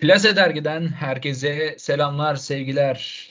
Plase 0.00 0.36
Dergi'den 0.36 0.88
herkese 0.88 1.74
selamlar, 1.78 2.36
sevgiler. 2.36 3.28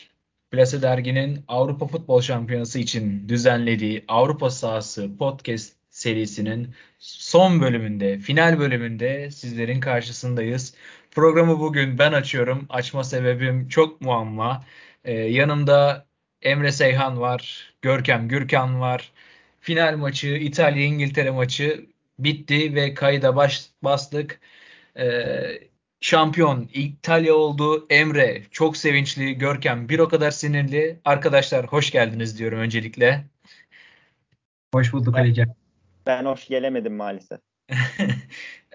Plase 0.52 0.82
Dergi'nin 0.82 1.44
Avrupa 1.48 1.88
Futbol 1.88 2.22
Şampiyonası 2.22 2.80
için 2.80 3.30
düzenlediği 3.30 4.06
Avrupa 4.08 4.50
Sahası 4.50 5.18
podcast 5.18 5.74
serisinin 5.90 6.76
son 7.00 7.62
bölümünde, 7.62 8.20
final 8.20 8.60
bölümünde 8.60 9.32
sizlerin 9.32 9.80
karşısındayız. 9.80 10.74
Programı 11.12 11.60
bugün 11.60 11.98
ben 11.98 12.14
açıyorum. 12.14 12.66
Açma 12.70 13.04
sebebim 13.04 13.68
çok 13.68 14.02
muamma. 14.02 14.66
Ee, 15.04 15.14
yanımda 15.14 16.06
Emre 16.42 16.72
Seyhan 16.72 17.20
var, 17.20 17.74
Görkem 17.82 18.28
Gürkan 18.28 18.82
var. 18.82 19.12
Final 19.62 19.98
maçı, 19.98 20.28
İtalya-İngiltere 20.28 21.32
maçı 21.32 21.86
bitti 22.20 22.76
ve 22.76 22.94
kayda 22.94 23.36
baş, 23.36 23.66
bastık. 23.84 24.40
Ee, 24.98 25.69
şampiyon 26.02 26.70
İtalya 26.74 27.36
oldu. 27.36 27.86
Emre 27.90 28.44
çok 28.52 28.78
sevinçli, 28.78 29.38
Görkem 29.38 29.90
bir 29.90 30.00
o 30.00 30.10
kadar 30.10 30.32
sinirli. 30.32 31.00
Arkadaşlar 31.06 31.68
hoş 31.68 31.92
geldiniz 31.92 32.40
diyorum 32.40 32.60
öncelikle. 32.60 33.26
Hoş 34.74 34.94
bulduk 34.94 35.16
ben, 35.16 35.22
Ali 35.22 35.46
Ben 36.06 36.26
hoş 36.26 36.48
gelemedim 36.48 36.96
maalesef. 36.96 37.40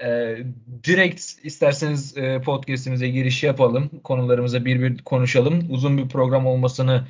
e, 0.03 0.37
direkt 0.85 1.21
isterseniz 1.43 2.17
e, 2.17 2.41
podcastimize 2.41 3.09
giriş 3.09 3.43
yapalım. 3.43 3.91
Konularımıza 4.05 4.65
bir 4.65 4.83
bir 4.83 4.99
konuşalım. 4.99 5.67
Uzun 5.71 5.99
bir 5.99 6.09
program 6.09 6.47
olmasını 6.47 7.07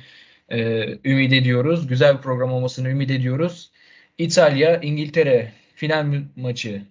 e, 0.49 0.87
ümit 1.09 1.33
ediyoruz. 1.33 1.87
Güzel 1.87 2.17
bir 2.17 2.21
program 2.21 2.51
olmasını 2.51 2.89
ümit 2.89 3.11
ediyoruz. 3.11 3.71
İtalya, 4.17 4.81
İngiltere 4.81 5.51
final 5.75 6.23
maçı 6.35 6.81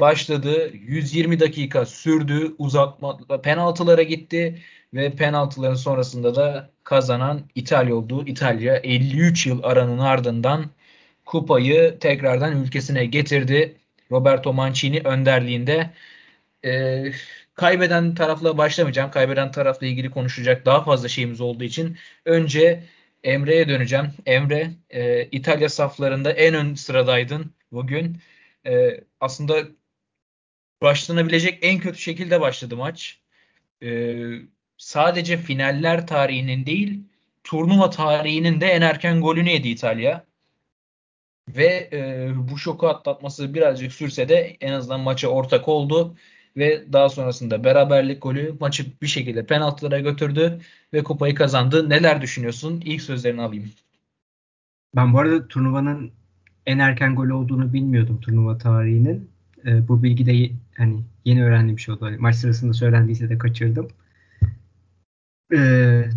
başladı. 0.00 0.70
120 0.74 1.40
dakika 1.40 1.86
sürdü. 1.86 2.54
Uzatma 2.58 3.18
penaltılara 3.42 4.02
gitti 4.02 4.62
ve 4.94 5.10
penaltıların 5.16 5.74
sonrasında 5.74 6.34
da 6.34 6.70
kazanan 6.84 7.50
İtalya 7.54 7.94
oldu. 7.94 8.26
İtalya 8.26 8.76
53 8.76 9.46
yıl 9.46 9.62
aranın 9.62 9.98
ardından 9.98 10.70
kupayı 11.24 11.98
tekrardan 12.00 12.62
ülkesine 12.62 13.06
getirdi. 13.06 13.76
Roberto 14.10 14.52
Mancini 14.52 15.00
önderliğinde. 15.04 15.90
E, 16.64 17.04
kaybeden 17.54 18.14
tarafla 18.14 18.58
başlamayacağım. 18.58 19.10
Kaybeden 19.10 19.50
tarafla 19.52 19.86
ilgili 19.86 20.10
konuşacak 20.10 20.66
daha 20.66 20.84
fazla 20.84 21.08
şeyimiz 21.08 21.40
olduğu 21.40 21.64
için 21.64 21.96
önce 22.24 22.84
Emre'ye 23.24 23.68
döneceğim. 23.68 24.06
Emre, 24.26 24.70
e, 24.90 25.24
İtalya 25.24 25.68
saflarında 25.68 26.32
en 26.32 26.54
ön 26.54 26.74
sıradaydın 26.74 27.54
bugün. 27.72 28.20
E, 28.66 29.00
aslında 29.20 29.62
başlanabilecek 30.82 31.58
en 31.62 31.78
kötü 31.78 31.98
şekilde 31.98 32.40
başladı 32.40 32.76
maç. 32.76 33.20
Ee, 33.82 34.38
sadece 34.78 35.36
finaller 35.36 36.06
tarihinin 36.06 36.66
değil, 36.66 37.00
turnuva 37.44 37.90
tarihinin 37.90 38.60
de 38.60 38.66
en 38.66 38.82
erken 38.82 39.20
golünü 39.20 39.50
yedi 39.50 39.68
İtalya. 39.68 40.26
Ve 41.48 41.90
e, 41.92 42.30
bu 42.36 42.58
şoku 42.58 42.88
atlatması 42.88 43.54
birazcık 43.54 43.92
sürse 43.92 44.28
de 44.28 44.56
en 44.60 44.72
azından 44.72 45.00
maça 45.00 45.28
ortak 45.28 45.68
oldu. 45.68 46.16
Ve 46.56 46.92
daha 46.92 47.08
sonrasında 47.08 47.64
beraberlik 47.64 48.22
golü 48.22 48.56
maçı 48.60 49.00
bir 49.02 49.06
şekilde 49.06 49.46
penaltılara 49.46 50.00
götürdü 50.00 50.60
ve 50.92 51.02
kupayı 51.02 51.34
kazandı. 51.34 51.90
Neler 51.90 52.22
düşünüyorsun? 52.22 52.82
İlk 52.84 53.02
sözlerini 53.02 53.42
alayım. 53.42 53.70
Ben 54.96 55.14
bu 55.14 55.18
arada 55.18 55.48
turnuvanın 55.48 56.12
en 56.66 56.78
erken 56.78 57.14
golü 57.14 57.32
olduğunu 57.32 57.72
bilmiyordum 57.72 58.20
turnuva 58.20 58.58
tarihinin. 58.58 59.35
E, 59.66 59.88
bu 59.88 60.02
bilgi 60.02 60.26
de 60.26 60.50
hani 60.76 61.00
yeni 61.24 61.44
öğrendiğim 61.44 61.76
bir 61.76 61.82
şey 61.82 61.94
oldu. 61.94 62.04
Hani 62.04 62.16
maç 62.16 62.36
sırasında 62.36 62.72
söylendiyse 62.72 63.28
de 63.28 63.38
kaçırdım. 63.38 63.88
E, 65.54 65.58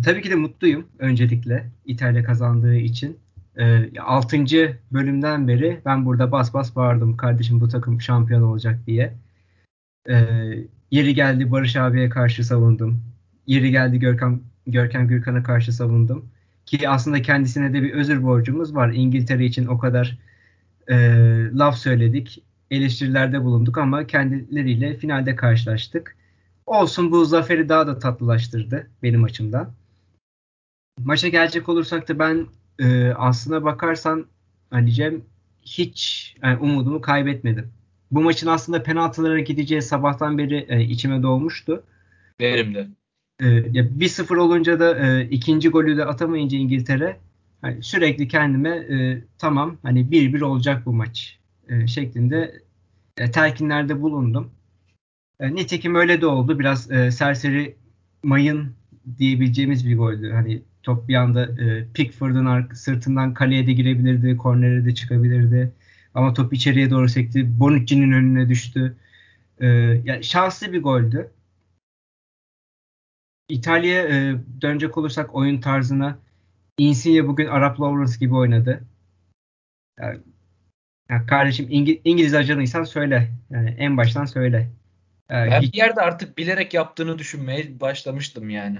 tabii 0.04 0.22
ki 0.22 0.30
de 0.30 0.34
mutluyum 0.34 0.86
öncelikle 0.98 1.70
İtalya 1.84 2.24
kazandığı 2.24 2.76
için. 2.76 3.18
E, 3.58 3.98
6. 4.00 4.44
bölümden 4.92 5.48
beri 5.48 5.80
ben 5.84 6.06
burada 6.06 6.32
bas 6.32 6.54
bas 6.54 6.76
bağırdım 6.76 7.16
kardeşim 7.16 7.60
bu 7.60 7.68
takım 7.68 8.00
şampiyon 8.00 8.42
olacak 8.42 8.86
diye. 8.86 9.14
E, 10.08 10.14
yeri 10.90 11.14
geldi 11.14 11.50
Barış 11.52 11.76
abiye 11.76 12.08
karşı 12.08 12.44
savundum. 12.44 13.02
Yeri 13.46 13.70
geldi 13.70 13.98
Görkem, 13.98 14.40
Görkem 14.66 15.08
Gürkan'a 15.08 15.42
karşı 15.42 15.72
savundum. 15.72 16.30
Ki 16.66 16.88
aslında 16.88 17.22
kendisine 17.22 17.72
de 17.74 17.82
bir 17.82 17.92
özür 17.92 18.22
borcumuz 18.22 18.74
var. 18.74 18.92
İngiltere 18.92 19.44
için 19.44 19.66
o 19.66 19.78
kadar 19.78 20.18
e, 20.88 20.96
laf 21.54 21.76
söyledik 21.76 22.42
eleştirilerde 22.70 23.44
bulunduk 23.44 23.78
ama 23.78 24.06
kendileriyle 24.06 24.96
finalde 24.96 25.36
karşılaştık. 25.36 26.16
Olsun 26.66 27.10
bu 27.10 27.24
zaferi 27.24 27.68
daha 27.68 27.86
da 27.86 27.98
tatlılaştırdı 27.98 28.90
benim 29.02 29.24
açımdan. 29.24 29.72
Maça 31.04 31.28
gelecek 31.28 31.68
olursak 31.68 32.08
da 32.08 32.18
ben 32.18 32.46
e, 32.78 33.08
aslına 33.08 33.64
bakarsan 33.64 34.26
Ali 34.70 34.92
Cem 34.92 35.22
hiç 35.62 36.34
yani 36.42 36.58
umudumu 36.58 37.00
kaybetmedim. 37.00 37.72
Bu 38.10 38.20
maçın 38.22 38.46
aslında 38.46 38.82
penaltılara 38.82 39.40
gideceği 39.40 39.82
sabahtan 39.82 40.38
beri 40.38 40.66
e, 40.68 40.82
içime 40.82 41.22
doğmuştu. 41.22 41.84
Benim 42.40 42.74
de. 42.74 42.88
E, 43.40 43.46
ya 43.48 43.84
1-0 43.84 44.36
olunca 44.36 44.80
da 44.80 44.98
e, 44.98 45.28
ikinci 45.30 45.68
golü 45.68 45.96
de 45.96 46.04
atamayınca 46.04 46.58
İngiltere 46.58 47.16
hani 47.60 47.82
sürekli 47.82 48.28
kendime 48.28 48.70
e, 48.70 49.24
tamam 49.38 49.76
hani 49.82 50.00
1-1 50.00 50.44
olacak 50.44 50.86
bu 50.86 50.92
maç 50.92 51.39
e, 51.70 51.86
şeklinde 51.86 52.62
e, 53.16 53.30
telkinlerde 53.30 54.00
bulundum. 54.00 54.50
E, 55.40 55.54
nitekim 55.54 55.94
öyle 55.94 56.20
de 56.20 56.26
oldu. 56.26 56.58
Biraz 56.58 56.84
serseri 57.10 57.76
mayın 58.22 58.74
diyebileceğimiz 59.18 59.86
bir 59.86 59.96
goldü. 59.96 60.30
Hani 60.32 60.62
top 60.82 61.08
bir 61.08 61.14
anda 61.14 61.44
e, 61.44 61.86
Pickford'un 61.94 62.74
sırtından 62.74 63.34
kaleye 63.34 63.66
de 63.66 63.72
girebilirdi, 63.72 64.36
kornere 64.36 64.84
de 64.84 64.94
çıkabilirdi. 64.94 65.72
Ama 66.14 66.34
top 66.34 66.52
içeriye 66.52 66.90
doğru 66.90 67.08
sekti. 67.08 67.60
Bonucci'nin 67.60 68.12
önüne 68.12 68.48
düştü. 68.48 68.96
Yani 70.04 70.24
şanslı 70.24 70.72
bir 70.72 70.82
goldü. 70.82 71.30
İtalya'ya 73.48 74.02
e, 74.02 74.36
dönecek 74.60 74.98
olursak 74.98 75.34
oyun 75.34 75.60
tarzına 75.60 76.18
Insigne 76.78 77.26
bugün 77.26 77.46
Arap 77.46 77.80
Lawrence 77.80 78.18
gibi 78.20 78.34
oynadı. 78.34 78.84
Yani 80.00 80.20
ya 81.10 81.26
kardeşim 81.26 81.66
İngiliz, 81.70 82.00
İngiliz 82.04 82.34
ajanıysan 82.34 82.84
söyle. 82.84 83.30
Yani 83.50 83.76
en 83.78 83.96
baştan 83.96 84.24
söyle. 84.24 84.70
Yani 85.30 85.50
ben 85.50 85.60
hiç... 85.60 85.72
bir 85.72 85.78
yerde 85.78 86.00
artık 86.00 86.38
bilerek 86.38 86.74
yaptığını 86.74 87.18
düşünmeye 87.18 87.80
başlamıştım 87.80 88.50
yani. 88.50 88.78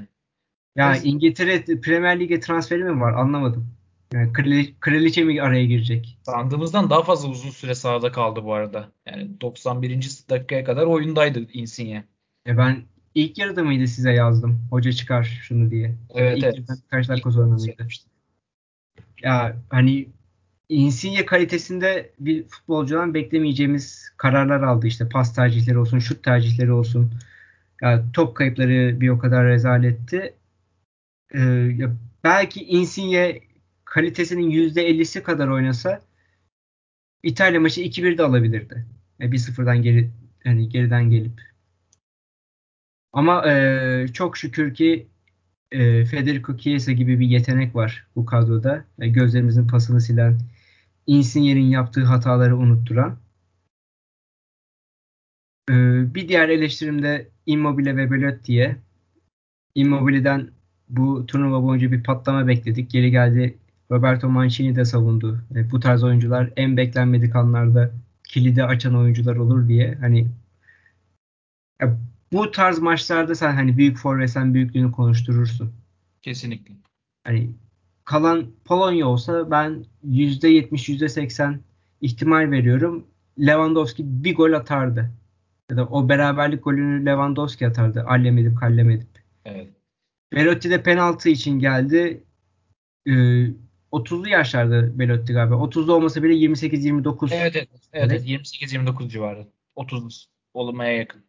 Ya 0.76 0.90
Nasıl? 0.90 1.08
İngiltere 1.08 1.80
Premier 1.80 2.20
Lig'e 2.20 2.40
transferi 2.40 2.84
mi 2.84 3.00
var 3.00 3.12
anlamadım. 3.12 3.74
Yani 4.12 4.32
krali, 4.32 4.74
kraliçe 4.80 5.24
mi 5.24 5.42
araya 5.42 5.64
girecek? 5.64 6.18
Sandığımızdan 6.22 6.90
daha 6.90 7.02
fazla 7.02 7.28
uzun 7.28 7.50
süre 7.50 7.74
sahada 7.74 8.12
kaldı 8.12 8.44
bu 8.44 8.54
arada. 8.54 8.88
Yani 9.06 9.40
91. 9.40 10.00
dakikaya 10.30 10.64
kadar 10.64 10.86
oyundaydı 10.86 11.46
Insigne. 11.52 12.04
E 12.46 12.58
ben 12.58 12.82
ilk 13.14 13.38
yarıda 13.38 13.64
mıydı 13.64 13.86
size 13.86 14.12
yazdım? 14.12 14.66
Hoca 14.70 14.92
çıkar 14.92 15.40
şunu 15.42 15.70
diye. 15.70 15.94
Evet, 16.14 16.38
ilk 16.38 16.44
evet. 16.44 16.68
Kaç 16.88 17.08
dakika 17.08 17.30
sonra 17.30 17.46
mıydı? 17.46 17.76
Ya 19.22 19.56
hani 19.68 20.08
Insigne 20.70 21.26
kalitesinde 21.26 22.12
bir 22.20 22.48
futbolcudan 22.48 23.14
beklemeyeceğimiz 23.14 24.12
kararlar 24.16 24.62
aldı. 24.62 24.86
İşte 24.86 25.08
pas 25.08 25.34
tercihleri 25.34 25.78
olsun, 25.78 25.98
şut 25.98 26.24
tercihleri 26.24 26.72
olsun. 26.72 27.12
Yani 27.82 28.02
top 28.12 28.36
kayıpları 28.36 29.00
bir 29.00 29.08
o 29.08 29.18
kadar 29.18 29.46
rezaletti. 29.46 30.34
Ee, 31.34 31.70
belki 32.24 32.64
Insigne 32.64 33.40
kalitesinin 33.84 34.50
%50'si 34.50 35.22
kadar 35.22 35.48
oynasa 35.48 36.02
İtalya 37.22 37.60
maçı 37.60 37.80
2-1 37.80 38.18
de 38.18 38.22
alabilirdi. 38.22 38.86
Yani 39.18 39.34
1-0'dan 39.34 39.82
geri 39.82 40.10
yani 40.44 40.68
geriden 40.68 41.10
gelip. 41.10 41.40
Ama 43.12 43.50
e, 43.52 44.08
çok 44.14 44.36
şükür 44.36 44.74
ki 44.74 45.06
e, 45.72 46.04
Federico 46.04 46.56
Chiesa 46.56 46.92
gibi 46.92 47.20
bir 47.20 47.26
yetenek 47.26 47.74
var 47.74 48.06
bu 48.16 48.26
kadroda. 48.26 48.84
E, 48.98 49.08
gözlerimizin 49.08 49.66
pasını 49.68 50.00
silen, 50.00 50.38
Insigne'nin 51.10 51.70
yaptığı 51.70 52.04
hataları 52.04 52.56
unutturan. 52.56 53.18
Ee, 55.70 56.14
bir 56.14 56.28
diğer 56.28 56.48
eleştirim 56.48 57.02
de 57.02 57.28
Immobile 57.46 57.96
ve 57.96 58.10
Belotti'ye. 58.10 58.76
Immobile'den 59.74 60.50
bu 60.88 61.26
turnuva 61.26 61.62
boyunca 61.62 61.92
bir 61.92 62.02
patlama 62.02 62.46
bekledik. 62.46 62.90
Geri 62.90 63.10
geldi 63.10 63.58
Roberto 63.90 64.28
Mancini 64.28 64.76
de 64.76 64.84
savundu. 64.84 65.44
E, 65.54 65.70
bu 65.70 65.80
tarz 65.80 66.02
oyuncular 66.02 66.52
en 66.56 66.76
beklenmedik 66.76 67.36
anlarda 67.36 67.92
kilidi 68.24 68.64
açan 68.64 68.96
oyuncular 68.96 69.36
olur 69.36 69.68
diye. 69.68 69.94
Hani 69.94 70.28
ya, 71.80 71.98
bu 72.32 72.50
tarz 72.50 72.78
maçlarda 72.78 73.34
sen 73.34 73.52
hani 73.52 73.76
büyük 73.76 73.98
forvet 73.98 74.30
sen 74.30 74.54
büyüklüğünü 74.54 74.92
konuşturursun. 74.92 75.72
Kesinlikle. 76.22 76.74
Hani 77.24 77.50
kalan 78.10 78.46
Polonya 78.64 79.06
olsa 79.06 79.50
ben 79.50 79.84
%70 80.04 80.88
%80 80.88 81.58
ihtimal 82.00 82.50
veriyorum. 82.50 83.06
Lewandowski 83.38 84.24
bir 84.24 84.34
gol 84.34 84.52
atardı. 84.52 85.10
Ya 85.70 85.76
da 85.76 85.86
o 85.86 86.08
beraberlik 86.08 86.64
golünü 86.64 87.06
Lewandowski 87.06 87.66
atardı. 87.66 88.04
Allem 88.08 88.38
edip 88.38 88.58
kallem 88.58 88.90
edip. 88.90 89.08
Evet. 89.44 89.68
Belotti 90.32 90.70
de 90.70 90.82
penaltı 90.82 91.28
için 91.28 91.58
geldi. 91.58 92.24
Ee, 93.06 93.10
30'lu 93.92 94.28
yaşlarda 94.28 94.98
Belotti 94.98 95.32
galiba. 95.32 95.54
30'lu 95.54 95.92
olmasa 95.92 96.22
bile 96.22 96.34
28-29. 96.34 97.28
Evet 97.34 97.56
evet. 97.56 97.68
evet, 97.92 98.10
evet 98.10 98.28
28-29 98.28 99.08
civarı. 99.08 99.46
30 99.76 100.28
olmaya 100.54 100.96
yakın. 100.96 101.22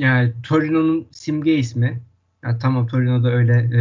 Yani 0.00 0.32
Torino'nun 0.42 1.08
simge 1.10 1.54
ismi. 1.54 2.02
Yani 2.44 2.58
tamam 2.58 2.86
Torino'da 2.86 3.30
öyle 3.32 3.52
e, 3.52 3.80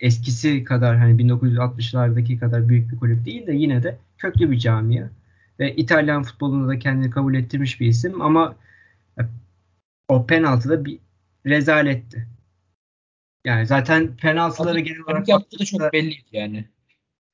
eskisi 0.00 0.64
kadar 0.64 0.98
hani 0.98 1.22
1960'lardaki 1.22 2.38
kadar 2.38 2.68
büyük 2.68 2.92
bir 2.92 2.96
kulüp 2.96 3.24
değil 3.24 3.46
de 3.46 3.52
yine 3.52 3.82
de 3.82 3.98
köklü 4.18 4.50
bir 4.50 4.58
camia. 4.58 5.08
Ve 5.58 5.76
İtalyan 5.76 6.22
futbolunda 6.22 6.68
da 6.68 6.78
kendini 6.78 7.10
kabul 7.10 7.34
ettirmiş 7.34 7.80
bir 7.80 7.86
isim 7.86 8.22
ama 8.22 8.56
o 10.08 10.26
penaltı 10.26 10.68
da 10.68 10.84
bir 10.84 10.98
rezaletti. 11.46 12.26
Yani 13.44 13.66
zaten 13.66 14.16
penaltıları 14.16 14.80
genel 14.80 15.00
olarak 15.00 15.28
yaptığı 15.28 15.58
da 15.58 15.64
çok 15.64 15.92
belliydi 15.92 16.28
yani. 16.32 16.64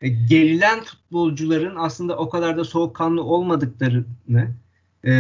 E, 0.01 0.09
gerilen 0.09 0.81
futbolcuların 0.81 1.77
aslında 1.77 2.17
o 2.17 2.29
kadar 2.29 2.57
da 2.57 2.65
soğukkanlı 2.65 3.23
olmadıklarını 3.25 4.49
e, 5.05 5.13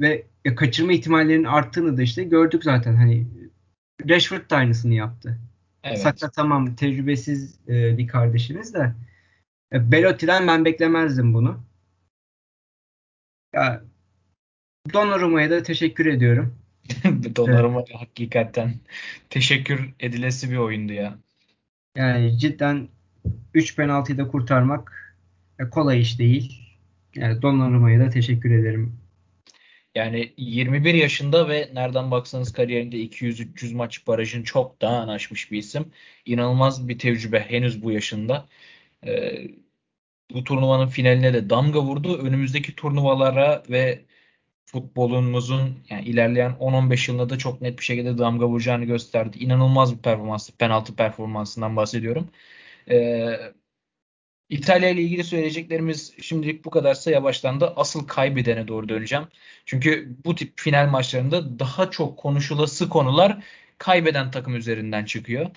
ve 0.00 0.26
kaçırma 0.56 0.92
ihtimallerinin 0.92 1.44
arttığını 1.44 1.96
da 1.96 2.02
işte 2.02 2.24
gördük 2.24 2.64
zaten. 2.64 2.94
Hani 2.94 3.26
Rashford 4.08 4.50
da 4.50 4.56
aynısını 4.56 4.94
yaptı. 4.94 5.38
Evet. 5.84 5.98
Sakla 5.98 6.30
tamam 6.30 6.74
tecrübesiz 6.74 7.58
e, 7.68 7.98
bir 7.98 8.06
kardeşimiz 8.06 8.74
de. 8.74 8.92
E, 9.72 9.92
Belotti'den 9.92 10.46
ben 10.46 10.64
beklemezdim 10.64 11.34
bunu. 11.34 11.60
Ya, 13.54 13.82
Donnarumma'ya 14.92 15.50
da 15.50 15.62
teşekkür 15.62 16.06
ediyorum. 16.06 16.58
Donnarumma 17.36 17.80
evet. 17.80 18.00
hakikaten 18.00 18.74
teşekkür 19.30 19.90
edilesi 20.00 20.50
bir 20.50 20.56
oyundu 20.56 20.92
ya. 20.92 21.18
Yani 21.96 22.38
cidden 22.38 22.88
3 23.54 23.76
penaltıyı 23.76 24.18
da 24.18 24.28
kurtarmak 24.28 25.14
e, 25.58 25.70
kolay 25.70 26.00
iş 26.00 26.18
değil. 26.18 26.62
Yani 27.14 27.42
Donnarumma'ya 27.42 28.00
da 28.00 28.10
teşekkür 28.10 28.50
ederim. 28.50 29.01
Yani 29.94 30.34
21 30.36 30.94
yaşında 30.94 31.48
ve 31.48 31.70
nereden 31.74 32.10
baksanız 32.10 32.52
kariyerinde 32.52 32.96
200-300 32.96 33.74
maç 33.74 34.06
barajını 34.06 34.44
çok 34.44 34.80
daha 34.80 35.12
aşmış 35.12 35.50
bir 35.52 35.58
isim. 35.58 35.92
İnanılmaz 36.26 36.88
bir 36.88 36.98
tecrübe 36.98 37.40
henüz 37.40 37.82
bu 37.82 37.92
yaşında. 37.92 38.48
Ee, 39.06 39.48
bu 40.34 40.44
turnuvanın 40.44 40.88
finaline 40.88 41.34
de 41.34 41.50
damga 41.50 41.82
vurdu. 41.82 42.18
Önümüzdeki 42.18 42.76
turnuvalara 42.76 43.62
ve 43.70 44.04
futbolumuzun 44.66 45.84
yani 45.90 46.04
ilerleyen 46.04 46.52
10-15 46.60 47.10
yılında 47.10 47.28
da 47.30 47.38
çok 47.38 47.60
net 47.62 47.78
bir 47.78 47.84
şekilde 47.84 48.18
damga 48.18 48.48
vuracağını 48.48 48.84
gösterdi. 48.84 49.38
İnanılmaz 49.38 49.96
bir 49.96 50.02
performans, 50.02 50.50
penaltı 50.50 50.96
performansından 50.96 51.76
bahsediyorum. 51.76 52.30
Ee, 52.90 53.52
İtalya 54.52 54.88
ile 54.90 55.02
ilgili 55.02 55.24
söyleyeceklerimiz 55.24 56.14
şimdilik 56.22 56.64
bu 56.64 56.70
kadarsa 56.70 57.10
yavaştan 57.10 57.60
da 57.60 57.76
asıl 57.76 58.06
kaybedene 58.06 58.68
doğru 58.68 58.88
döneceğim. 58.88 59.24
Çünkü 59.66 60.16
bu 60.24 60.34
tip 60.34 60.52
final 60.56 60.88
maçlarında 60.88 61.58
daha 61.58 61.90
çok 61.90 62.18
konuşulası 62.18 62.88
konular 62.88 63.44
kaybeden 63.78 64.30
takım 64.30 64.56
üzerinden 64.56 65.04
çıkıyor. 65.04 65.50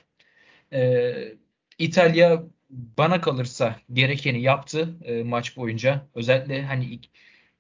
Ee, 0.74 1.34
İtalya 1.78 2.44
bana 2.70 3.22
kalırsa 3.22 3.76
gerekeni 3.94 4.42
yaptı 4.42 4.96
e, 5.04 5.24
maç 5.24 5.58
boyunca. 5.58 6.08
Özellikle 6.16 6.64
hani 6.66 7.00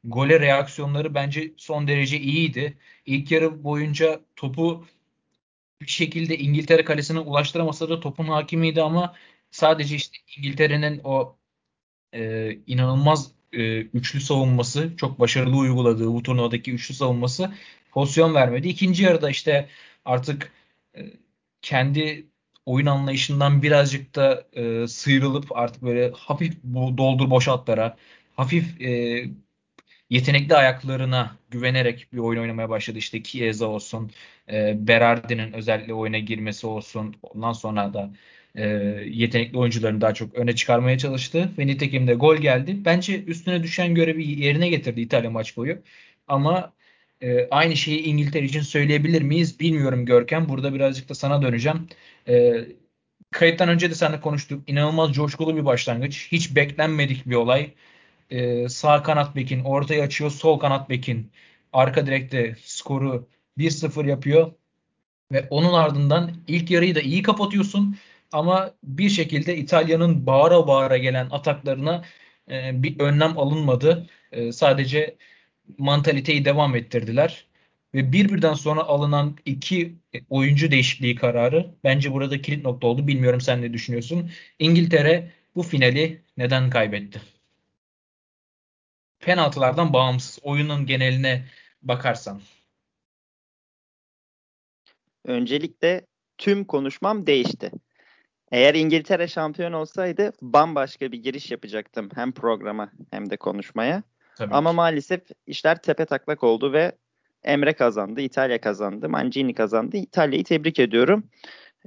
gole 0.04 0.40
reaksiyonları 0.40 1.16
bence 1.16 1.54
son 1.58 1.88
derece 1.88 2.20
iyiydi. 2.20 2.78
İlk 3.06 3.32
yarı 3.32 3.64
boyunca 3.64 4.22
topu 4.36 4.86
bir 5.82 5.88
şekilde 5.88 6.38
İngiltere 6.38 6.86
kalesine 6.86 7.20
ulaştıramasa 7.20 7.90
da 7.90 8.00
topun 8.00 8.26
hakimiydi 8.28 8.82
ama 8.82 9.16
sadece 9.52 9.96
işte 9.96 10.18
İngiltere'nin 10.38 11.02
o 11.04 11.38
e, 12.14 12.52
inanılmaz 12.68 13.32
e, 13.54 13.82
üçlü 13.82 14.22
savunması, 14.22 14.98
çok 14.98 15.20
başarılı 15.20 15.58
uyguladığı 15.58 16.08
bu 16.08 16.24
turnuvadaki 16.24 16.72
üçlü 16.72 16.94
savunması 16.94 17.54
pozisyon 17.92 18.36
vermedi. 18.36 18.68
İkinci 18.70 19.04
yarıda 19.04 19.30
işte 19.30 19.70
artık 20.06 20.52
e, 20.98 21.02
kendi 21.62 22.28
oyun 22.66 22.86
anlayışından 22.86 23.62
birazcık 23.64 24.16
da 24.16 24.48
e, 24.54 24.88
sıyrılıp 24.88 25.58
artık 25.58 25.82
böyle 25.84 26.12
hafif 26.12 26.56
doldur 26.98 27.30
boşaltlara, 27.30 27.98
hafif 28.36 28.82
e, 28.82 29.24
yetenekli 30.10 30.56
ayaklarına 30.56 31.38
güvenerek 31.50 32.14
bir 32.14 32.18
oyun 32.18 32.42
oynamaya 32.42 32.70
başladı. 32.70 32.98
İşte 32.98 33.24
Chiesa 33.24 33.66
olsun, 33.66 34.12
e, 34.52 34.88
Berardi'nin 34.88 35.54
özellikle 35.54 35.94
oyuna 35.94 36.20
girmesi 36.20 36.68
olsun. 36.68 37.16
Ondan 37.24 37.54
sonra 37.54 37.94
da 37.94 38.14
e, 38.56 38.68
yetenekli 39.10 39.58
oyuncularını 39.58 40.02
daha 40.02 40.14
çok 40.14 40.36
öne 40.36 40.56
çıkarmaya 40.56 40.98
çalıştı. 40.98 41.52
Ve 41.60 41.68
nitekim 41.68 42.08
de 42.08 42.14
gol 42.14 42.38
geldi. 42.38 42.86
Bence 42.86 43.24
üstüne 43.24 43.64
düşen 43.64 43.96
görevi 43.96 44.42
yerine 44.44 44.70
getirdi 44.70 45.02
İtalya 45.02 45.30
maç 45.32 45.58
boyu. 45.58 45.78
Ama 46.28 46.74
e, 47.22 47.48
aynı 47.50 47.76
şeyi 47.78 48.04
İngiltere 48.04 48.46
için 48.46 48.62
söyleyebilir 48.62 49.22
miyiz 49.22 49.60
bilmiyorum 49.60 50.06
Görkem. 50.06 50.50
Burada 50.50 50.74
birazcık 50.74 51.10
da 51.10 51.16
sana 51.16 51.42
döneceğim. 51.42 51.88
E, 52.28 52.54
kayıttan 53.32 53.70
önce 53.70 53.90
de 53.90 53.96
seninle 53.96 54.22
konuştuk. 54.22 54.70
İnanılmaz 54.70 55.14
coşkulu 55.14 55.58
bir 55.58 55.66
başlangıç. 55.66 56.28
Hiç 56.32 56.56
beklenmedik 56.56 57.26
bir 57.26 57.36
olay. 57.36 57.74
E, 58.30 58.70
sağ 58.70 59.04
kanat 59.04 59.36
bekin 59.36 59.64
ortaya 59.64 60.04
açıyor. 60.04 60.32
Sol 60.32 60.60
kanat 60.60 60.90
bekin 60.90 61.32
arka 61.74 62.08
direkte 62.08 62.56
skoru 62.62 63.28
1-0 63.58 64.08
yapıyor. 64.08 64.52
Ve 65.32 65.48
onun 65.50 65.74
ardından 65.74 66.32
ilk 66.48 66.72
yarıyı 66.72 66.96
da 66.96 67.02
iyi 67.02 67.22
kapatıyorsun. 67.24 67.98
Ama 68.36 68.74
bir 68.84 69.10
şekilde 69.10 69.58
İtalya'nın 69.58 70.26
bağıra 70.26 70.68
bağıra 70.68 70.98
gelen 70.98 71.28
ataklarına 71.32 72.06
e, 72.52 72.84
bir 72.84 73.00
önlem 73.00 73.38
alınmadı. 73.38 74.10
E, 74.32 74.52
sadece 74.52 75.18
mantaliteyi 75.78 76.46
devam 76.46 76.76
ettirdiler. 76.76 77.46
Ve 77.94 78.12
birbirden 78.12 78.54
sonra 78.54 78.82
alınan 78.82 79.38
iki 79.46 79.96
oyuncu 80.30 80.72
değişikliği 80.72 81.16
kararı 81.16 81.76
bence 81.84 82.14
burada 82.14 82.42
kilit 82.42 82.66
nokta 82.66 82.88
oldu. 82.88 83.08
Bilmiyorum 83.08 83.42
sen 83.42 83.62
ne 83.62 83.74
düşünüyorsun. 83.74 84.32
İngiltere 84.60 85.32
bu 85.56 85.64
finali 85.64 86.22
neden 86.38 86.70
kaybetti? 86.70 87.22
Penaltılardan 89.20 89.94
bağımsız 89.94 90.40
oyunun 90.44 90.86
geneline 90.86 91.46
bakarsan. 91.82 92.42
Öncelikle 95.26 96.06
tüm 96.38 96.66
konuşmam 96.66 97.28
değişti. 97.28 97.72
Eğer 98.52 98.76
İngiltere 98.76 99.28
şampiyon 99.28 99.74
olsaydı 99.74 100.34
bambaşka 100.42 101.12
bir 101.12 101.24
giriş 101.24 101.52
yapacaktım 101.52 102.10
hem 102.16 102.32
programa 102.32 102.92
hem 103.12 103.30
de 103.30 103.38
konuşmaya. 103.38 104.04
Tabii 104.36 104.54
Ama 104.54 104.70
ki. 104.70 104.76
maalesef 104.76 105.22
işler 105.48 105.82
tepe 105.82 106.06
taklak 106.06 106.44
oldu 106.44 106.74
ve 106.74 106.92
Emre 107.44 107.74
kazandı, 107.74 108.22
İtalya 108.22 108.62
kazandı, 108.62 109.10
Mancini 109.10 109.54
kazandı. 109.54 109.98
İtalya'yı 109.98 110.44
tebrik 110.44 110.80
ediyorum. 110.80 111.30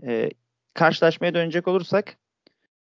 Ee, 0.02 0.30
karşılaşmaya 0.74 1.34
dönecek 1.34 1.68
olursak 1.68 2.16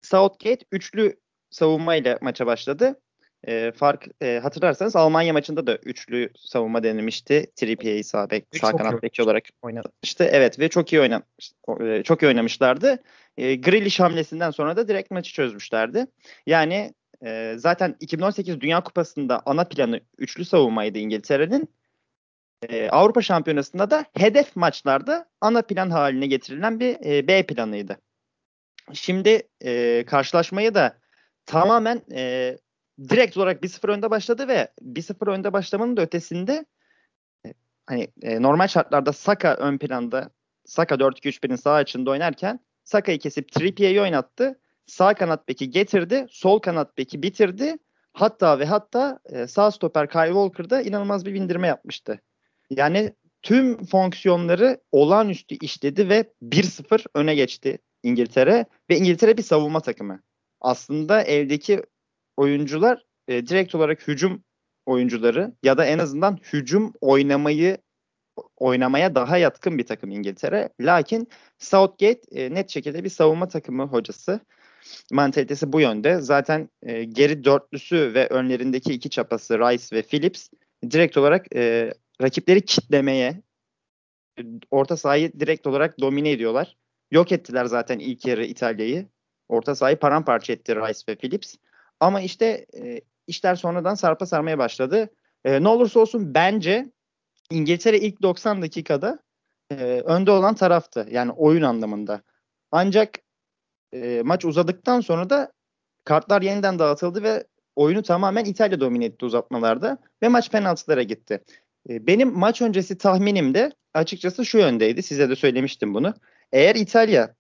Southgate 0.01 0.65
üçlü 0.71 1.19
savunmayla 1.49 2.19
maça 2.21 2.45
başladı. 2.45 3.01
E, 3.47 3.71
fark 3.71 4.07
e, 4.21 4.39
hatırlarsanız 4.43 4.95
Almanya 4.95 5.33
maçında 5.33 5.67
da 5.67 5.75
üçlü 5.75 6.29
savunma 6.37 6.83
denemişti. 6.83 7.51
Trippier'i 7.55 8.03
sağ 8.03 8.29
bek, 8.29 8.45
sağ 8.61 8.71
kanat 8.71 9.03
beki 9.03 9.23
olarak 9.23 9.43
oynamıştı. 9.61 10.23
Evet 10.23 10.59
ve 10.59 10.69
çok 10.69 10.93
iyi 10.93 11.01
oynamış, 11.01 11.51
e, 11.81 12.03
çok 12.03 12.23
iyi 12.23 12.27
oynamışlardı. 12.27 13.03
E, 13.37 13.55
Grealish 13.55 13.99
hamlesinden 13.99 14.51
sonra 14.51 14.77
da 14.77 14.87
direkt 14.87 15.11
maçı 15.11 15.33
çözmüşlerdi. 15.33 16.07
Yani 16.45 16.93
e, 17.25 17.53
zaten 17.57 17.95
2018 17.99 18.61
Dünya 18.61 18.83
Kupası'nda 18.83 19.41
ana 19.45 19.63
planı 19.63 19.99
üçlü 20.17 20.45
savunmaydı 20.45 20.97
İngiltere'nin. 20.97 21.69
E, 22.69 22.89
Avrupa 22.89 23.21
Şampiyonası'nda 23.21 23.91
da 23.91 24.05
hedef 24.17 24.55
maçlarda 24.55 25.29
ana 25.41 25.61
plan 25.61 25.89
haline 25.89 26.27
getirilen 26.27 26.79
bir 26.79 26.97
e, 27.05 27.27
B 27.27 27.45
planıydı. 27.45 27.97
Şimdi 28.93 29.47
e, 29.61 30.03
karşılaşmayı 30.05 30.75
da 30.75 30.97
tamamen 31.45 32.01
e, 32.11 32.57
direkt 33.09 33.37
olarak 33.37 33.63
1-0 33.63 33.91
önde 33.91 34.11
başladı 34.11 34.47
ve 34.47 34.67
1-0 34.81 35.31
önde 35.31 35.53
başlamanın 35.53 35.97
da 35.97 36.01
ötesinde 36.01 36.65
e, 37.45 37.53
hani 37.85 38.07
e, 38.21 38.41
normal 38.41 38.67
şartlarda 38.67 39.13
Saka 39.13 39.55
ön 39.55 39.77
planda 39.77 40.29
Saka 40.65 40.95
4-2-3-1'in 40.95 41.55
sağ 41.55 41.73
açında 41.73 42.11
oynarken 42.11 42.59
Saka'yı 42.83 43.19
kesip 43.19 43.51
Trippier'i 43.51 44.01
oynattı. 44.01 44.59
Sağ 44.85 45.13
kanat 45.13 45.47
beki 45.47 45.69
getirdi. 45.69 46.25
Sol 46.29 46.59
kanat 46.59 46.97
beki 46.97 47.23
bitirdi. 47.23 47.77
Hatta 48.13 48.59
ve 48.59 48.65
hatta 48.65 49.19
e, 49.25 49.47
sağ 49.47 49.71
stoper 49.71 50.09
Kyle 50.09 50.27
Walker'da 50.27 50.81
inanılmaz 50.81 51.25
bir 51.25 51.33
bindirme 51.33 51.67
yapmıştı. 51.67 52.21
Yani 52.69 53.13
tüm 53.41 53.85
fonksiyonları 53.85 54.81
olağanüstü 54.91 55.55
işledi 55.55 56.09
ve 56.09 56.33
1-0 56.43 57.05
öne 57.15 57.35
geçti 57.35 57.77
İngiltere 58.03 58.65
ve 58.89 58.97
İngiltere 58.97 59.37
bir 59.37 59.43
savunma 59.43 59.79
takımı. 59.79 60.21
Aslında 60.61 61.21
evdeki 61.21 61.81
oyuncular 62.37 63.05
e, 63.27 63.47
direkt 63.47 63.75
olarak 63.75 64.07
hücum 64.07 64.43
oyuncuları 64.85 65.53
ya 65.63 65.77
da 65.77 65.85
en 65.85 65.99
azından 65.99 66.37
hücum 66.53 66.93
oynamayı 67.01 67.77
oynamaya 68.57 69.15
daha 69.15 69.37
yatkın 69.37 69.77
bir 69.77 69.85
takım 69.85 70.11
İngiltere. 70.11 70.69
Lakin 70.81 71.27
Southgate 71.57 72.21
e, 72.31 72.53
net 72.53 72.69
şekilde 72.69 73.03
bir 73.03 73.09
savunma 73.09 73.47
takımı 73.47 73.83
hocası. 73.83 74.39
Mantalitesi 75.11 75.73
bu 75.73 75.81
yönde. 75.81 76.21
Zaten 76.21 76.69
e, 76.81 77.03
geri 77.03 77.43
dörtlüsü 77.43 78.13
ve 78.13 78.27
önlerindeki 78.27 78.93
iki 78.93 79.09
çapası 79.09 79.59
Rice 79.59 79.95
ve 79.95 80.01
Phillips 80.01 80.49
direkt 80.91 81.17
olarak 81.17 81.55
e, 81.55 81.93
rakipleri 82.21 82.65
kitlemeye, 82.65 83.41
orta 84.71 84.97
sahayı 84.97 85.33
direkt 85.39 85.67
olarak 85.67 85.99
domine 85.99 86.31
ediyorlar. 86.31 86.77
Yok 87.11 87.31
ettiler 87.31 87.65
zaten 87.65 87.99
ilk 87.99 88.25
yarı 88.25 88.45
İtalya'yı. 88.45 89.07
Orta 89.49 89.75
sahayı 89.75 89.97
paramparça 89.97 90.53
etti 90.53 90.75
Rice 90.75 90.99
ve 91.09 91.15
Phillips. 91.15 91.55
Ama 92.03 92.21
işte 92.21 92.65
e, 92.77 93.01
işler 93.27 93.55
sonradan 93.55 93.95
sarpa 93.95 94.25
sarmaya 94.25 94.57
başladı. 94.57 95.09
E, 95.45 95.63
ne 95.63 95.67
olursa 95.67 95.99
olsun 95.99 96.33
bence 96.33 96.91
İngiltere 97.51 97.99
ilk 97.99 98.21
90 98.21 98.61
dakikada 98.61 99.19
e, 99.71 99.75
önde 100.05 100.31
olan 100.31 100.55
taraftı. 100.55 101.07
Yani 101.11 101.31
oyun 101.31 101.61
anlamında. 101.61 102.21
Ancak 102.71 103.19
e, 103.93 104.21
maç 104.25 104.45
uzadıktan 104.45 105.01
sonra 105.01 105.29
da 105.29 105.51
kartlar 106.03 106.41
yeniden 106.41 106.79
dağıtıldı 106.79 107.23
ve 107.23 107.43
oyunu 107.75 108.03
tamamen 108.03 108.45
İtalya 108.45 108.79
domine 108.79 109.05
etti 109.05 109.25
uzatmalarda 109.25 109.97
ve 110.23 110.27
maç 110.27 110.51
penaltılara 110.51 111.03
gitti. 111.03 111.43
E, 111.89 112.07
benim 112.07 112.37
maç 112.37 112.61
öncesi 112.61 112.97
tahminim 112.97 113.53
de 113.53 113.71
açıkçası 113.93 114.45
şu 114.45 114.57
yöndeydi. 114.57 115.03
Size 115.03 115.29
de 115.29 115.35
söylemiştim 115.35 115.93
bunu. 115.93 116.13
Eğer 116.51 116.75
İtalya 116.75 117.35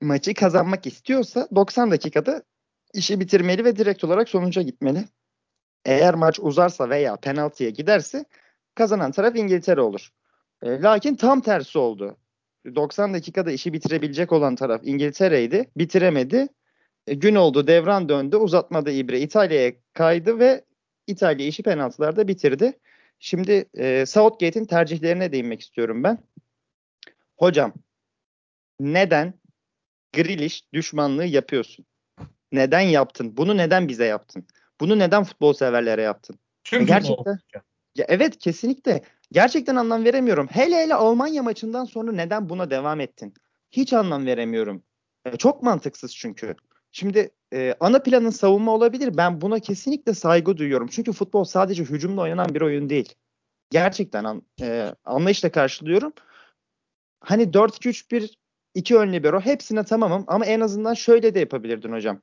maçı 0.00 0.34
kazanmak 0.34 0.86
istiyorsa 0.86 1.48
90 1.54 1.90
dakikada 1.90 2.42
işi 2.96 3.20
bitirmeli 3.20 3.64
ve 3.64 3.76
direkt 3.76 4.04
olarak 4.04 4.28
sonuca 4.28 4.62
gitmeli. 4.62 5.04
Eğer 5.84 6.14
maç 6.14 6.40
uzarsa 6.40 6.90
veya 6.90 7.16
penaltıya 7.16 7.70
giderse 7.70 8.24
kazanan 8.74 9.12
taraf 9.12 9.36
İngiltere 9.36 9.80
olur. 9.80 10.10
E, 10.62 10.80
lakin 10.80 11.14
tam 11.14 11.40
tersi 11.40 11.78
oldu. 11.78 12.16
90 12.74 13.14
dakikada 13.14 13.52
işi 13.52 13.72
bitirebilecek 13.72 14.32
olan 14.32 14.56
taraf 14.56 14.80
İngiltere'ydi. 14.84 15.70
Bitiremedi. 15.76 16.48
E, 17.06 17.14
gün 17.14 17.34
oldu, 17.34 17.66
devran 17.66 18.08
döndü. 18.08 18.36
Uzatmada 18.36 18.90
İbre 18.90 19.20
İtalya'ya 19.20 19.72
kaydı 19.92 20.38
ve 20.38 20.64
İtalya 21.06 21.46
işi 21.46 21.62
penaltılarda 21.62 22.28
bitirdi. 22.28 22.78
Şimdi 23.18 23.68
e, 23.74 24.06
Southgate'in 24.06 24.64
tercihlerine 24.64 25.32
değinmek 25.32 25.60
istiyorum 25.60 26.04
ben. 26.04 26.18
Hocam 27.36 27.72
neden 28.80 29.34
Grealish 30.12 30.72
düşmanlığı 30.72 31.24
yapıyorsun? 31.24 31.86
Neden 32.52 32.80
yaptın? 32.80 33.36
Bunu 33.36 33.56
neden 33.56 33.88
bize 33.88 34.04
yaptın? 34.04 34.46
Bunu 34.80 34.98
neden 34.98 35.24
futbol 35.24 35.52
severlere 35.52 36.02
yaptın? 36.02 36.38
Tüm 36.64 36.82
e, 36.82 36.84
gerçekten. 36.84 37.38
Ya 37.94 38.06
evet 38.08 38.38
kesinlikle. 38.38 39.02
Gerçekten 39.32 39.76
anlam 39.76 40.04
veremiyorum. 40.04 40.48
Hele 40.50 40.76
hele 40.76 40.94
Almanya 40.94 41.42
maçından 41.42 41.84
sonra 41.84 42.12
neden 42.12 42.48
buna 42.48 42.70
devam 42.70 43.00
ettin? 43.00 43.34
Hiç 43.70 43.92
anlam 43.92 44.26
veremiyorum. 44.26 44.82
E, 45.24 45.36
çok 45.36 45.62
mantıksız 45.62 46.16
çünkü. 46.16 46.54
Şimdi 46.92 47.30
e, 47.52 47.74
ana 47.80 48.02
planın 48.02 48.30
savunma 48.30 48.72
olabilir. 48.74 49.16
Ben 49.16 49.40
buna 49.40 49.58
kesinlikle 49.58 50.14
saygı 50.14 50.56
duyuyorum. 50.56 50.88
Çünkü 50.88 51.12
futbol 51.12 51.44
sadece 51.44 51.84
hücumla 51.84 52.22
oynanan 52.22 52.54
bir 52.54 52.60
oyun 52.60 52.88
değil. 52.88 53.14
Gerçekten 53.70 54.24
an, 54.24 54.42
e, 54.60 54.94
anlayışla 55.04 55.52
karşılıyorum. 55.52 56.12
Hani 57.20 57.42
4-2-3-1 57.42 58.34
iki 58.76 58.96
ön 58.96 59.12
libero 59.12 59.40
hepsine 59.40 59.84
tamamım 59.84 60.24
ama 60.26 60.46
en 60.46 60.60
azından 60.60 60.94
şöyle 60.94 61.34
de 61.34 61.40
yapabilirdin 61.40 61.92
hocam. 61.92 62.20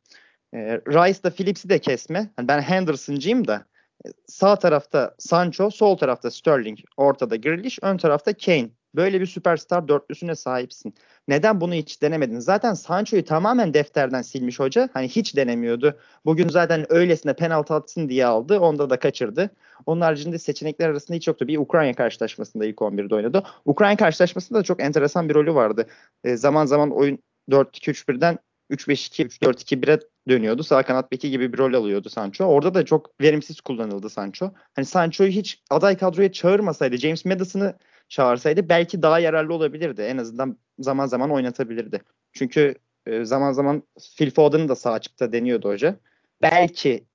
E, 0.54 0.58
Rice'da 0.78 1.30
Phillips'i 1.30 1.70
de 1.70 1.80
kesme. 1.80 2.30
Yani 2.38 2.48
ben 2.48 2.62
Henderson'cıyım 2.62 3.48
da 3.48 3.66
e, 4.06 4.10
sağ 4.28 4.56
tarafta 4.56 5.16
Sancho, 5.20 5.70
sol 5.70 5.98
tarafta 5.98 6.32
Sterling, 6.32 6.80
ortada 6.98 7.36
Grealish, 7.36 7.80
ön 7.82 7.98
tarafta 7.98 8.34
Kane. 8.34 8.70
Böyle 8.96 9.22
bir 9.22 9.26
süperstar 9.26 9.88
dörtlüsüne 9.88 10.36
sahipsin. 10.36 10.96
Neden 11.28 11.62
bunu 11.62 11.74
hiç 11.74 12.02
denemedin? 12.02 12.40
Zaten 12.40 12.74
Sancho'yu 12.74 13.26
tamamen 13.26 13.74
defterden 13.74 14.22
silmiş 14.22 14.60
hoca. 14.60 14.90
Hani 14.94 15.08
hiç 15.08 15.36
denemiyordu. 15.36 16.00
Bugün 16.26 16.50
zaten 16.50 16.86
öylesine 16.90 17.34
penaltı 17.34 17.74
atsın 17.74 18.10
diye 18.10 18.26
aldı. 18.26 18.60
Onda 18.60 18.90
da 18.90 19.00
kaçırdı. 19.00 19.50
Onun 19.86 20.02
haricinde 20.02 20.40
seçenekler 20.40 20.90
arasında 20.90 21.18
hiç 21.18 21.28
yoktu. 21.28 21.48
Bir 21.48 21.58
Ukrayna 21.58 21.94
karşılaşmasında 21.94 22.66
ilk 22.66 22.78
11'de 22.78 23.16
oynadı. 23.16 23.44
Ukrayna 23.66 23.98
karşılaşmasında 23.98 24.60
da 24.60 24.64
çok 24.64 24.82
enteresan 24.82 25.30
bir 25.30 25.34
rolü 25.34 25.56
vardı. 25.56 25.88
E, 26.24 26.38
zaman 26.38 26.66
zaman 26.66 26.92
oyun 26.92 27.20
4-2-3-1'den 27.50 28.38
3-5-2, 28.72 29.24
3-4-2-1'e 29.24 30.00
dönüyordu. 30.30 30.64
Sağ 30.64 30.84
kanat 30.84 31.12
beki 31.12 31.30
gibi 31.32 31.54
bir 31.54 31.58
rol 31.58 31.74
alıyordu 31.74 32.10
Sancho. 32.10 32.46
Orada 32.46 32.74
da 32.74 32.86
çok 32.86 33.22
verimsiz 33.22 33.62
kullanıldı 33.62 34.10
Sancho. 34.10 34.52
Hani 34.74 34.86
Sancho'yu 34.86 35.30
hiç 35.30 35.64
aday 35.70 35.98
kadroya 35.98 36.32
çağırmasaydı, 36.32 36.98
James 36.98 37.26
Madison'ı 37.26 37.76
çağırsaydı 38.14 38.70
belki 38.70 39.02
daha 39.02 39.20
yararlı 39.20 39.54
olabilirdi. 39.54 40.02
En 40.02 40.18
azından 40.18 40.58
zaman 40.80 41.06
zaman 41.06 41.32
oynatabilirdi. 41.32 42.02
Çünkü 42.34 42.76
e, 43.06 43.26
zaman 43.26 43.52
zaman 43.52 43.84
Phil 44.18 44.32
Foden'ı 44.32 44.70
da 44.70 44.76
sağ 44.76 44.92
açıkta 44.92 45.32
deniyordu 45.32 45.70
hoca. 45.70 46.00
Belki 46.42 47.06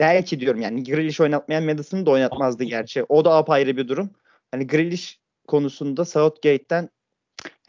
belki 0.00 0.40
diyorum 0.40 0.60
yani 0.60 0.84
Grealish 0.84 1.20
oynatmayan 1.20 1.64
Madison'ı 1.64 2.06
da 2.06 2.10
oynatmazdı 2.10 2.64
gerçi. 2.64 3.04
O 3.08 3.24
da 3.24 3.36
apayrı 3.36 3.76
bir 3.76 3.88
durum. 3.88 4.10
Hani 4.50 4.66
Grealish 4.66 5.20
konusunda 5.46 6.04
Southgate'den 6.04 6.88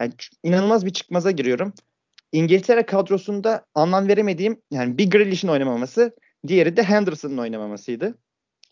yani 0.00 0.12
inanılmaz 0.42 0.86
bir 0.86 0.92
çıkmaza 0.92 1.30
giriyorum. 1.30 1.72
İngiltere 2.32 2.86
kadrosunda 2.86 3.66
anlam 3.74 4.08
veremediğim 4.08 4.62
yani 4.70 4.98
bir 4.98 5.10
Grealish'in 5.10 5.48
oynamaması, 5.48 6.16
diğeri 6.46 6.76
de 6.76 6.82
Henderson'ın 6.82 7.38
oynamamasıydı. 7.38 8.18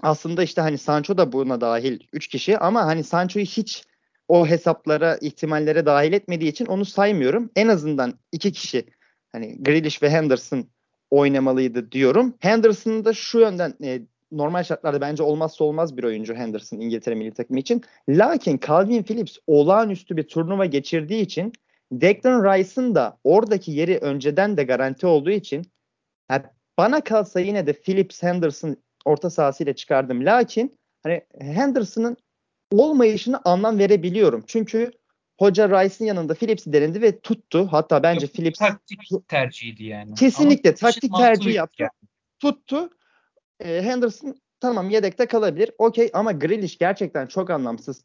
Aslında 0.01 0.43
işte 0.43 0.61
hani 0.61 0.79
Sancho 0.79 1.19
da 1.19 1.33
buna 1.33 1.61
dahil 1.61 2.01
3 2.13 2.29
kişi 2.29 2.59
ama 2.59 2.87
hani 2.87 3.05
Sancho'yu 3.05 3.45
hiç 3.45 3.85
o 4.29 4.47
hesaplara, 4.47 5.17
ihtimallere 5.17 5.87
dahil 5.87 6.13
etmediği 6.13 6.51
için 6.51 6.67
onu 6.67 6.85
saymıyorum. 6.85 7.51
En 7.57 7.69
azından 7.69 8.19
iki 8.33 8.53
kişi 8.53 8.85
hani 9.33 9.63
Grealish 9.63 10.03
ve 10.03 10.11
Henderson 10.11 10.69
oynamalıydı 11.11 11.93
diyorum. 11.93 12.35
Henderson 12.41 13.05
da 13.05 13.13
şu 13.13 13.39
yönden 13.39 13.75
e, 13.83 14.03
normal 14.33 14.63
şartlarda 14.63 15.01
bence 15.01 15.23
olmazsa 15.23 15.65
olmaz 15.65 15.97
bir 15.97 16.05
oyuncu 16.05 16.35
Henderson 16.35 16.81
İngiltere 16.81 17.15
milli 17.15 17.35
takımı 17.35 17.61
için. 17.61 17.83
Lakin 18.09 18.61
Calvin 18.67 19.03
Phillips 19.03 19.37
olağanüstü 19.47 20.17
bir 20.17 20.23
turnuva 20.23 20.67
geçirdiği 20.67 21.23
için 21.23 21.53
Declan 21.93 22.45
Rice'ın 22.45 22.95
da 22.95 23.19
oradaki 23.25 23.73
yeri 23.73 23.99
önceden 23.99 24.57
de 24.57 24.65
garanti 24.65 25.07
olduğu 25.07 25.31
için 25.31 25.67
bana 26.79 27.01
kalsa 27.01 27.41
yine 27.41 27.67
de 27.67 27.73
Phillips 27.73 28.23
Henderson 28.23 28.77
orta 29.05 29.31
sahasıyla 29.31 29.73
çıkardım. 29.73 30.25
Lakin 30.25 30.79
hani 31.03 31.23
Henderson'ın 31.41 32.17
olmayışını 32.71 33.41
anlam 33.45 33.79
verebiliyorum. 33.79 34.45
Çünkü 34.47 34.91
hoca 35.39 35.69
Rice'ın 35.69 36.09
yanında 36.09 36.35
Phillips'i 36.35 36.73
denedi 36.73 37.03
ve 37.03 37.21
tuttu. 37.21 37.69
Hatta 37.71 38.03
bence 38.03 38.27
Yok, 38.27 38.35
Phillips 38.35 38.59
taktik 38.59 39.29
tercihiydi 39.29 39.85
yani. 39.85 40.15
Kesinlikle 40.15 40.71
Ama 40.71 40.77
taktik 40.77 41.17
tercih 41.17 41.55
yaptı. 41.55 41.83
Yani. 41.83 41.91
Tuttu. 42.41 42.91
E, 43.61 43.83
Henderson 43.83 44.37
tamam 44.61 44.91
yedekte 44.91 45.27
kalabilir. 45.27 45.71
Okey 45.79 46.11
ama 46.13 46.33
Grealish 46.33 46.79
gerçekten 46.79 47.27
çok 47.27 47.51
anlamsız. 47.51 48.05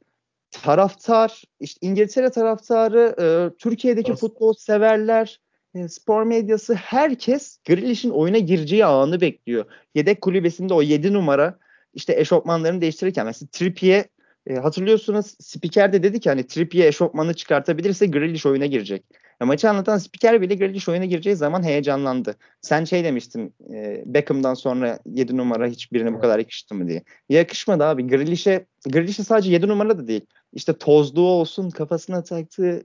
Taraftar, 0.51 1.43
işte 1.59 1.87
İngiltere 1.87 2.29
taraftarı, 2.29 3.15
e, 3.21 3.57
Türkiye'deki 3.57 4.11
Nasıl? 4.11 4.27
futbol 4.27 4.53
severler, 4.53 5.39
spor 5.89 6.23
medyası 6.23 6.73
herkes 6.73 7.57
Grealish'in 7.67 8.09
oyuna 8.09 8.37
gireceği 8.37 8.85
anı 8.85 9.21
bekliyor. 9.21 9.65
Yedek 9.95 10.21
kulübesinde 10.21 10.73
o 10.73 10.81
7 10.81 11.13
numara 11.13 11.59
işte 11.93 12.19
eşofmanlarını 12.19 12.81
değiştirirken 12.81 13.25
mesela 13.25 13.49
Trippier 13.51 14.05
e, 14.47 14.55
hatırlıyorsunuz 14.55 15.35
spiker 15.39 15.93
de 15.93 16.03
dedi 16.03 16.19
ki 16.19 16.29
hani 16.29 16.47
Trippier 16.47 16.87
eşofmanı 16.87 17.33
çıkartabilirse 17.33 18.05
Grealish 18.05 18.45
oyuna 18.45 18.65
girecek. 18.65 19.03
Ya, 19.41 19.47
maçı 19.47 19.69
anlatan 19.69 19.97
spiker 19.97 20.41
bile 20.41 20.55
Grealish 20.55 20.89
oyuna 20.89 21.05
gireceği 21.05 21.35
zaman 21.35 21.63
heyecanlandı. 21.63 22.35
Sen 22.61 22.83
şey 22.83 23.03
demiştin 23.03 23.55
e, 23.73 24.03
Beckham'dan 24.05 24.53
sonra 24.53 24.99
7 25.05 25.37
numara 25.37 25.67
hiçbirine 25.67 26.13
bu 26.13 26.19
kadar 26.19 26.39
yakıştı 26.39 26.75
mı 26.75 26.87
diye. 26.87 27.03
Yakışmadı 27.29 27.83
abi. 27.83 28.07
Grealish'e 28.07 28.65
Grealish'e 28.89 29.23
sadece 29.23 29.51
7 29.51 29.67
numara 29.67 29.97
da 29.97 30.07
değil. 30.07 30.25
İşte 30.53 30.73
tozluğu 30.73 31.27
olsun, 31.27 31.69
kafasına 31.69 32.23
taktığı 32.23 32.83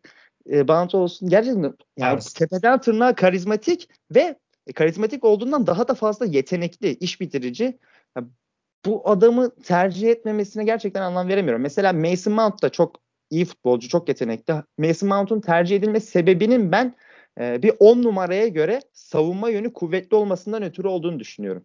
e, 0.53 0.69
bant 0.69 0.95
olsun. 0.95 1.29
Gerçekten 1.29 1.75
yani 1.97 2.13
evet. 2.13 2.33
tepeden 2.35 2.81
tırnağa 2.81 3.15
karizmatik 3.15 3.89
ve 4.15 4.37
karizmatik 4.75 5.25
olduğundan 5.25 5.67
daha 5.67 5.89
da 5.89 5.95
fazla 5.95 6.27
yetenekli, 6.27 6.91
iş 6.91 7.21
bitirici. 7.21 7.79
Ya, 8.17 8.25
bu 8.85 9.11
adamı 9.11 9.55
tercih 9.55 10.09
etmemesine 10.09 10.65
gerçekten 10.65 11.03
anlam 11.03 11.29
veremiyorum. 11.29 11.63
Mesela 11.63 11.93
Mason 11.93 12.33
Mount 12.33 12.63
da 12.63 12.69
çok 12.69 12.97
iyi 13.31 13.45
futbolcu, 13.45 13.89
çok 13.89 14.09
yetenekli. 14.09 14.55
Mason 14.79 15.09
Mount'un 15.09 15.41
tercih 15.41 15.77
edilme 15.77 16.01
sebebinin 16.01 16.73
ben 16.73 16.95
e, 17.41 17.63
bir 17.63 17.73
10 17.79 18.03
numaraya 18.03 18.49
göre 18.49 18.81
savunma 18.93 19.51
yönü 19.51 19.73
kuvvetli 19.73 20.17
olmasından 20.17 20.63
ötürü 20.63 20.89
olduğunu 20.89 21.21
düşünüyorum. 21.21 21.65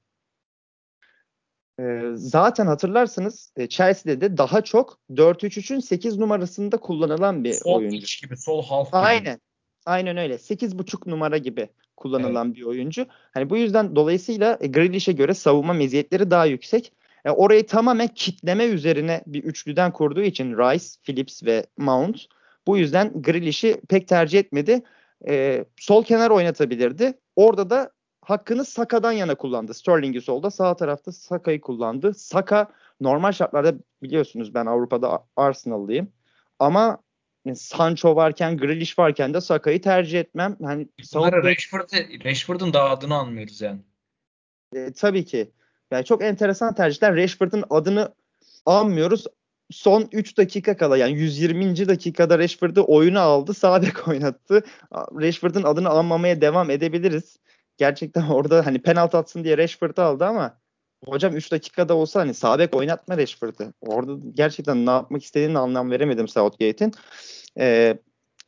E, 1.79 2.01
zaten 2.15 2.67
hatırlarsınız 2.67 3.51
e, 3.57 3.67
Chelsea'de 3.67 4.21
de 4.21 4.37
daha 4.37 4.61
çok 4.61 4.99
4-3-3'ün 5.09 5.79
8 5.79 6.17
numarasında 6.17 6.77
kullanılan 6.77 7.43
bir 7.43 7.53
sol 7.53 7.75
oyuncu. 7.75 8.07
Sol 8.07 8.27
gibi, 8.27 8.37
sol 8.37 8.63
half 8.63 8.87
gibi. 8.87 8.97
Aynen. 8.97 9.39
Aynen 9.85 10.17
öyle. 10.17 10.33
8.5 10.33 11.09
numara 11.09 11.37
gibi 11.37 11.69
kullanılan 11.97 12.47
evet. 12.47 12.57
bir 12.57 12.63
oyuncu. 12.63 13.05
Hani 13.09 13.49
bu 13.49 13.57
yüzden 13.57 13.95
dolayısıyla 13.95 14.57
e, 14.61 14.67
Grealish'e 14.67 15.11
göre 15.11 15.33
savunma 15.33 15.73
meziyetleri 15.73 16.31
daha 16.31 16.45
yüksek. 16.45 16.93
Yani 17.25 17.35
orayı 17.35 17.67
tamamen 17.67 18.07
kitleme 18.07 18.65
üzerine 18.65 19.23
bir 19.27 19.43
üçlüden 19.43 19.91
kurduğu 19.91 20.21
için 20.21 20.57
Rice, 20.57 20.85
Phillips 21.03 21.43
ve 21.43 21.65
Mount 21.77 22.25
bu 22.67 22.77
yüzden 22.77 23.21
Grealish'i 23.21 23.81
pek 23.89 24.07
tercih 24.07 24.39
etmedi. 24.39 24.81
E, 25.27 25.65
sol 25.77 26.03
kenar 26.03 26.29
oynatabilirdi. 26.29 27.13
Orada 27.35 27.69
da 27.69 27.91
hakkını 28.25 28.65
Saka'dan 28.65 29.11
yana 29.11 29.35
kullandı. 29.35 29.73
Sterling'i 29.73 30.21
solda 30.21 30.51
sağ 30.51 30.75
tarafta 30.75 31.11
Saka'yı 31.11 31.61
kullandı. 31.61 32.13
Saka 32.13 32.67
normal 33.01 33.31
şartlarda 33.31 33.73
biliyorsunuz 34.03 34.53
ben 34.53 34.65
Avrupa'da 34.65 35.25
Arsenal'lıyım. 35.35 36.11
Ama 36.59 36.97
Sancho 37.55 38.15
varken, 38.15 38.57
Grealish 38.57 38.99
varken 38.99 39.33
de 39.33 39.41
Saka'yı 39.41 39.81
tercih 39.81 40.19
etmem. 40.19 40.57
Hani 40.63 40.87
Bunları 41.13 41.43
Rashford'un 41.43 42.23
Rashford 42.25 42.73
da 42.73 42.89
adını 42.89 43.15
anmıyoruz 43.15 43.61
yani. 43.61 43.79
E, 44.75 44.93
tabii 44.93 45.25
ki. 45.25 45.51
Yani 45.91 46.05
çok 46.05 46.23
enteresan 46.23 46.75
tercihler. 46.75 47.15
Rashford'un 47.15 47.63
adını 47.69 48.13
anmıyoruz. 48.65 49.25
Son 49.71 50.09
3 50.11 50.37
dakika 50.37 50.77
kala 50.77 50.97
yani 50.97 51.13
120. 51.13 51.87
dakikada 51.87 52.39
Rashford'u 52.39 52.85
oyuna 52.87 53.21
aldı. 53.21 53.53
Sağ 53.53 53.81
bek 53.81 54.07
oynattı. 54.07 54.63
Rashford'un 54.93 55.63
adını 55.63 55.89
anmamaya 55.89 56.41
devam 56.41 56.69
edebiliriz. 56.69 57.39
Gerçekten 57.77 58.27
orada 58.29 58.65
hani 58.65 58.81
penaltı 58.81 59.17
atsın 59.17 59.43
diye 59.43 59.57
Rashford'u 59.57 60.01
aldı 60.01 60.25
ama 60.25 60.57
hocam 61.05 61.35
3 61.35 61.51
dakikada 61.51 61.93
olsa 61.95 62.19
hani 62.19 62.33
sağ 62.33 62.59
bek 62.59 62.75
oynatma 62.75 63.17
Rashford'u. 63.17 63.73
Orada 63.81 64.27
gerçekten 64.33 64.85
ne 64.85 64.91
yapmak 64.91 65.23
istediğini 65.23 65.57
anlam 65.57 65.91
veremedim 65.91 66.27
Southgate'in. 66.27 66.93
Ee, 67.59 67.97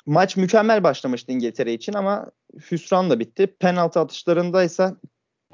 maç 0.06 0.38
mükemmel 0.38 0.84
başlamıştı 0.84 1.32
İngiltere 1.32 1.74
için 1.74 1.94
ama 1.94 2.32
hüsranla 2.72 3.20
bitti. 3.20 3.48
Penaltı 3.60 4.00
atışlarındaysa 4.00 4.96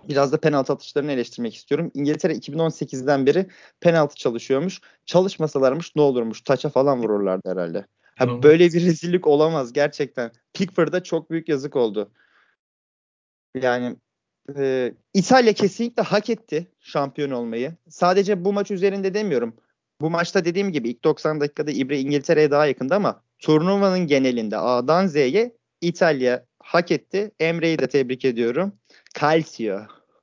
biraz 0.09 0.31
da 0.31 0.37
penaltı 0.37 0.73
atışlarını 0.73 1.11
eleştirmek 1.11 1.55
istiyorum. 1.55 1.91
İngiltere 1.93 2.33
2018'den 2.33 3.25
beri 3.25 3.47
penaltı 3.79 4.15
çalışıyormuş. 4.15 4.81
Çalışmasalarmış 5.05 5.95
ne 5.95 6.01
olurmuş? 6.01 6.41
Taça 6.41 6.69
falan 6.69 7.03
vururlardı 7.03 7.49
herhalde. 7.49 7.85
Ha, 8.15 8.43
böyle 8.43 8.67
bir 8.67 8.85
rezillik 8.85 9.27
olamaz 9.27 9.73
gerçekten. 9.73 10.31
Pickford'a 10.53 11.03
çok 11.03 11.31
büyük 11.31 11.49
yazık 11.49 11.75
oldu. 11.75 12.11
Yani 13.55 13.95
e, 14.57 14.93
İtalya 15.13 15.53
kesinlikle 15.53 16.03
hak 16.03 16.29
etti 16.29 16.67
şampiyon 16.79 17.31
olmayı. 17.31 17.73
Sadece 17.89 18.45
bu 18.45 18.53
maç 18.53 18.71
üzerinde 18.71 19.13
demiyorum. 19.13 19.55
Bu 20.01 20.09
maçta 20.09 20.45
dediğim 20.45 20.71
gibi 20.71 20.89
ilk 20.89 21.03
90 21.03 21.41
dakikada 21.41 21.71
İbre 21.71 21.99
İngiltere'ye 21.99 22.51
daha 22.51 22.65
yakındı 22.65 22.95
ama 22.95 23.23
turnuvanın 23.39 24.07
genelinde 24.07 24.57
A'dan 24.57 25.07
Z'ye 25.07 25.55
İtalya 25.81 26.45
hak 26.59 26.91
etti. 26.91 27.31
Emre'yi 27.39 27.79
de 27.79 27.87
tebrik 27.87 28.25
ediyorum. 28.25 28.73
Calcio. 29.19 29.79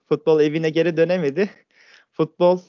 Futbol 0.08 0.40
evine 0.40 0.70
geri 0.70 0.96
dönemedi. 0.96 1.50
Futbol 2.12 2.60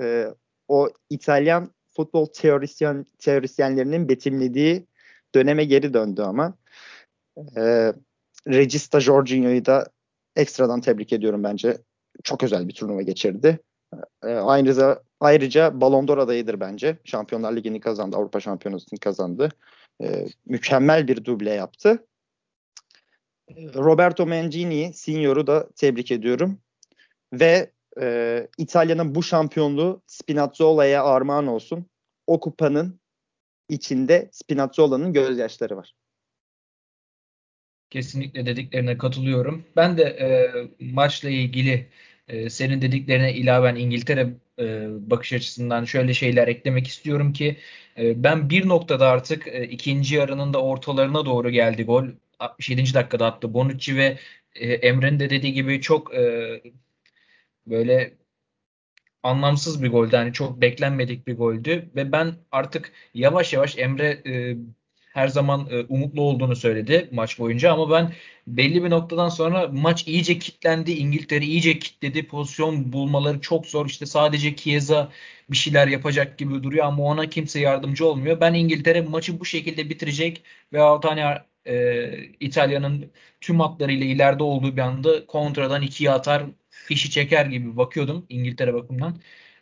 e, 0.00 0.26
o 0.68 0.88
İtalyan 1.10 1.70
futbol 1.96 2.26
teorisyen 2.26 3.06
teorisyenlerinin 3.18 4.08
betimlediği 4.08 4.86
döneme 5.34 5.64
geri 5.64 5.94
döndü 5.94 6.22
ama. 6.22 6.54
E, 7.56 7.92
Regista 8.48 9.00
Jorginho'yu 9.00 9.64
da 9.64 9.86
ekstradan 10.38 10.80
tebrik 10.80 11.12
ediyorum 11.12 11.44
bence. 11.44 11.78
Çok 12.24 12.42
özel 12.42 12.68
bir 12.68 12.74
turnuva 12.74 13.02
geçirdi. 13.02 13.58
E, 14.24 14.28
ayrıca, 14.28 15.02
ayrıca 15.20 15.80
Ballon 15.80 16.08
d'Or 16.08 16.18
adayıdır 16.18 16.60
bence. 16.60 16.96
Şampiyonlar 17.04 17.56
Ligi'ni 17.56 17.80
kazandı, 17.80 18.16
Avrupa 18.16 18.40
Şampiyonası'nı 18.40 18.98
kazandı. 18.98 19.48
E, 20.02 20.26
mükemmel 20.46 21.08
bir 21.08 21.24
duble 21.24 21.50
yaptı. 21.50 22.06
Roberto 23.56 24.26
Mancini, 24.26 24.92
Signor'u 24.94 25.46
da 25.46 25.68
tebrik 25.76 26.10
ediyorum. 26.10 26.58
Ve 27.32 27.70
e, 28.00 28.48
İtalya'nın 28.58 29.14
bu 29.14 29.22
şampiyonluğu 29.22 30.02
Spinazzola'ya 30.06 31.04
armağan 31.04 31.46
olsun. 31.46 31.86
O 32.26 32.40
kupanın 32.40 33.00
içinde 33.68 34.28
Spinazzola'nın 34.32 35.12
gözyaşları 35.12 35.76
var. 35.76 35.94
Kesinlikle 37.90 38.46
dediklerine 38.46 38.98
katılıyorum. 38.98 39.64
Ben 39.76 39.98
de 39.98 40.02
e, 40.02 40.84
maçla 40.84 41.30
ilgili 41.30 41.86
e, 42.28 42.50
senin 42.50 42.82
dediklerine 42.82 43.34
ilaven 43.34 43.76
İngiltere 43.76 44.28
e, 44.58 44.86
bakış 45.10 45.32
açısından 45.32 45.84
şöyle 45.84 46.14
şeyler 46.14 46.48
eklemek 46.48 46.86
istiyorum 46.86 47.32
ki 47.32 47.56
e, 47.98 48.22
ben 48.24 48.50
bir 48.50 48.68
noktada 48.68 49.08
artık 49.08 49.46
e, 49.48 49.64
ikinci 49.64 50.14
yarının 50.14 50.54
da 50.54 50.62
ortalarına 50.62 51.26
doğru 51.26 51.50
geldi 51.50 51.84
gol. 51.84 52.06
67. 52.38 52.94
dakikada 52.94 53.26
attı 53.26 53.54
Bonucci 53.54 53.96
ve 53.96 54.18
e, 54.54 54.72
Emre'nin 54.72 55.20
de 55.20 55.30
dediği 55.30 55.52
gibi 55.52 55.80
çok 55.80 56.14
e, 56.14 56.60
böyle 57.66 58.14
anlamsız 59.22 59.82
bir 59.82 59.90
goldü. 59.90 60.16
Yani 60.16 60.32
çok 60.32 60.60
beklenmedik 60.60 61.26
bir 61.26 61.36
goldü 61.36 61.90
ve 61.96 62.12
ben 62.12 62.34
artık 62.52 62.92
yavaş 63.14 63.52
yavaş 63.52 63.78
Emre 63.78 64.22
e, 64.26 64.56
her 65.18 65.28
zaman 65.28 65.68
e, 65.70 65.80
umutlu 65.88 66.22
olduğunu 66.22 66.56
söyledi 66.56 67.08
maç 67.12 67.38
boyunca 67.38 67.72
ama 67.72 67.90
ben 67.90 68.12
belli 68.46 68.84
bir 68.84 68.90
noktadan 68.90 69.28
sonra 69.28 69.68
maç 69.68 70.08
iyice 70.08 70.38
kitlendi. 70.38 70.92
İngiltere 70.92 71.44
iyice 71.44 71.78
kitledi. 71.78 72.26
Pozisyon 72.28 72.92
bulmaları 72.92 73.40
çok 73.40 73.66
zor. 73.66 73.86
İşte 73.86 74.06
sadece 74.06 74.56
Chiesa 74.56 75.12
bir 75.50 75.56
şeyler 75.56 75.88
yapacak 75.88 76.38
gibi 76.38 76.62
duruyor 76.62 76.84
ama 76.86 77.02
ona 77.02 77.26
kimse 77.26 77.60
yardımcı 77.60 78.06
olmuyor. 78.06 78.40
Ben 78.40 78.54
İngiltere 78.54 79.00
maçı 79.00 79.40
bu 79.40 79.44
şekilde 79.44 79.90
bitirecek 79.90 80.42
ve 80.72 80.78
hani 81.02 81.22
e, 81.66 82.10
İtalya'nın 82.40 83.12
tüm 83.40 83.60
hatlarıyla 83.60 84.06
ileride 84.06 84.42
olduğu 84.42 84.76
bir 84.76 84.82
anda 84.82 85.26
kontradan 85.26 85.82
ikiye 85.82 86.10
atar 86.10 86.42
fişi 86.70 87.10
çeker 87.10 87.46
gibi 87.46 87.76
bakıyordum 87.76 88.26
İngiltere 88.28 88.74
bakımından. 88.74 89.16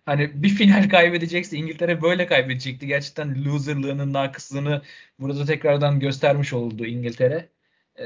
Hani 0.06 0.42
bir 0.42 0.48
final 0.48 0.88
kaybedecekse 0.90 1.56
İngiltere 1.56 2.02
böyle 2.02 2.26
kaybedecekti. 2.26 2.86
Gerçekten 2.86 3.44
loserlığının 3.44 4.12
nakıslığını 4.12 4.82
burada 5.20 5.44
tekrardan 5.44 6.00
göstermiş 6.00 6.52
oldu 6.52 6.86
İngiltere. 6.86 7.48
E, 7.98 8.04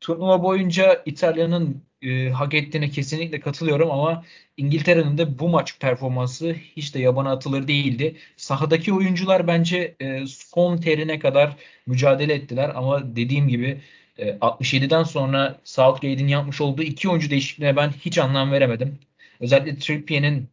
turnuva 0.00 0.42
boyunca 0.42 1.02
İtalya'nın 1.06 1.84
e, 2.02 2.30
hak 2.30 2.54
ettiğine 2.54 2.90
kesinlikle 2.90 3.40
katılıyorum 3.40 3.90
ama 3.90 4.24
İngiltere'nin 4.56 5.18
de 5.18 5.38
bu 5.38 5.48
maç 5.48 5.78
performansı 5.80 6.52
hiç 6.52 6.94
de 6.94 6.98
yabana 7.00 7.32
atılır 7.32 7.68
değildi. 7.68 8.16
Sahadaki 8.36 8.92
oyuncular 8.92 9.46
bence 9.46 9.96
e, 10.00 10.26
son 10.26 10.76
terine 10.76 11.18
kadar 11.18 11.56
mücadele 11.86 12.34
ettiler 12.34 12.72
ama 12.74 13.16
dediğim 13.16 13.48
gibi 13.48 13.80
e, 14.18 14.30
67'den 14.30 15.02
sonra 15.02 15.60
Southgate'in 15.64 16.28
yapmış 16.28 16.60
olduğu 16.60 16.82
iki 16.82 17.08
oyuncu 17.08 17.30
değişikliğine 17.30 17.76
ben 17.76 17.90
hiç 17.90 18.18
anlam 18.18 18.52
veremedim. 18.52 18.98
Özellikle 19.40 19.78
Trippier'in 19.78 20.48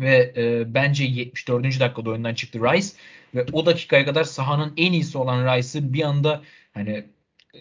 ve 0.00 0.32
e, 0.36 0.74
bence 0.74 1.04
74. 1.04 1.80
dakikada 1.80 2.10
oyundan 2.10 2.34
çıktı 2.34 2.58
Rice 2.58 2.88
ve 3.34 3.46
o 3.52 3.66
dakikaya 3.66 4.04
kadar 4.04 4.24
sahanın 4.24 4.72
en 4.76 4.92
iyisi 4.92 5.18
olan 5.18 5.56
Rice'ı 5.56 5.92
bir 5.92 6.02
anda 6.02 6.42
hani 6.74 6.90
e, 7.54 7.58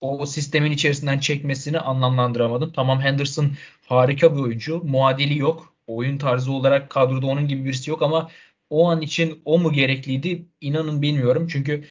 o 0.00 0.26
sistemin 0.26 0.72
içerisinden 0.72 1.18
çekmesini 1.18 1.78
anlamlandıramadım. 1.78 2.72
Tamam 2.72 3.00
Henderson 3.00 3.52
harika 3.86 4.36
bir 4.36 4.40
oyuncu. 4.40 4.82
Muadili 4.84 5.38
yok. 5.38 5.74
Oyun 5.86 6.18
tarzı 6.18 6.52
olarak 6.52 6.90
kadroda 6.90 7.26
onun 7.26 7.48
gibi 7.48 7.64
birisi 7.64 7.90
yok 7.90 8.02
ama 8.02 8.30
o 8.70 8.90
an 8.90 9.02
için 9.02 9.42
o 9.44 9.58
mu 9.58 9.72
gerekliydi? 9.72 10.46
İnanın 10.60 11.02
bilmiyorum. 11.02 11.48
Çünkü 11.52 11.84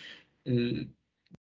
e, 0.47 0.51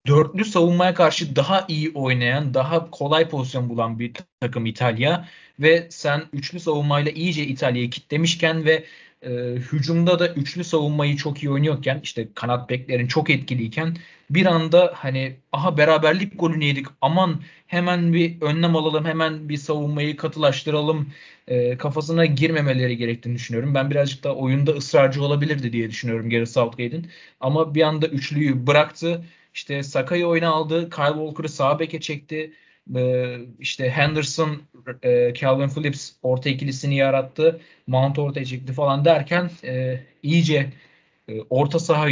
dörtlü 0.06 0.44
savunmaya 0.44 0.94
karşı 0.94 1.36
daha 1.36 1.64
iyi 1.68 1.90
oynayan, 1.94 2.54
daha 2.54 2.90
kolay 2.90 3.28
pozisyon 3.28 3.68
bulan 3.68 3.98
bir 3.98 4.12
takım 4.40 4.66
İtalya. 4.66 5.28
Ve 5.60 5.86
sen 5.90 6.22
üçlü 6.32 6.60
savunmayla 6.60 7.12
iyice 7.12 7.44
İtalya'yı 7.46 7.90
kitlemişken 7.90 8.64
ve 8.64 8.84
e, 9.22 9.30
hücumda 9.72 10.18
da 10.18 10.28
üçlü 10.34 10.64
savunmayı 10.64 11.16
çok 11.16 11.42
iyi 11.42 11.50
oynuyorken 11.50 12.00
işte 12.02 12.28
kanat 12.34 12.70
beklerin 12.70 13.06
çok 13.06 13.30
etkiliyken 13.30 13.96
bir 14.30 14.46
anda 14.46 14.92
hani 14.94 15.36
aha 15.52 15.78
beraberlik 15.78 16.38
golünü 16.38 16.64
yedik 16.64 16.86
aman 17.00 17.42
hemen 17.66 18.12
bir 18.12 18.40
önlem 18.42 18.76
alalım 18.76 19.04
hemen 19.04 19.48
bir 19.48 19.56
savunmayı 19.56 20.16
katılaştıralım 20.16 21.12
e, 21.48 21.76
kafasına 21.76 22.26
girmemeleri 22.26 22.96
gerektiğini 22.96 23.34
düşünüyorum. 23.34 23.74
Ben 23.74 23.90
birazcık 23.90 24.24
da 24.24 24.34
oyunda 24.34 24.72
ısrarcı 24.72 25.22
olabilirdi 25.22 25.72
diye 25.72 25.90
düşünüyorum 25.90 26.30
Gary 26.30 26.46
Southgate'in. 26.46 27.10
Ama 27.40 27.74
bir 27.74 27.82
anda 27.82 28.06
üçlüyü 28.06 28.66
bıraktı 28.66 29.24
işte 29.56 29.82
Saka'yı 29.82 30.26
oyuna 30.26 30.48
aldı. 30.48 30.90
Kyle 30.90 31.06
Walker'ı 31.06 31.48
sağ 31.48 31.78
beke 31.78 32.00
çekti. 32.00 32.52
Ee, 32.96 33.38
işte 33.58 33.90
Henderson, 33.90 34.62
e, 35.02 35.34
Calvin 35.34 35.68
Phillips 35.68 36.12
orta 36.22 36.50
ikilisini 36.50 36.96
yarattı. 36.96 37.60
Mount 37.86 38.18
ortaya 38.18 38.44
çekti 38.44 38.72
falan 38.72 39.04
derken 39.04 39.50
e, 39.64 40.00
iyice 40.22 40.72
e, 41.28 41.40
orta 41.50 41.78
saha 41.78 42.08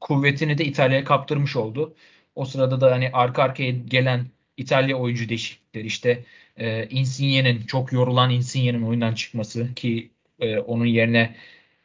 kuvvetini 0.00 0.58
de 0.58 0.64
İtalya'ya 0.64 1.04
kaptırmış 1.04 1.56
oldu. 1.56 1.94
O 2.34 2.44
sırada 2.44 2.80
da 2.80 2.92
hani 2.92 3.10
arka 3.12 3.42
arkaya 3.42 3.70
gelen 3.70 4.26
İtalya 4.56 4.96
oyuncu 4.96 5.28
değişiklikleri 5.28 5.86
işte 5.86 6.24
e, 6.56 6.88
Insigne'nin 6.88 7.66
çok 7.66 7.92
yorulan 7.92 8.30
Insigne'nin 8.30 8.82
oyundan 8.82 9.14
çıkması 9.14 9.74
ki 9.74 10.10
e, 10.40 10.58
onun 10.58 10.86
yerine 10.86 11.36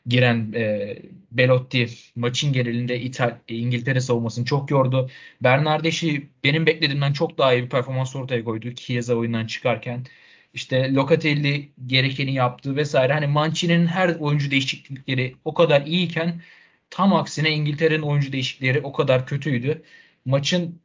giren 0.08 0.54
e, 0.54 0.98
Belotti 1.32 1.88
maçın 2.16 2.54
genelinde 2.54 3.02
İtal 3.02 3.38
İngiltere 3.48 4.02
savunmasını 4.02 4.46
çok 4.46 4.72
yordu. 4.72 5.10
Bernardeschi 5.42 6.30
benim 6.44 6.66
beklediğimden 6.66 7.14
çok 7.14 7.38
daha 7.38 7.54
iyi 7.54 7.64
bir 7.64 7.70
performans 7.70 8.16
ortaya 8.16 8.44
koydu 8.44 8.76
Chiesa 8.76 9.16
oyundan 9.16 9.48
çıkarken. 9.48 10.06
işte 10.54 10.94
Locatelli 10.94 11.72
gerekeni 11.88 12.34
yaptı 12.34 12.76
vesaire. 12.76 13.14
Hani 13.14 13.28
Mancini'nin 13.28 13.88
her 13.88 14.16
oyuncu 14.16 14.52
değişiklikleri 14.52 15.36
o 15.46 15.54
kadar 15.54 15.82
iyiyken 15.86 16.42
tam 16.90 17.14
aksine 17.14 17.52
İngiltere'nin 17.52 18.02
oyuncu 18.02 18.32
değişiklikleri 18.32 18.82
o 18.82 18.94
kadar 18.94 19.28
kötüydü. 19.28 19.84
Maçın 20.26 20.82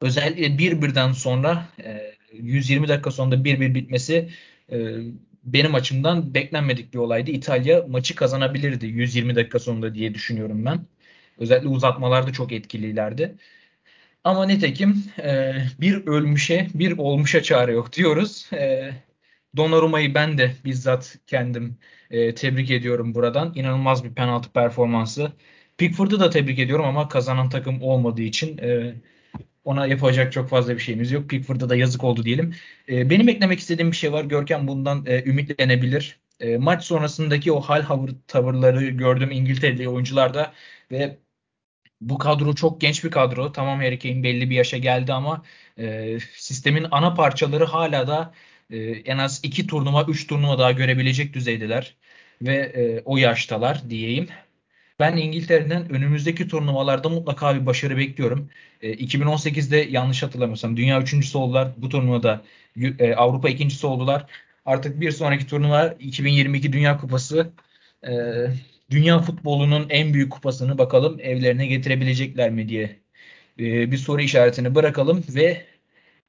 özellikle 0.00 0.58
bir 0.58 0.82
birden 0.82 1.12
sonra 1.12 1.68
120 2.32 2.86
e, 2.86 2.88
dakika 2.88 3.10
sonunda 3.10 3.44
1-1 3.44 3.74
bitmesi 3.74 4.30
e, 4.72 4.76
benim 5.44 5.74
açımdan 5.74 6.34
beklenmedik 6.34 6.94
bir 6.94 6.98
olaydı. 6.98 7.30
İtalya 7.30 7.84
maçı 7.88 8.14
kazanabilirdi 8.14 8.86
120 8.86 9.36
dakika 9.36 9.58
sonunda 9.58 9.94
diye 9.94 10.14
düşünüyorum 10.14 10.64
ben. 10.64 10.86
Özellikle 11.38 11.68
uzatmalarda 11.68 12.32
çok 12.32 12.52
etkililerdi. 12.52 13.36
Ama 14.24 14.46
nitekim 14.46 15.04
e, 15.18 15.54
bir 15.80 16.06
ölmüşe 16.06 16.68
bir 16.74 16.98
olmuşa 16.98 17.42
çare 17.42 17.72
yok 17.72 17.92
diyoruz. 17.92 18.50
E, 18.52 18.90
Donnarumma'yı 19.56 20.14
ben 20.14 20.38
de 20.38 20.52
bizzat 20.64 21.18
kendim 21.26 21.78
e, 22.10 22.34
tebrik 22.34 22.70
ediyorum 22.70 23.14
buradan. 23.14 23.52
İnanılmaz 23.54 24.04
bir 24.04 24.14
penaltı 24.14 24.52
performansı. 24.52 25.32
Pickford'u 25.78 26.20
da 26.20 26.30
tebrik 26.30 26.58
ediyorum 26.58 26.84
ama 26.84 27.08
kazanan 27.08 27.48
takım 27.50 27.82
olmadığı 27.82 28.22
için 28.22 28.58
e, 28.58 28.94
ona 29.68 29.86
yapacak 29.86 30.32
çok 30.32 30.48
fazla 30.48 30.74
bir 30.74 30.80
şeyimiz 30.80 31.12
yok. 31.12 31.30
Pickford'a 31.30 31.68
da 31.68 31.76
yazık 31.76 32.04
oldu 32.04 32.24
diyelim. 32.24 32.54
E, 32.88 33.10
benim 33.10 33.28
eklemek 33.28 33.58
istediğim 33.60 33.90
bir 33.90 33.96
şey 33.96 34.12
var. 34.12 34.24
Görkem 34.24 34.68
bundan 34.68 35.06
e, 35.06 35.24
ümitlenebilir. 35.24 36.20
E, 36.40 36.56
maç 36.58 36.84
sonrasındaki 36.84 37.52
o 37.52 37.60
hal 37.60 37.82
havır 37.82 38.10
tavırları 38.26 38.84
gördüm 38.84 39.30
İngiltere'li 39.30 39.88
oyuncularda 39.88 40.52
ve 40.90 41.18
bu 42.00 42.18
kadro 42.18 42.54
çok 42.54 42.80
genç 42.80 43.04
bir 43.04 43.10
kadro. 43.10 43.52
Tamam 43.52 43.78
Harry 43.80 43.98
Kane 43.98 44.22
belli 44.22 44.50
bir 44.50 44.56
yaşa 44.56 44.78
geldi 44.78 45.12
ama 45.12 45.44
e, 45.78 46.18
sistemin 46.36 46.86
ana 46.90 47.14
parçaları 47.14 47.64
hala 47.64 48.06
da 48.06 48.34
e, 48.70 48.78
en 48.80 49.18
az 49.18 49.40
iki 49.42 49.66
turnuva, 49.66 50.04
üç 50.08 50.26
turnuva 50.26 50.58
daha 50.58 50.72
görebilecek 50.72 51.34
düzeydeler. 51.34 51.96
Ve 52.42 52.54
e, 52.56 53.02
o 53.04 53.16
yaştalar 53.16 53.90
diyeyim. 53.90 54.28
Ben 54.98 55.16
İngiltere'den 55.16 55.92
önümüzdeki 55.92 56.48
turnuvalarda 56.48 57.08
mutlaka 57.08 57.54
bir 57.54 57.66
başarı 57.66 57.96
bekliyorum. 57.96 58.50
E, 58.82 58.92
2018'de 58.94 59.76
yanlış 59.76 60.22
hatırlamıyorsam 60.22 60.76
dünya 60.76 61.02
üçüncüsü 61.02 61.38
oldular. 61.38 61.72
Bu 61.76 61.88
turnuvada 61.88 62.42
e, 62.98 63.14
Avrupa 63.14 63.48
ikincisi 63.48 63.86
oldular. 63.86 64.26
Artık 64.64 65.00
bir 65.00 65.10
sonraki 65.10 65.46
turnuva 65.46 65.86
2022 65.86 66.72
Dünya 66.72 66.98
Kupası. 66.98 67.50
E, 68.02 68.12
dünya 68.90 69.18
futbolunun 69.18 69.86
en 69.90 70.14
büyük 70.14 70.32
kupasını 70.32 70.78
bakalım 70.78 71.20
evlerine 71.20 71.66
getirebilecekler 71.66 72.50
mi 72.50 72.68
diye 72.68 73.00
e, 73.58 73.90
bir 73.90 73.96
soru 73.96 74.22
işaretini 74.22 74.74
bırakalım 74.74 75.24
ve 75.28 75.66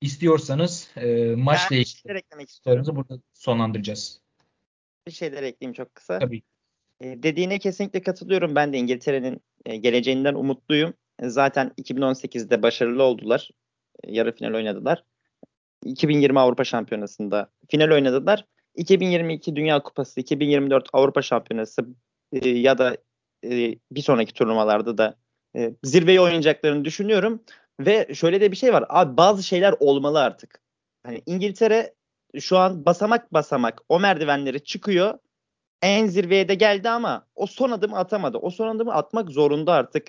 istiyorsanız 0.01 0.89
e, 0.97 1.35
maçla 1.35 1.75
ilgili 1.75 2.95
burada 2.95 3.19
sonlandıracağız. 3.33 4.21
Bir 5.07 5.11
şeyler 5.11 5.43
ekleyeyim 5.43 5.73
çok 5.73 5.95
kısa. 5.95 6.19
Tabii. 6.19 6.41
E, 7.01 7.23
dediğine 7.23 7.59
kesinlikle 7.59 8.01
katılıyorum. 8.01 8.55
Ben 8.55 8.73
de 8.73 8.77
İngiltere'nin 8.77 9.41
e, 9.65 9.75
geleceğinden 9.75 10.33
umutluyum. 10.33 10.93
E, 11.19 11.29
zaten 11.29 11.71
2018'de 11.77 12.61
başarılı 12.61 13.03
oldular. 13.03 13.49
E, 14.03 14.11
yarı 14.11 14.35
final 14.35 14.53
oynadılar. 14.53 15.03
2020 15.85 16.39
Avrupa 16.39 16.63
Şampiyonası'nda 16.63 17.49
final 17.69 17.91
oynadılar. 17.91 18.45
2022 18.75 19.55
Dünya 19.55 19.83
Kupası, 19.83 20.19
2024 20.19 20.89
Avrupa 20.93 21.21
Şampiyonası 21.21 21.85
ya 22.43 22.77
da 22.77 22.97
bir 23.91 24.01
sonraki 24.01 24.33
turnuvalarda 24.33 24.97
da 24.97 25.15
zirveyi 25.83 26.21
oynayacaklarını 26.21 26.85
düşünüyorum. 26.85 27.43
Ve 27.79 28.07
şöyle 28.13 28.41
de 28.41 28.51
bir 28.51 28.57
şey 28.57 28.73
var. 28.73 28.85
Abi 28.89 29.17
bazı 29.17 29.43
şeyler 29.43 29.75
olmalı 29.79 30.19
artık. 30.19 30.61
Hani 31.03 31.21
İngiltere 31.25 31.93
şu 32.39 32.57
an 32.57 32.85
basamak 32.85 33.33
basamak 33.33 33.81
o 33.89 33.99
merdivenleri 33.99 34.63
çıkıyor. 34.63 35.19
En 35.81 36.07
zirveye 36.07 36.47
de 36.47 36.55
geldi 36.55 36.89
ama 36.89 37.25
o 37.35 37.45
son 37.45 37.71
adımı 37.71 37.97
atamadı. 37.97 38.37
O 38.37 38.49
son 38.49 38.75
adımı 38.75 38.93
atmak 38.93 39.29
zorunda 39.29 39.73
artık. 39.73 40.07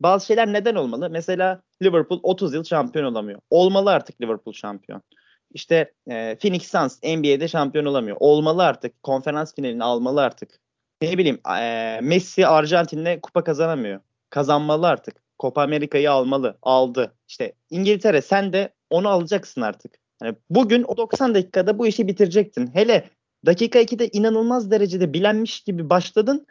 Bazı 0.00 0.26
şeyler 0.26 0.52
neden 0.52 0.74
olmalı? 0.74 1.10
Mesela 1.10 1.62
Liverpool 1.82 2.20
30 2.22 2.54
yıl 2.54 2.64
şampiyon 2.64 3.04
olamıyor. 3.04 3.40
Olmalı 3.50 3.90
artık 3.90 4.20
Liverpool 4.20 4.54
şampiyon. 4.54 5.02
İşte 5.50 5.92
e, 6.10 6.36
Phoenix 6.42 6.70
Suns 6.70 6.98
NBA'de 7.02 7.48
şampiyon 7.48 7.84
olamıyor. 7.84 8.16
Olmalı 8.20 8.64
artık. 8.64 9.02
Konferans 9.02 9.54
finalini 9.54 9.84
almalı 9.84 10.22
artık 10.22 10.60
ne 11.02 11.18
bileyim 11.18 11.40
e, 11.58 12.00
Messi 12.02 12.46
Arjantin'le 12.46 13.20
kupa 13.22 13.44
kazanamıyor. 13.44 14.00
Kazanmalı 14.30 14.88
artık. 14.88 15.22
Copa 15.38 15.62
Amerika'yı 15.62 16.12
almalı. 16.12 16.58
Aldı. 16.62 17.14
İşte 17.28 17.52
İngiltere 17.70 18.22
sen 18.22 18.52
de 18.52 18.74
onu 18.90 19.08
alacaksın 19.08 19.60
artık. 19.60 19.94
Yani 20.22 20.36
bugün 20.50 20.82
o 20.82 20.96
90 20.96 21.34
dakikada 21.34 21.78
bu 21.78 21.86
işi 21.86 22.08
bitirecektin. 22.08 22.70
Hele 22.74 23.10
dakika 23.46 23.82
2'de 23.82 24.08
inanılmaz 24.08 24.70
derecede 24.70 25.12
bilenmiş 25.12 25.60
gibi 25.60 25.90
başladın. 25.90 26.46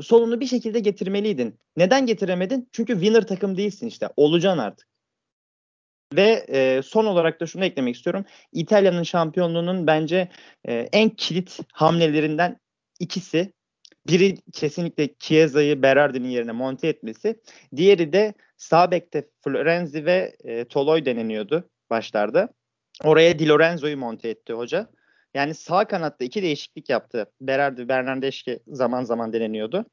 Sonunu 0.00 0.40
bir 0.40 0.46
şekilde 0.46 0.80
getirmeliydin. 0.80 1.58
Neden 1.76 2.06
getiremedin? 2.06 2.68
Çünkü 2.72 2.92
winner 2.92 3.26
takım 3.26 3.56
değilsin 3.56 3.86
işte. 3.86 4.08
Olacaksın 4.16 4.58
artık. 4.58 4.88
Ve 6.12 6.46
e, 6.48 6.82
son 6.82 7.06
olarak 7.06 7.40
da 7.40 7.46
şunu 7.46 7.64
eklemek 7.64 7.96
istiyorum. 7.96 8.24
İtalya'nın 8.52 9.02
şampiyonluğunun 9.02 9.86
bence 9.86 10.28
e, 10.68 10.88
en 10.92 11.10
kilit 11.10 11.58
hamlelerinden 11.72 12.60
ikisi 13.00 13.52
biri 14.08 14.36
kesinlikle 14.52 15.14
Chiesa'yı 15.18 15.82
Berardi'nin 15.82 16.28
yerine 16.28 16.52
monte 16.52 16.88
etmesi. 16.88 17.40
Diğeri 17.76 18.12
de 18.12 18.34
sağ 18.56 18.90
bekte 18.90 19.28
Florenzi 19.44 20.04
ve 20.04 20.36
e, 20.44 20.64
Toloy 20.64 21.04
deneniyordu 21.04 21.70
başlarda. 21.90 22.48
Oraya 23.04 23.38
Di 23.38 23.48
Lorenzo'yu 23.48 23.96
monte 23.96 24.28
etti 24.28 24.52
hoca. 24.52 24.90
Yani 25.34 25.54
sağ 25.54 25.84
kanatta 25.84 26.24
iki 26.24 26.42
değişiklik 26.42 26.90
yaptı. 26.90 27.32
Berardi, 27.40 27.88
Bernardeschi 27.88 28.60
zaman 28.66 29.04
zaman 29.04 29.32
deneniyordu. 29.32 29.84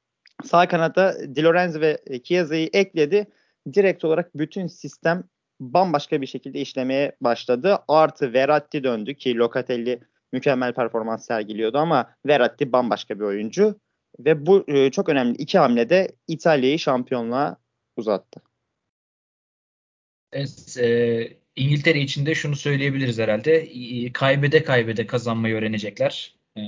Sağ 0.43 0.67
kanatta 0.67 1.15
Di 1.35 1.43
Lorenzo 1.43 1.81
ve 1.81 1.99
Chiesa'yı 2.23 2.69
ekledi. 2.73 3.27
Direkt 3.73 4.05
olarak 4.05 4.37
bütün 4.37 4.67
sistem 4.67 5.23
bambaşka 5.59 6.21
bir 6.21 6.27
şekilde 6.27 6.61
işlemeye 6.61 7.15
başladı. 7.21 7.77
Artı 7.87 8.33
Verratti 8.33 8.83
döndü 8.83 9.15
ki 9.15 9.37
Locatelli 9.37 9.99
mükemmel 10.31 10.73
performans 10.73 11.25
sergiliyordu 11.25 11.77
ama 11.77 12.15
Verratti 12.27 12.71
bambaşka 12.71 13.19
bir 13.19 13.25
oyuncu. 13.25 13.79
Ve 14.19 14.45
bu 14.45 14.63
e, 14.67 14.91
çok 14.91 15.09
önemli 15.09 15.37
iki 15.37 15.59
hamlede 15.59 16.11
İtalya'yı 16.27 16.79
şampiyonluğa 16.79 17.57
uzattı. 17.97 18.41
Evet, 20.31 20.77
e, 20.77 21.40
İngiltere 21.55 21.99
için 21.99 22.25
de 22.25 22.35
şunu 22.35 22.55
söyleyebiliriz 22.55 23.19
herhalde. 23.19 23.67
Kaybede 24.13 24.63
kaybede 24.63 25.07
kazanmayı 25.07 25.55
öğrenecekler. 25.55 26.35
E, 26.57 26.61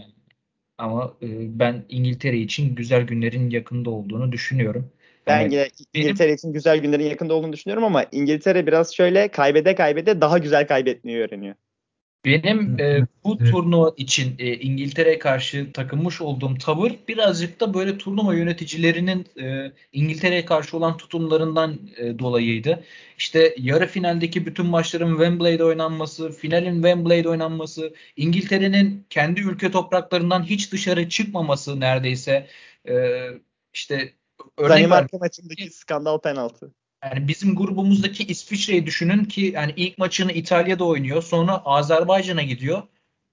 ama 0.78 1.17
e, 1.22 1.28
ben 1.60 1.86
İngiltere 1.89 2.38
için 2.38 2.76
güzel 2.76 3.02
günlerin 3.02 3.50
yakında 3.50 3.89
olduğunu 3.89 4.32
düşünüyorum. 4.32 4.91
Ben 5.28 5.41
yani 5.41 5.54
yine 5.54 5.67
İngiltere 5.93 6.28
benim... 6.28 6.36
için 6.36 6.54
güzel 6.54 6.78
günlerin 6.78 7.04
yakında 7.04 7.34
olduğunu 7.34 7.54
düşünüyorum 7.54 7.84
ama 7.84 8.06
İngiltere 8.12 8.67
biraz 8.67 8.96
şöyle 8.96 9.28
kaybede 9.28 9.76
kaybede 9.76 10.22
daha 10.22 10.38
güzel 10.38 10.67
kaybetmeyi 10.67 11.17
öğreniyor. 11.17 11.56
Benim 12.25 12.79
e, 12.79 13.07
bu 13.23 13.38
turnuva 13.38 13.93
için 13.97 14.36
e, 14.39 14.53
İngiltere'ye 14.53 15.19
karşı 15.19 15.71
takınmış 15.73 16.21
olduğum 16.21 16.57
tavır 16.57 16.91
birazcık 17.07 17.59
da 17.59 17.73
böyle 17.73 17.97
turnuva 17.97 18.33
yöneticilerinin 18.33 19.27
e, 19.41 19.71
İngiltere'ye 19.93 20.45
karşı 20.45 20.77
olan 20.77 20.97
tutumlarından 20.97 21.79
e, 21.97 22.19
dolayıydı. 22.19 22.83
İşte 23.17 23.55
yarı 23.57 23.88
finaldeki 23.88 24.45
bütün 24.45 24.65
maçların 24.65 25.09
Wembley'de 25.09 25.63
oynanması, 25.63 26.31
finalin 26.31 26.73
Wembley'de 26.73 27.29
oynanması, 27.29 27.93
İngiltere'nin 28.15 29.05
kendi 29.09 29.41
ülke 29.41 29.71
topraklarından 29.71 30.43
hiç 30.43 30.71
dışarı 30.71 31.09
çıkmaması 31.09 31.79
neredeyse 31.79 32.47
e, 32.89 33.27
işte 33.73 34.13
örnek 34.57 34.69
Danimarka 34.69 35.17
maçındaki 35.17 35.69
skandal 35.69 36.19
penaltı. 36.19 36.71
Yani 37.03 37.27
bizim 37.27 37.55
grubumuzdaki 37.55 38.23
İsviçre'yi 38.23 38.85
düşünün 38.85 39.25
ki 39.25 39.41
yani 39.41 39.73
ilk 39.75 39.97
maçını 39.97 40.31
İtalya'da 40.31 40.85
oynuyor. 40.85 41.23
Sonra 41.23 41.57
Azerbaycan'a 41.65 42.41
gidiyor. 42.43 42.83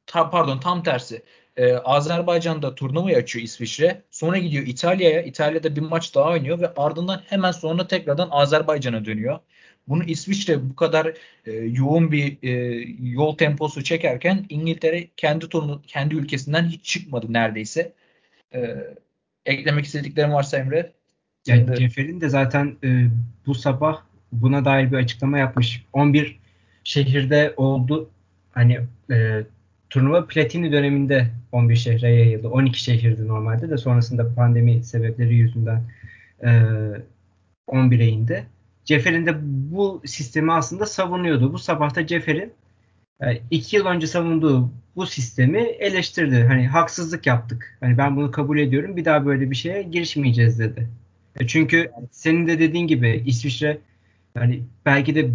Ta, 0.06 0.30
pardon 0.30 0.60
tam 0.60 0.82
tersi. 0.82 1.22
Ee, 1.56 1.74
Azerbaycan'da 1.74 2.74
turnuvayı 2.74 3.16
açıyor 3.16 3.44
İsviçre. 3.44 4.02
Sonra 4.10 4.38
gidiyor 4.38 4.66
İtalya'ya. 4.66 5.22
İtalya'da 5.22 5.76
bir 5.76 5.80
maç 5.80 6.14
daha 6.14 6.30
oynuyor 6.30 6.60
ve 6.60 6.74
ardından 6.76 7.22
hemen 7.26 7.52
sonra 7.52 7.86
tekrardan 7.88 8.28
Azerbaycan'a 8.30 9.04
dönüyor. 9.04 9.38
Bunu 9.88 10.04
İsviçre 10.04 10.70
bu 10.70 10.76
kadar 10.76 11.06
e, 11.46 11.52
yoğun 11.52 12.12
bir 12.12 12.38
e, 12.42 12.50
yol 13.02 13.36
temposu 13.36 13.84
çekerken 13.84 14.46
İngiltere 14.48 15.08
kendi 15.16 15.48
turnu 15.48 15.82
kendi 15.86 16.14
ülkesinden 16.14 16.64
hiç 16.68 16.84
çıkmadı 16.84 17.32
neredeyse. 17.32 17.92
E, 18.54 18.76
eklemek 19.46 19.84
istediklerim 19.84 20.32
varsa 20.32 20.58
Emre. 20.58 20.92
Yani 21.46 21.64
evet. 21.68 21.78
Cefer'in 21.78 22.20
de 22.20 22.28
zaten 22.28 22.76
e, 22.84 23.06
bu 23.46 23.54
sabah 23.54 24.02
buna 24.32 24.64
dair 24.64 24.92
bir 24.92 24.96
açıklama 24.96 25.38
yapmış. 25.38 25.84
11 25.92 26.38
şehirde 26.84 27.54
oldu. 27.56 28.10
Hani 28.52 28.80
e, 29.10 29.44
turnuva 29.90 30.26
platini 30.26 30.72
döneminde 30.72 31.30
11 31.52 31.76
şehre 31.76 32.14
yayıldı. 32.14 32.48
12 32.48 32.80
şehirdi 32.82 33.28
normalde 33.28 33.70
de 33.70 33.78
sonrasında 33.78 34.34
pandemi 34.34 34.84
sebepleri 34.84 35.34
yüzünden 35.34 35.82
e, 36.42 36.48
11'e 37.68 38.06
indi. 38.06 38.46
Cefer'in 38.84 39.26
de 39.26 39.36
bu 39.42 40.02
sistemi 40.06 40.52
aslında 40.52 40.86
savunuyordu. 40.86 41.52
Bu 41.52 41.58
sabah 41.58 41.94
da 41.94 42.06
Cefer'in 42.06 42.52
Yani 43.20 43.42
iki 43.50 43.76
yıl 43.76 43.86
önce 43.86 44.06
savunduğu 44.06 44.70
bu 44.96 45.06
sistemi 45.06 45.58
eleştirdi. 45.58 46.44
Hani 46.44 46.68
haksızlık 46.68 47.26
yaptık. 47.26 47.76
Hani 47.80 47.98
ben 47.98 48.16
bunu 48.16 48.30
kabul 48.30 48.58
ediyorum. 48.58 48.96
Bir 48.96 49.04
daha 49.04 49.26
böyle 49.26 49.50
bir 49.50 49.56
şeye 49.56 49.82
girişmeyeceğiz 49.82 50.58
dedi. 50.58 50.88
E, 51.36 51.46
çünkü 51.46 51.92
senin 52.10 52.46
de 52.46 52.58
dediğin 52.58 52.86
gibi 52.86 53.22
İsviçre 53.26 53.78
yani 54.34 54.62
belki 54.86 55.14
de 55.14 55.30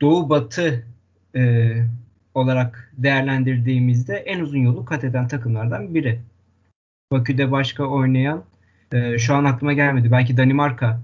doğu 0.00 0.30
batı 0.30 0.86
e, 1.36 1.72
olarak 2.34 2.92
değerlendirdiğimizde 2.92 4.16
en 4.16 4.40
uzun 4.40 4.58
yolu 4.58 4.84
kat 4.84 5.04
eden 5.04 5.28
takımlardan 5.28 5.94
biri. 5.94 6.20
Bakü'de 7.12 7.52
başka 7.52 7.84
oynayan 7.84 8.44
e, 8.92 9.18
şu 9.18 9.34
an 9.34 9.44
aklıma 9.44 9.72
gelmedi. 9.72 10.10
Belki 10.10 10.36
Danimarka. 10.36 11.00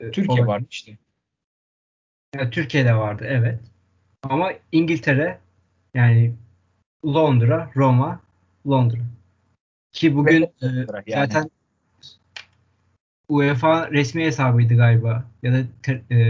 E, 0.00 0.10
Türkiye 0.10 0.46
var 0.46 0.62
işte. 0.70 0.98
Yani 2.34 2.50
Türkiye'de 2.50 2.94
vardı 2.94 3.24
evet. 3.28 3.60
Ama 4.22 4.52
İngiltere 4.72 5.38
yani 5.94 6.34
Londra, 7.06 7.70
Roma, 7.76 8.20
Londra. 8.66 8.98
Ki 9.92 10.16
bugün 10.16 10.42
e, 10.42 10.48
yani. 10.62 11.04
zaten 11.08 11.50
UEFA 13.32 13.90
resmi 13.90 14.24
hesabıydı 14.24 14.76
galiba 14.76 15.24
ya 15.42 15.52
da 15.52 15.62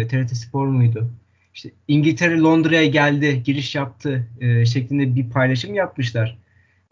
TRT 0.09 0.33
e, 0.33 0.35
Spor 0.35 0.67
muydu? 0.67 1.11
İşte 1.55 1.71
İngiltere 1.89 2.39
Londra'ya 2.39 2.87
geldi, 2.87 3.43
giriş 3.45 3.75
yaptı 3.75 4.29
e, 4.41 4.67
şeklinde 4.67 5.15
bir 5.15 5.31
paylaşım 5.31 5.75
yapmışlar. 5.75 6.39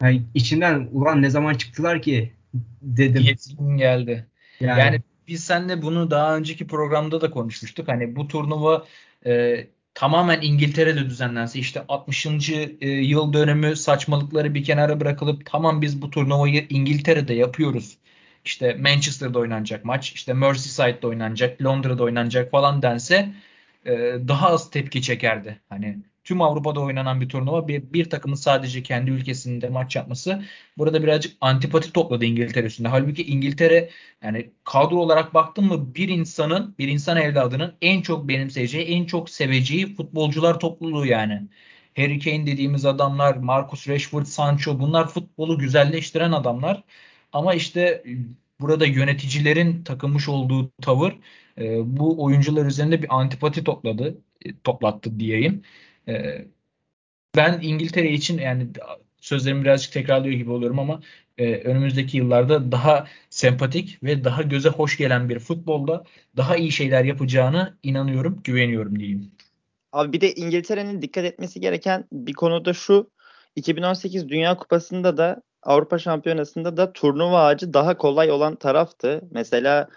Yani 0.01 0.21
içinden 0.33 0.87
ulan 0.91 1.21
ne 1.21 1.29
zaman 1.29 1.53
çıktılar 1.53 2.01
ki 2.01 2.31
dedim. 2.81 3.23
Yesin 3.23 3.77
geldi. 3.77 4.25
Yani, 4.59 4.79
yani 4.79 5.01
biz 5.27 5.43
seninle 5.43 5.81
bunu 5.81 6.11
daha 6.11 6.37
önceki 6.37 6.67
programda 6.67 7.21
da 7.21 7.31
konuşmuştuk. 7.31 7.87
Hani 7.87 8.15
bu 8.15 8.27
turnuva 8.27 8.85
e, 9.25 9.67
tamamen 9.93 10.41
İngiltere'de 10.41 11.05
düzenlense 11.05 11.59
işte 11.59 11.83
60. 11.87 12.25
E, 12.49 12.89
yıl 12.89 13.33
dönümü 13.33 13.75
saçmalıkları 13.75 14.53
bir 14.53 14.63
kenara 14.63 14.99
bırakılıp 14.99 15.45
tamam 15.45 15.81
biz 15.81 16.01
bu 16.01 16.09
turnuvayı 16.09 16.65
İngiltere'de 16.69 17.33
yapıyoruz. 17.33 17.97
İşte 18.45 18.73
Manchester'da 18.73 19.39
oynanacak 19.39 19.85
maç, 19.85 20.11
işte 20.11 20.33
Merseyside'da 20.33 21.07
oynanacak, 21.07 21.63
Londra'da 21.63 22.03
oynanacak 22.03 22.51
falan 22.51 22.81
dense 22.81 23.33
e, 23.85 23.91
daha 24.27 24.47
az 24.49 24.69
tepki 24.69 25.01
çekerdi. 25.01 25.59
Hani 25.69 25.97
tüm 26.23 26.41
Avrupa'da 26.41 26.79
oynanan 26.79 27.21
bir 27.21 27.29
turnuva 27.29 27.67
bir, 27.67 27.93
bir 27.93 28.09
takımın 28.09 28.35
sadece 28.35 28.83
kendi 28.83 29.11
ülkesinde 29.11 29.69
maç 29.69 29.95
yapması 29.95 30.43
burada 30.77 31.03
birazcık 31.03 31.37
antipati 31.41 31.93
topladı 31.93 32.25
İngiltere 32.25 32.65
üstünde. 32.65 32.87
Halbuki 32.87 33.23
İngiltere 33.23 33.89
yani 34.23 34.49
kadro 34.63 34.95
olarak 34.95 35.33
baktın 35.33 35.65
mı 35.65 35.95
bir 35.95 36.09
insanın 36.09 36.75
bir 36.79 36.87
insan 36.87 37.17
evladının 37.17 37.75
en 37.81 38.01
çok 38.01 38.27
benimseyeceği 38.27 38.85
en 38.85 39.05
çok 39.05 39.29
seveceği 39.29 39.95
futbolcular 39.95 40.59
topluluğu 40.59 41.05
yani. 41.05 41.41
Harry 41.97 42.19
Kane 42.19 42.47
dediğimiz 42.47 42.85
adamlar, 42.85 43.37
Marcus 43.37 43.87
Rashford, 43.87 44.25
Sancho 44.25 44.79
bunlar 44.79 45.07
futbolu 45.07 45.57
güzelleştiren 45.57 46.31
adamlar. 46.31 46.83
Ama 47.31 47.53
işte 47.53 48.03
burada 48.61 48.85
yöneticilerin 48.85 49.83
takılmış 49.83 50.29
olduğu 50.29 50.71
tavır 50.81 51.13
e, 51.57 51.97
bu 51.97 52.23
oyuncular 52.23 52.65
üzerinde 52.65 53.01
bir 53.01 53.19
antipati 53.19 53.63
topladı, 53.63 54.17
e, 54.45 54.59
toplattı 54.63 55.19
diyeyim. 55.19 55.61
E, 56.07 56.45
ben 57.35 57.59
İngiltere 57.61 58.11
için 58.11 58.37
yani 58.37 58.67
sözlerimi 59.21 59.63
birazcık 59.63 59.93
tekrarlıyor 59.93 60.35
gibi 60.35 60.51
oluyorum 60.51 60.79
ama 60.79 61.01
e, 61.37 61.55
önümüzdeki 61.55 62.17
yıllarda 62.17 62.71
daha 62.71 63.07
sempatik 63.29 64.03
ve 64.03 64.23
daha 64.23 64.41
göze 64.41 64.69
hoş 64.69 64.97
gelen 64.97 65.29
bir 65.29 65.39
futbolda 65.39 66.03
daha 66.37 66.55
iyi 66.55 66.71
şeyler 66.71 67.03
yapacağını 67.03 67.77
inanıyorum, 67.83 68.41
güveniyorum 68.43 68.99
diyeyim. 68.99 69.31
Abi 69.91 70.13
bir 70.13 70.21
de 70.21 70.33
İngiltere'nin 70.33 71.01
dikkat 71.01 71.25
etmesi 71.25 71.59
gereken 71.59 72.05
bir 72.11 72.33
konu 72.33 72.65
da 72.65 72.73
şu. 72.73 73.11
2018 73.55 74.29
Dünya 74.29 74.57
Kupası'nda 74.57 75.17
da 75.17 75.41
Avrupa 75.63 75.99
Şampiyonası'nda 75.99 76.77
da 76.77 76.93
turnuva 76.93 77.45
ağacı 77.45 77.73
daha 77.73 77.97
kolay 77.97 78.31
olan 78.31 78.55
taraftı. 78.55 79.21
Mesela 79.31 79.89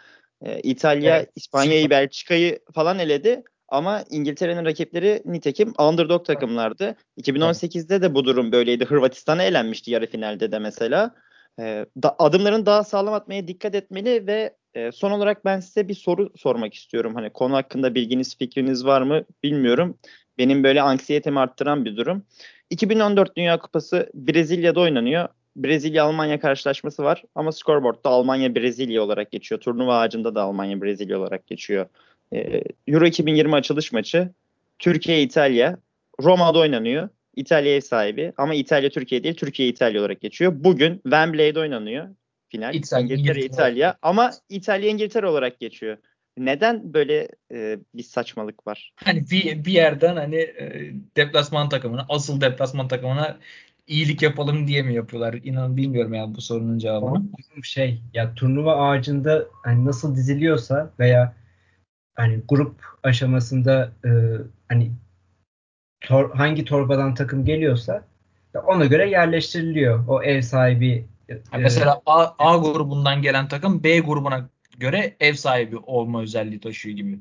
e, 0.43 0.61
İtalya, 0.61 1.17
evet. 1.17 1.31
İspanya'yı, 1.37 1.91
Belçika'yı 1.91 2.59
falan 2.75 2.99
eledi. 2.99 3.43
Ama 3.69 4.05
İngiltere'nin 4.11 4.65
rakipleri 4.65 5.23
nitekim 5.25 5.73
underdog 5.79 6.27
takımlardı. 6.27 6.97
2018'de 7.21 8.03
de 8.03 8.15
bu 8.15 8.25
durum 8.25 8.53
böyleydi. 8.53 8.85
Hırvatistan'a 8.85 9.43
elenmişti 9.43 9.91
yarı 9.91 10.07
finalde 10.07 10.53
de 10.53 10.59
mesela. 10.59 11.15
E, 11.61 11.87
da, 12.03 12.17
adımların 12.19 12.67
daha 12.67 12.85
sağlam 12.85 13.15
atmaya 13.15 13.49
dikkat 13.49 13.75
etmeli 13.75 14.27
ve 14.27 14.57
e, 14.75 14.93
son 14.93 15.11
olarak 15.11 15.45
ben 15.45 15.61
size 15.61 15.89
bir 15.89 15.95
soru 15.95 16.31
sormak 16.37 16.75
istiyorum. 16.75 17.15
Hani 17.15 17.31
konu 17.31 17.55
hakkında 17.55 17.95
bilginiz, 17.95 18.37
fikriniz 18.39 18.85
var 18.85 19.03
mı 19.03 19.25
bilmiyorum. 19.43 19.99
Benim 20.39 20.65
böyle 20.65 20.83
anksiyetemi 20.83 21.41
arttıran 21.41 21.85
bir 21.85 21.97
durum. 21.97 22.25
2014 22.71 23.37
Dünya 23.37 23.59
Kupası 23.59 24.11
Brezilya'da 24.15 24.81
oynanıyor. 24.81 25.29
Brezilya-Almanya 25.57 26.41
karşılaşması 26.41 27.03
var 27.03 27.25
ama 27.35 27.53
scoreboard'da 27.53 28.11
Almanya-Brezilya 28.11 29.03
olarak 29.03 29.31
geçiyor. 29.31 29.61
Turnuva 29.61 29.99
ağacında 29.99 30.35
da 30.35 30.43
Almanya-Brezilya 30.43 31.19
olarak 31.19 31.47
geçiyor. 31.47 31.87
Ee, 32.33 32.63
Euro 32.87 33.07
2020 33.07 33.55
açılış 33.55 33.93
maçı 33.93 34.31
Türkiye-İtalya 34.79 35.79
Roma'da 36.21 36.59
oynanıyor. 36.59 37.09
İtalya 37.37 37.77
ev 37.77 37.81
sahibi 37.81 38.33
ama 38.37 38.55
İtalya 38.55 38.91
Türkiye 38.91 39.25
değil 39.25 39.35
Türkiye 39.35 39.69
İtalya 39.69 40.01
olarak 40.01 40.21
geçiyor. 40.21 40.53
Bugün 40.57 40.95
Wembley'de 40.95 41.61
oynanıyor 41.61 42.09
final. 42.49 42.75
İtalya, 42.75 43.17
İngiltere, 43.17 43.41
İtalya 43.41 43.97
ama 44.03 44.31
İtalya 44.49 44.91
İngiltere 44.91 45.27
olarak 45.27 45.61
geçiyor. 45.61 45.97
Neden 46.39 46.95
böyle 46.95 47.29
e, 47.53 47.79
bir 47.95 48.03
saçmalık 48.03 48.67
var? 48.67 48.93
Hani 48.97 49.31
bir, 49.31 49.65
bir 49.65 49.73
yerden 49.73 50.17
hani 50.17 50.37
e, 50.37 50.93
deplasman 51.17 51.69
takımına, 51.69 52.07
asıl 52.09 52.41
deplasman 52.41 52.89
takımına 52.89 53.39
iyilik 53.87 54.23
yapalım 54.23 54.67
diye 54.67 54.83
mi 54.83 54.95
yapıyorlar? 54.95 55.35
İnan 55.35 55.77
bilmiyorum 55.77 56.15
ya 56.15 56.35
bu 56.35 56.41
sorunun 56.41 56.79
cevabını. 56.79 57.25
Şey 57.63 58.03
ya 58.15 58.35
turnuva 58.35 58.77
ağacında 58.77 59.45
hani 59.63 59.85
nasıl 59.85 60.17
diziliyorsa 60.17 60.91
veya 60.99 61.35
hani 62.15 62.43
grup 62.49 62.85
aşamasında 63.03 63.93
e, 64.05 64.11
hani 64.69 64.91
tor, 66.01 66.35
hangi 66.37 66.65
torbadan 66.65 67.15
takım 67.15 67.45
geliyorsa 67.45 68.05
ona 68.67 68.85
göre 68.85 69.11
yerleştiriliyor. 69.11 70.09
O 70.09 70.23
ev 70.23 70.43
sahibi 70.43 71.07
e, 71.29 71.59
mesela 71.59 72.03
A, 72.07 72.27
A 72.39 72.57
grubundan 72.57 73.23
gelen 73.23 73.49
takım 73.49 73.85
B 73.85 73.99
grubuna 73.99 74.49
göre 74.79 75.17
ev 75.21 75.35
sahibi 75.35 75.77
olma 75.77 76.23
özelliği 76.23 76.61
taşıyor 76.61 76.97
gibi. 76.97 77.19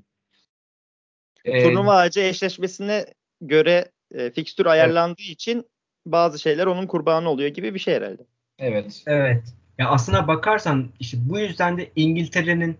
Turnuva 1.46 1.96
ağacı 1.96 2.20
eşleşmesine 2.20 3.06
göre 3.42 3.92
e, 4.12 4.32
fikstür 4.32 4.66
ayarlandığı 4.66 5.22
evet. 5.22 5.32
için 5.32 5.66
bazı 6.06 6.40
şeyler 6.40 6.66
onun 6.66 6.88
kurbanı 6.88 7.30
oluyor 7.30 7.50
gibi 7.50 7.74
bir 7.74 7.80
şey 7.80 7.96
herhalde. 7.96 8.26
Evet. 8.60 9.04
Evet. 9.08 9.44
Ya 9.78 9.90
aslına 9.90 10.28
bakarsan 10.28 10.90
işte 11.00 11.18
bu 11.30 11.40
yüzden 11.40 11.78
de 11.78 11.90
İngiltere'nin 11.96 12.78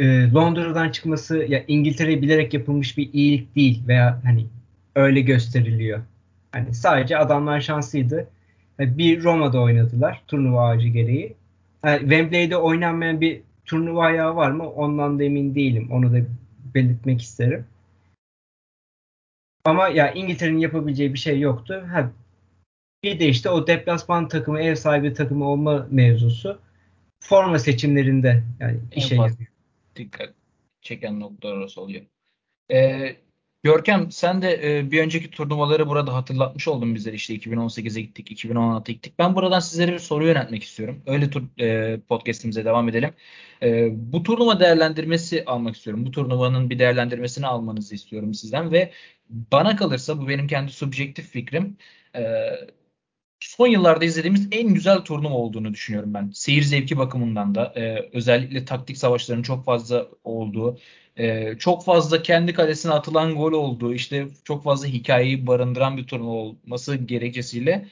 e, 0.00 0.32
Londra'dan 0.32 0.90
çıkması 0.90 1.36
ya 1.38 1.64
İngiltere'ye 1.68 2.22
bilerek 2.22 2.54
yapılmış 2.54 2.98
bir 2.98 3.12
iyilik 3.12 3.56
değil 3.56 3.82
veya 3.88 4.20
hani 4.24 4.46
öyle 4.94 5.20
gösteriliyor. 5.20 6.02
Hani 6.52 6.74
sadece 6.74 7.18
adamlar 7.18 7.60
şanslıydı. 7.60 8.28
Yani 8.78 8.98
bir 8.98 9.22
Roma'da 9.22 9.60
oynadılar 9.60 10.22
turnuva 10.26 10.68
ağacı 10.68 10.88
gereği. 10.88 11.34
Yani 11.84 12.00
Wembley'de 12.00 12.56
oynanmayan 12.56 13.20
bir 13.20 13.40
turnuva 13.64 14.04
ayağı 14.04 14.36
var 14.36 14.50
mı? 14.50 14.70
Ondan 14.70 15.18
da 15.18 15.24
emin 15.24 15.54
değilim. 15.54 15.88
Onu 15.92 16.12
da 16.12 16.18
belirtmek 16.74 17.22
isterim. 17.22 17.66
Ama 19.64 19.88
ya 19.88 20.12
İngiltere'nin 20.12 20.58
yapabileceği 20.58 21.14
bir 21.14 21.18
şey 21.18 21.40
yoktu. 21.40 21.84
Ha, 21.90 22.10
bir 23.06 23.20
de 23.20 23.28
işte 23.28 23.50
o 23.50 23.66
deplasman 23.66 24.28
takımı, 24.28 24.60
ev 24.60 24.74
sahibi 24.74 25.14
takımı 25.14 25.48
olma 25.48 25.86
mevzusu 25.90 26.60
forma 27.20 27.58
seçimlerinde 27.58 28.44
yani 28.60 28.80
en 28.92 29.00
işe 29.00 29.14
yarıyor. 29.14 29.48
Dikkat 29.96 30.34
çeken 30.80 31.20
noktalar 31.20 31.56
orası 31.56 31.80
oluyor. 31.80 32.02
Ee, 32.72 33.16
Görkem 33.66 34.10
sen 34.10 34.42
de 34.42 34.78
e, 34.78 34.90
bir 34.90 35.02
önceki 35.02 35.30
turnuvaları 35.30 35.88
burada 35.88 36.14
hatırlatmış 36.14 36.68
oldun 36.68 36.94
bizlere 36.94 37.14
işte 37.14 37.34
2018'e 37.34 38.02
gittik, 38.02 38.30
2016'a 38.30 38.92
gittik. 38.92 39.14
Ben 39.18 39.34
buradan 39.34 39.60
sizlere 39.60 39.92
bir 39.92 39.98
soru 39.98 40.26
yöneltmek 40.26 40.62
istiyorum. 40.62 41.02
Öyle 41.06 41.30
tur, 41.30 41.60
e, 41.60 42.00
podcastimize 42.00 42.64
devam 42.64 42.88
edelim. 42.88 43.10
E, 43.62 43.88
bu 43.92 44.22
turnuva 44.22 44.60
değerlendirmesi 44.60 45.44
almak 45.44 45.76
istiyorum. 45.76 46.06
Bu 46.06 46.10
turnuvanın 46.10 46.70
bir 46.70 46.78
değerlendirmesini 46.78 47.46
almanızı 47.46 47.94
istiyorum 47.94 48.34
sizden 48.34 48.72
ve 48.72 48.92
bana 49.30 49.76
kalırsa 49.76 50.18
bu 50.20 50.28
benim 50.28 50.46
kendi 50.46 50.72
subjektif 50.72 51.30
fikrim. 51.30 51.76
E, 52.16 52.22
son 53.40 53.66
yıllarda 53.66 54.04
izlediğimiz 54.04 54.48
en 54.52 54.74
güzel 54.74 54.98
turnuva 54.98 55.34
olduğunu 55.34 55.74
düşünüyorum 55.74 56.14
ben. 56.14 56.30
Seyir 56.34 56.62
zevki 56.62 56.98
bakımından 56.98 57.54
da 57.54 57.72
e, 57.76 58.08
özellikle 58.12 58.64
taktik 58.64 58.98
savaşların 58.98 59.42
çok 59.42 59.64
fazla 59.64 60.06
olduğu, 60.24 60.78
e, 61.16 61.54
çok 61.58 61.84
fazla 61.84 62.22
kendi 62.22 62.54
kalesine 62.54 62.92
atılan 62.92 63.34
gol 63.34 63.52
olduğu, 63.52 63.94
işte 63.94 64.26
çok 64.44 64.64
fazla 64.64 64.86
hikayeyi 64.88 65.46
barındıran 65.46 65.96
bir 65.96 66.06
turnuva 66.06 66.30
olması 66.30 66.96
gerekçesiyle 66.96 67.88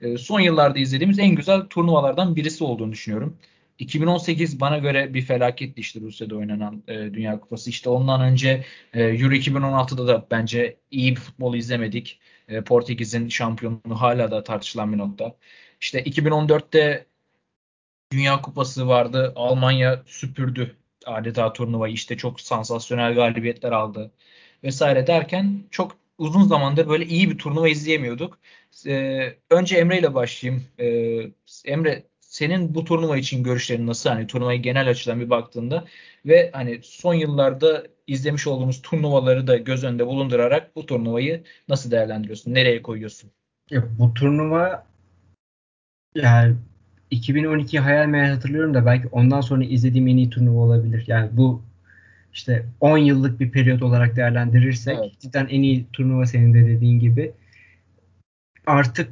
e, 0.00 0.18
son 0.18 0.40
yıllarda 0.40 0.78
izlediğimiz 0.78 1.18
en 1.18 1.34
güzel 1.34 1.60
turnuvalardan 1.60 2.36
birisi 2.36 2.64
olduğunu 2.64 2.92
düşünüyorum. 2.92 3.38
2018 3.78 4.60
bana 4.60 4.78
göre 4.78 5.14
bir 5.14 5.22
felaketti 5.22 5.80
işte 5.80 6.00
Rusya'da 6.00 6.36
oynanan 6.36 6.82
e, 6.88 6.94
Dünya 6.94 7.40
Kupası. 7.40 7.70
İşte 7.70 7.90
ondan 7.90 8.20
önce 8.20 8.64
e, 8.94 9.02
Euro 9.02 9.34
2016'da 9.34 10.06
da 10.06 10.26
bence 10.30 10.76
iyi 10.90 11.10
bir 11.10 11.20
futbol 11.20 11.54
izlemedik. 11.54 12.20
E, 12.48 12.64
Portekiz'in 12.64 13.28
şampiyonluğu 13.28 13.94
hala 14.00 14.30
da 14.30 14.44
tartışılan 14.44 14.92
bir 14.92 14.98
nokta. 14.98 15.36
İşte 15.80 16.02
2014'te 16.02 17.06
Dünya 18.12 18.40
Kupası 18.42 18.88
vardı. 18.88 19.32
Almanya 19.36 20.02
süpürdü 20.06 20.76
adeta 21.06 21.52
turnuvayı. 21.52 21.94
İşte 21.94 22.16
çok 22.16 22.40
sansasyonel 22.40 23.14
galibiyetler 23.14 23.72
aldı 23.72 24.12
vesaire 24.64 25.06
derken 25.06 25.64
çok 25.70 25.96
uzun 26.18 26.42
zamandır 26.42 26.88
böyle 26.88 27.06
iyi 27.06 27.30
bir 27.30 27.38
turnuva 27.38 27.68
izleyemiyorduk. 27.68 28.38
Ee, 28.86 29.36
önce 29.50 29.76
Emre 29.76 29.98
ile 29.98 30.14
başlayayım. 30.14 30.64
Ee, 30.78 31.30
Emre 31.64 32.02
senin 32.36 32.74
bu 32.74 32.84
turnuva 32.84 33.16
için 33.16 33.42
görüşlerin 33.42 33.86
nasıl? 33.86 34.10
Hani 34.10 34.26
turnuvayı 34.26 34.62
genel 34.62 34.88
açıdan 34.88 35.20
bir 35.20 35.30
baktığında 35.30 35.84
ve 36.26 36.50
hani 36.52 36.80
son 36.82 37.14
yıllarda 37.14 37.86
izlemiş 38.06 38.46
olduğumuz 38.46 38.82
turnuvaları 38.82 39.46
da 39.46 39.56
göz 39.56 39.84
önünde 39.84 40.06
bulundurarak 40.06 40.76
bu 40.76 40.86
turnuvayı 40.86 41.44
nasıl 41.68 41.90
değerlendiriyorsun? 41.90 42.54
Nereye 42.54 42.82
koyuyorsun? 42.82 43.30
Ya, 43.70 43.84
bu 43.98 44.14
turnuva 44.14 44.86
yani 46.14 46.56
2012 47.10 47.80
hayal 47.80 48.06
meyal 48.06 48.34
hatırlıyorum 48.34 48.74
da 48.74 48.86
belki 48.86 49.08
ondan 49.08 49.40
sonra 49.40 49.64
izlediğim 49.64 50.08
en 50.08 50.16
iyi 50.16 50.30
turnuva 50.30 50.60
olabilir. 50.60 51.04
Yani 51.06 51.30
bu 51.32 51.62
işte 52.32 52.66
10 52.80 52.98
yıllık 52.98 53.40
bir 53.40 53.50
periyot 53.50 53.82
olarak 53.82 54.16
değerlendirirsek 54.16 54.98
evet. 54.98 55.20
cidden 55.20 55.46
en 55.46 55.62
iyi 55.62 55.86
turnuva 55.92 56.26
senin 56.26 56.54
de 56.54 56.66
dediğin 56.66 56.98
gibi. 57.00 57.32
Artık 58.66 59.10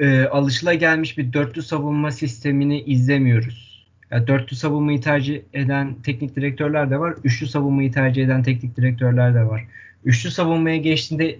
e, 0.00 0.24
alışılagelmiş 0.24 1.18
bir 1.18 1.32
dörtlü 1.32 1.62
savunma 1.62 2.10
sistemini 2.10 2.82
izlemiyoruz. 2.82 3.86
Yani 4.10 4.26
dörtlü 4.26 4.56
savunmayı 4.56 5.00
tercih 5.00 5.40
eden 5.52 5.94
teknik 6.02 6.36
direktörler 6.36 6.90
de 6.90 6.98
var. 6.98 7.14
Üçlü 7.24 7.46
savunmayı 7.46 7.92
tercih 7.92 8.24
eden 8.24 8.42
teknik 8.42 8.76
direktörler 8.76 9.34
de 9.34 9.46
var. 9.46 9.66
Üçlü 10.04 10.30
savunmaya 10.30 10.76
geçtiğinde 10.76 11.38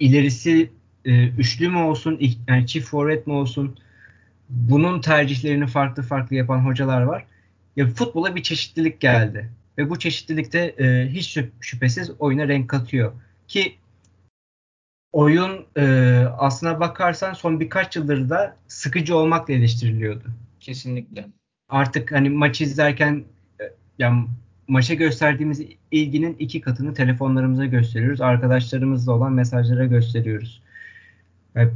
ilerisi 0.00 0.70
e, 1.04 1.28
üçlü 1.28 1.68
mü 1.68 1.78
olsun, 1.78 2.20
yani 2.48 2.66
çift 2.66 2.88
forvet 2.88 3.26
mi 3.26 3.32
olsun 3.32 3.76
bunun 4.48 5.00
tercihlerini 5.00 5.66
farklı 5.66 6.02
farklı 6.02 6.36
yapan 6.36 6.58
hocalar 6.58 7.02
var. 7.02 7.24
Ya 7.76 7.86
futbola 7.86 8.36
bir 8.36 8.42
çeşitlilik 8.42 9.00
geldi. 9.00 9.50
Ve 9.78 9.90
bu 9.90 9.98
çeşitlilikte 9.98 10.74
e, 10.78 11.08
hiç 11.08 11.38
şüphesiz 11.60 12.10
oyuna 12.18 12.48
renk 12.48 12.70
katıyor. 12.70 13.12
Ki 13.48 13.74
oyun 15.12 15.66
e, 15.76 15.84
aslına 16.38 16.80
bakarsan 16.80 17.32
son 17.32 17.60
birkaç 17.60 17.96
yıldır 17.96 18.30
da 18.30 18.56
sıkıcı 18.68 19.16
olmakla 19.16 19.54
eleştiriliyordu. 19.54 20.24
Kesinlikle. 20.60 21.26
Artık 21.68 22.12
hani 22.12 22.30
maç 22.30 22.60
izlerken 22.60 23.24
e, 23.60 23.64
yani 23.98 24.26
maça 24.68 24.94
gösterdiğimiz 24.94 25.62
ilginin 25.90 26.36
iki 26.38 26.60
katını 26.60 26.94
telefonlarımıza 26.94 27.66
gösteriyoruz. 27.66 28.20
Arkadaşlarımızla 28.20 29.12
olan 29.12 29.32
mesajlara 29.32 29.84
gösteriyoruz. 29.84 30.62
Yani 31.54 31.70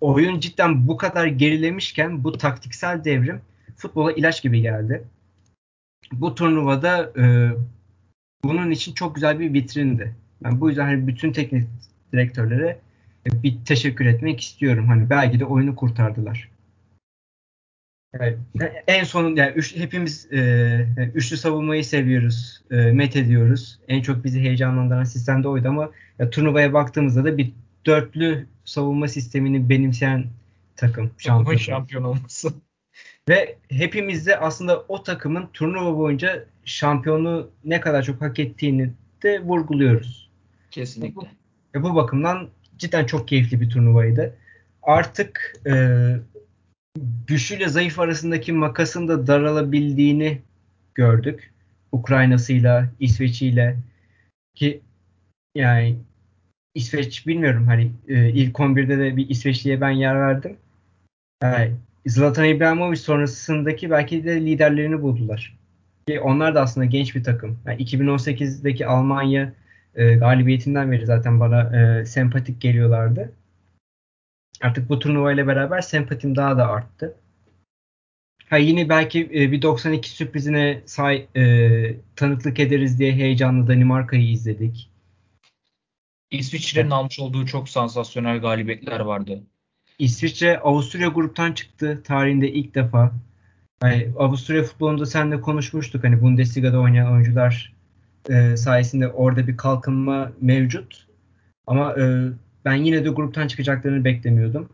oyun 0.00 0.40
cidden 0.40 0.88
bu 0.88 0.96
kadar 0.96 1.26
gerilemişken 1.26 2.24
bu 2.24 2.32
taktiksel 2.32 3.04
devrim 3.04 3.40
futbola 3.76 4.12
ilaç 4.12 4.42
gibi 4.42 4.62
geldi. 4.62 5.04
Bu 6.12 6.34
turnuvada 6.34 7.12
e, 7.18 7.50
bunun 8.44 8.70
için 8.70 8.94
çok 8.94 9.14
güzel 9.14 9.40
bir 9.40 9.52
vitrindi. 9.52 10.14
Yani 10.44 10.60
bu 10.60 10.68
yüzden 10.68 10.84
hani 10.84 11.06
bütün 11.06 11.32
teknik 11.32 11.68
direktörlere 12.14 12.78
bir 13.26 13.56
teşekkür 13.64 14.06
etmek 14.06 14.40
istiyorum. 14.40 14.88
Hani 14.88 15.10
belki 15.10 15.40
de 15.40 15.44
oyunu 15.44 15.76
kurtardılar. 15.76 16.48
Yani 18.20 18.36
en 18.86 19.04
son 19.04 19.36
yani 19.36 19.52
üç, 19.52 19.76
hepimiz 19.76 20.32
e, 20.32 21.10
üçlü 21.14 21.36
savunmayı 21.36 21.84
seviyoruz, 21.84 22.62
e, 22.70 22.76
met 22.76 23.16
ediyoruz. 23.16 23.78
En 23.88 24.02
çok 24.02 24.24
bizi 24.24 24.40
heyecanlandıran 24.40 25.04
sistem 25.04 25.42
de 25.42 25.48
oydu 25.48 25.68
ama 25.68 25.90
ya, 26.18 26.30
turnuvaya 26.30 26.72
baktığımızda 26.72 27.24
da 27.24 27.38
bir 27.38 27.52
dörtlü 27.86 28.46
savunma 28.64 29.08
sistemini 29.08 29.68
benimseyen 29.68 30.24
takım 30.76 31.10
şampiyon, 31.18 31.58
şampiyon 31.58 32.04
olması. 32.04 32.52
Ve 33.28 33.56
hepimiz 33.68 34.26
de 34.26 34.38
aslında 34.38 34.84
o 34.88 35.02
takımın 35.02 35.48
turnuva 35.52 35.98
boyunca 35.98 36.44
şampiyonluğu 36.64 37.50
ne 37.64 37.80
kadar 37.80 38.02
çok 38.02 38.20
hak 38.20 38.38
ettiğini 38.38 38.90
de 39.22 39.40
vurguluyoruz. 39.40 40.30
Kesinlikle. 40.70 41.28
Ve 41.74 41.82
bu 41.82 41.94
bakımdan 41.94 42.48
cidden 42.78 43.04
çok 43.04 43.28
keyifli 43.28 43.60
bir 43.60 43.70
turnuvaydı. 43.70 44.36
Artık 44.82 45.56
e, 45.66 45.72
güçlüyle 47.26 47.68
zayıf 47.68 47.98
arasındaki 47.98 48.52
makasın 48.52 49.08
da 49.08 49.26
daralabildiğini 49.26 50.40
gördük. 50.94 51.52
Ukrayna'sıyla, 51.92 52.90
İsveç'iyle 53.00 53.76
ki 54.54 54.80
yani 55.54 55.98
İsveç 56.74 57.26
bilmiyorum 57.26 57.66
hani 57.66 57.92
e, 58.08 58.30
ilk 58.30 58.56
11'de 58.56 58.98
de 58.98 59.16
bir 59.16 59.28
İsveçli'ye 59.28 59.80
ben 59.80 59.90
yer 59.90 60.20
verdim. 60.20 60.56
Yani 61.42 61.74
Zlatan 62.06 62.44
İbrahimovic 62.44 62.96
sonrasındaki 62.96 63.90
belki 63.90 64.24
de 64.24 64.40
liderlerini 64.40 65.02
buldular. 65.02 65.58
Ki 66.08 66.20
onlar 66.20 66.54
da 66.54 66.62
aslında 66.62 66.84
genç 66.84 67.14
bir 67.14 67.24
takım. 67.24 67.58
Yani 67.66 67.82
2018'deki 67.82 68.86
Almanya 68.86 69.52
e, 69.96 70.14
galibiyetinden 70.14 70.92
beri 70.92 71.06
zaten 71.06 71.40
bana 71.40 71.76
e, 71.76 72.04
sempatik 72.04 72.60
geliyorlardı. 72.60 73.32
Artık 74.60 74.88
bu 74.88 74.98
turnuva 74.98 75.32
ile 75.32 75.46
beraber 75.46 75.80
sempatim 75.80 76.36
daha 76.36 76.58
da 76.58 76.68
arttı. 76.68 77.16
Ha 78.50 78.56
yine 78.56 78.88
belki 78.88 79.20
e, 79.34 79.52
bir 79.52 79.62
92 79.62 80.10
sürprizine 80.10 80.82
say, 80.86 81.26
e, 81.36 81.96
tanıklık 82.16 82.60
ederiz 82.60 82.98
diye 82.98 83.12
heyecanlı 83.12 83.68
Danimarka'yı 83.68 84.30
izledik. 84.30 84.90
İsviçre'nin 86.30 86.84
evet. 86.84 86.92
almış 86.92 87.20
olduğu 87.20 87.46
çok 87.46 87.68
sansasyonel 87.68 88.38
galibiyetler 88.38 89.00
vardı. 89.00 89.42
İsviçre 89.98 90.58
Avusturya 90.58 91.08
gruptan 91.08 91.52
çıktı 91.52 92.02
tarihinde 92.04 92.52
ilk 92.52 92.74
defa. 92.74 93.12
Yani 93.82 94.12
Avusturya 94.18 94.62
futbolunda 94.62 95.06
seninle 95.06 95.40
konuşmuştuk. 95.40 96.04
Hani 96.04 96.20
Bundesliga'da 96.20 96.80
oynayan 96.80 97.12
oyuncular 97.12 97.73
e, 98.28 98.56
sayesinde 98.56 99.08
orada 99.08 99.46
bir 99.46 99.56
kalkınma 99.56 100.32
mevcut. 100.40 101.06
Ama 101.66 101.92
e, 102.00 102.28
ben 102.64 102.74
yine 102.74 103.04
de 103.04 103.08
gruptan 103.08 103.48
çıkacaklarını 103.48 104.04
beklemiyordum. 104.04 104.68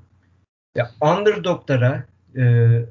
Ya 0.77 0.91
underdoglara 1.01 2.05
e, 2.37 2.45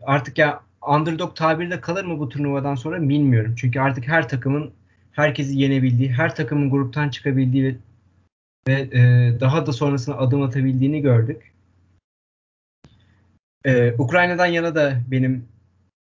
artık 0.06 0.38
ya 0.38 0.62
underdog 0.88 1.36
tabiri 1.36 1.72
de 1.72 1.82
kalır 1.82 2.06
mı 2.06 2.20
bu 2.20 2.30
turnuvadan 2.30 2.76
sonra 2.76 3.10
bilmiyorum. 3.10 3.54
Çünkü 3.58 3.80
artık 3.80 4.08
her 4.08 4.30
takımın 4.30 4.72
herkesi 5.12 5.58
yenebildiği, 5.58 6.12
her 6.12 6.36
takımın 6.36 6.70
gruptan 6.70 7.10
çıkabildiği 7.10 7.78
ve 8.68 8.74
e, 8.74 9.34
daha 9.40 9.66
da 9.66 9.74
sonrasına 9.74 10.16
adım 10.16 10.42
atabildiğini 10.42 11.02
gördük. 11.02 11.54
Ee, 13.66 13.94
Ukrayna'dan 13.98 14.46
yana 14.46 14.76
da 14.76 15.02
benim 15.08 15.48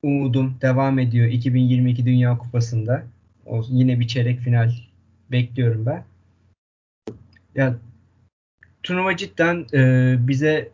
umudum 0.02 0.58
devam 0.62 0.98
ediyor 0.98 1.26
2022 1.26 2.06
Dünya 2.06 2.38
Kupası'nda. 2.38 3.02
O, 3.46 3.64
yine 3.68 4.00
bir 4.00 4.06
çeyrek 4.06 4.40
final 4.40 4.72
bekliyorum 5.30 5.86
ben. 5.86 6.04
Ya 7.54 7.76
turnuva 8.82 9.16
cidden 9.16 9.66
e, 9.74 10.14
bize 10.28 10.72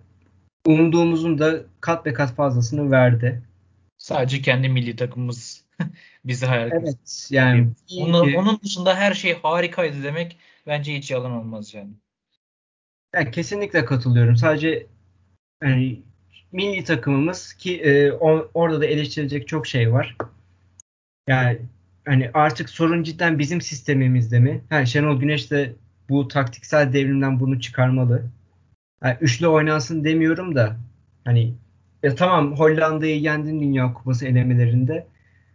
umduğumuzun 0.66 1.38
da 1.38 1.60
kat 1.80 2.06
ve 2.06 2.12
kat 2.12 2.34
fazlasını 2.34 2.90
verdi. 2.90 3.42
Sadece 3.98 4.42
kendi 4.42 4.68
milli 4.68 4.96
takımımız 4.96 5.64
bizi 6.24 6.46
hayal. 6.46 6.70
Evet 6.72 7.28
yani 7.30 7.68
onun, 7.98 8.34
onun 8.34 8.60
dışında 8.64 8.96
her 8.96 9.14
şey 9.14 9.34
harikaydı 9.42 10.02
demek 10.02 10.38
bence 10.66 10.94
hiç 10.94 11.10
yalan 11.10 11.32
olmaz 11.32 11.74
yani. 11.74 11.90
yani 13.14 13.30
kesinlikle 13.30 13.84
katılıyorum. 13.84 14.36
Sadece 14.36 14.86
yani 15.62 16.02
milli 16.52 16.84
takımımız 16.84 17.52
ki 17.52 17.80
e, 17.80 18.12
o, 18.12 18.50
orada 18.54 18.80
da 18.80 18.86
eleştirilecek 18.86 19.48
çok 19.48 19.66
şey 19.66 19.92
var. 19.92 20.16
Yani 21.28 21.60
hani 22.04 22.30
artık 22.34 22.70
sorun 22.70 23.02
cidden 23.02 23.38
bizim 23.38 23.60
sistemimizde 23.60 24.38
mi? 24.38 24.64
Ha, 24.70 24.86
Şenol 24.86 25.20
Güneş 25.20 25.50
de 25.50 25.72
bu 26.08 26.28
taktiksel 26.28 26.92
devrimden 26.92 27.40
bunu 27.40 27.60
çıkarmalı. 27.60 28.22
Yani 29.04 29.16
üçlü 29.20 29.46
oynansın 29.46 30.04
demiyorum 30.04 30.54
da 30.54 30.76
hani 31.24 31.54
ya 32.02 32.14
tamam 32.14 32.58
Hollanda'yı 32.58 33.20
yendin 33.20 33.60
Dünya 33.60 33.94
Kupası 33.94 34.26
elemelerinde. 34.26 35.06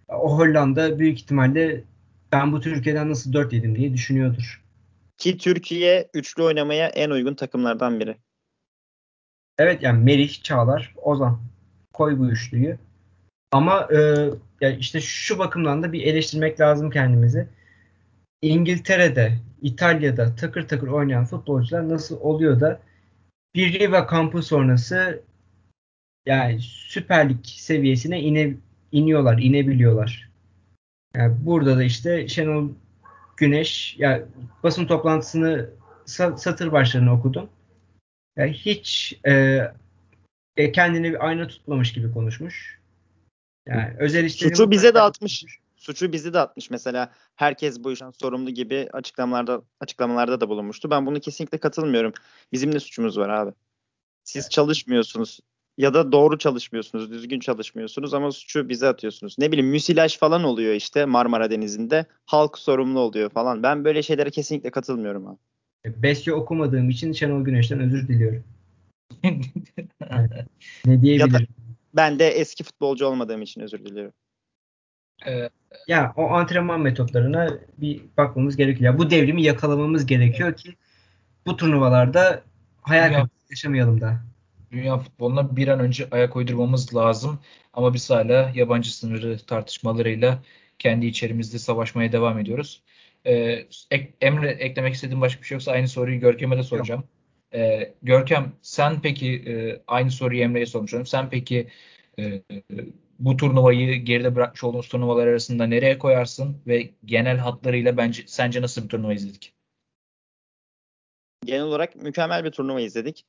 O 0.08 0.38
Hollanda 0.38 1.00
büyük 1.00 1.20
ihtimalle 1.20 1.84
ben 2.32 2.52
bu 2.52 2.62
Türkiye'den 2.62 3.10
nasıl 3.10 3.34
4 3.34 3.54
yedim 3.54 3.76
diye 3.76 3.94
düşünüyordur. 3.94 4.64
Ki 5.18 5.38
Türkiye 5.38 6.10
üçlü 6.14 6.44
oynamaya 6.44 6.88
en 6.88 7.10
uygun 7.10 7.34
takımlardan 7.34 8.00
biri. 8.00 8.18
Evet 9.58 9.84
yani 9.84 10.04
Merih, 10.04 10.44
Çağlar, 10.44 10.94
Ozan. 10.96 11.40
Koy 11.94 12.20
bu 12.20 12.30
üçlüyü. 12.30 12.78
Ama 13.52 13.88
e, 13.92 13.98
yani 14.62 14.78
işte 14.80 15.02
şu 15.02 15.40
bakımdan 15.40 15.84
da 15.84 15.94
bir 15.94 16.04
eleştirmek 16.04 16.60
lazım 16.60 16.90
kendimizi. 16.90 17.48
İngiltere'de, 18.42 19.38
İtalya'da 19.62 20.36
takır 20.36 20.68
takır 20.68 20.88
oynayan 20.88 21.26
futbolcular 21.26 21.90
nasıl 21.90 22.20
oluyor 22.20 22.60
da 22.60 22.82
bir 23.56 23.80
Riva 23.80 24.08
kampı 24.08 24.44
sonrası 24.44 25.24
yani 26.26 26.60
Süper 26.62 27.30
Lig 27.30 27.46
seviyesine 27.46 28.22
ine, 28.22 28.54
iniyorlar, 28.92 29.38
inebiliyorlar. 29.38 30.30
Yani 31.16 31.36
burada 31.46 31.78
da 31.78 31.84
işte 31.84 32.28
Şenol 32.28 32.70
Güneş 33.38 33.96
ya 33.98 34.24
basın 34.64 34.86
toplantısını 34.86 35.70
satır 36.06 36.72
başlarını 36.72 37.14
okudum. 37.14 37.50
Yani 38.38 38.54
hiç 38.54 39.20
e, 39.28 39.62
e, 40.58 40.72
kendini 40.72 41.10
bir 41.10 41.28
ayna 41.28 41.48
tutmamış 41.48 41.94
gibi 41.94 42.12
konuşmuş. 42.12 42.77
Yani 43.70 43.94
özel 44.00 44.26
işleri 44.26 44.50
Suçu 44.50 44.72
bize 44.72 44.94
de 44.94 45.02
atmış. 45.02 45.46
Suçu 45.76 46.14
bizi 46.14 46.34
de 46.34 46.40
atmış. 46.40 46.70
Mesela 46.70 47.12
herkes 47.36 47.84
bu 47.84 47.92
işten 47.92 48.12
sorumlu 48.12 48.50
gibi 48.50 48.90
açıklamalarda 48.94 49.62
açıklamalarda 49.80 50.42
da 50.42 50.50
bulunmuştu. 50.50 50.90
Ben 50.90 51.06
bunu 51.06 51.20
kesinlikle 51.20 51.58
katılmıyorum. 51.58 52.14
Bizim 52.52 52.72
de 52.72 52.80
suçumuz 52.80 53.18
var 53.18 53.30
abi. 53.30 53.52
Siz 54.24 54.50
çalışmıyorsunuz 54.50 55.40
ya 55.78 55.94
da 55.94 56.12
doğru 56.12 56.38
çalışmıyorsunuz, 56.38 57.12
düzgün 57.12 57.40
çalışmıyorsunuz 57.40 58.14
ama 58.14 58.32
suçu 58.32 58.70
bize 58.70 58.88
atıyorsunuz. 58.88 59.36
Ne 59.40 59.52
bileyim 59.52 59.70
müsilaj 59.70 60.18
falan 60.18 60.44
oluyor 60.44 60.74
işte 60.74 61.06
Marmara 61.06 61.52
Denizi'nde. 61.52 62.06
Halk 62.26 62.58
sorumlu 62.58 63.00
oluyor 63.00 63.30
falan. 63.30 63.64
Ben 63.64 63.86
böyle 63.86 64.04
şeylere 64.04 64.30
kesinlikle 64.30 64.70
katılmıyorum 64.70 65.28
abi. 65.28 65.38
Besyo 65.86 66.36
okumadığım 66.36 66.90
için 66.90 67.12
Şenol 67.12 67.44
Güneş'ten 67.44 67.80
özür 67.80 68.08
diliyorum. 68.08 68.44
ne 70.86 71.02
diyebilirim? 71.02 71.34
Ya 71.34 71.34
da 71.34 71.40
ben 71.98 72.20
de 72.20 72.28
eski 72.28 72.64
futbolcu 72.64 73.06
olmadığım 73.06 73.42
için 73.42 73.62
özür 73.62 73.86
diliyorum. 73.86 74.14
Ee, 75.28 75.50
ya 75.88 76.14
o 76.16 76.30
antrenman 76.30 76.82
metotlarına 76.82 77.60
bir 77.78 78.02
bakmamız 78.18 78.58
gerekiyor. 78.58 78.94
Ya 78.94 79.00
bu 79.00 79.10
devrimi 79.10 79.44
yakalamamız 79.44 80.06
gerekiyor 80.06 80.56
ki 80.56 80.76
bu 81.46 81.58
turnuvalarda 81.58 82.44
hayal 82.82 83.28
yaşamayalım 83.50 84.02
da 84.02 84.20
dünya 84.72 84.98
futboluna 84.98 85.56
bir 85.56 85.68
an 85.68 85.80
önce 85.80 86.08
ayak 86.12 86.36
uydurmamız 86.36 86.96
lazım. 86.96 87.40
Ama 87.74 87.94
biz 87.94 88.10
hala 88.10 88.52
yabancı 88.56 88.98
sınırı 88.98 89.38
tartışmalarıyla 89.40 90.44
kendi 90.80 91.06
içerimizde 91.06 91.60
savaşmaya 91.60 92.12
devam 92.12 92.40
ediyoruz. 92.40 92.84
Ee, 93.26 93.66
Emre 94.22 94.50
eklemek 94.50 94.94
istediğin 94.94 95.22
başka 95.22 95.42
bir 95.42 95.48
şey 95.48 95.56
yoksa 95.56 95.72
aynı 95.72 95.88
soruyu 95.88 96.20
Görkem'e 96.20 96.58
de 96.58 96.64
soracağım. 96.64 97.04
Ee, 97.54 97.94
Görkem 98.02 98.52
sen 98.62 99.02
peki 99.02 99.36
e, 99.36 99.82
aynı 99.88 100.12
soruyu 100.12 100.42
Emre'ye 100.42 100.66
sormuşum. 100.66 101.06
Sen 101.06 101.30
peki 101.30 101.68
e, 102.20 102.42
bu 103.20 103.38
turnuvayı 103.38 104.06
geride 104.06 104.36
bırakmış 104.36 104.64
olduğumuz 104.64 104.88
turnuvalar 104.88 105.28
arasında 105.28 105.68
nereye 105.68 105.98
koyarsın 105.98 106.62
ve 106.68 106.90
genel 107.06 107.38
hatlarıyla 107.38 107.98
bence 107.98 108.24
sence 108.26 108.62
nasıl 108.62 108.84
bir 108.84 108.90
turnuva 108.90 109.14
izledik? 109.14 109.54
Genel 111.46 111.64
olarak 111.64 111.96
mükemmel 111.96 112.44
bir 112.44 112.52
turnuva 112.52 112.82
izledik. 112.82 113.26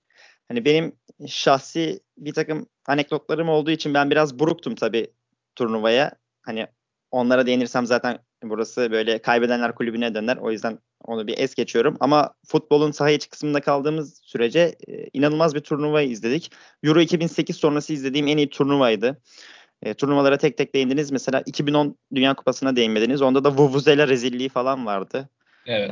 Hani 0.48 0.64
benim 0.64 0.92
şahsi 1.26 2.00
bir 2.18 2.32
takım 2.32 2.66
anekdotlarım 2.86 3.48
olduğu 3.48 3.70
için 3.70 3.94
ben 3.94 4.10
biraz 4.10 4.38
buruktum 4.38 4.74
tabii 4.74 5.10
turnuvaya. 5.56 6.12
Hani 6.42 6.66
onlara 7.10 7.46
değinirsem 7.46 7.86
zaten 7.86 8.18
burası 8.42 8.90
böyle 8.90 9.18
kaybedenler 9.18 9.74
kulübüne 9.74 10.14
döner. 10.14 10.36
O 10.36 10.50
yüzden 10.50 10.78
onu 11.04 11.26
bir 11.26 11.38
es 11.38 11.54
geçiyorum. 11.54 11.96
Ama 12.00 12.34
futbolun 12.46 12.90
saha 12.90 13.10
içi 13.10 13.30
kısmında 13.30 13.60
kaldığımız 13.60 14.20
sürece 14.22 14.74
e, 14.88 15.08
inanılmaz 15.12 15.54
bir 15.54 15.60
turnuva 15.60 16.02
izledik. 16.02 16.52
Euro 16.82 17.00
2008 17.00 17.56
sonrası 17.56 17.92
izlediğim 17.92 18.26
en 18.26 18.36
iyi 18.36 18.50
turnuvaydı. 18.50 19.20
E, 19.82 19.94
turnuvalara 19.94 20.38
tek 20.38 20.56
tek 20.56 20.74
değindiniz. 20.74 21.10
Mesela 21.10 21.42
2010 21.46 21.96
Dünya 22.14 22.34
Kupası'na 22.34 22.76
değinmediniz. 22.76 23.22
Onda 23.22 23.44
da 23.44 23.52
Vuvuzela 23.52 24.08
rezilliği 24.08 24.48
falan 24.48 24.86
vardı. 24.86 25.28
Evet. 25.66 25.90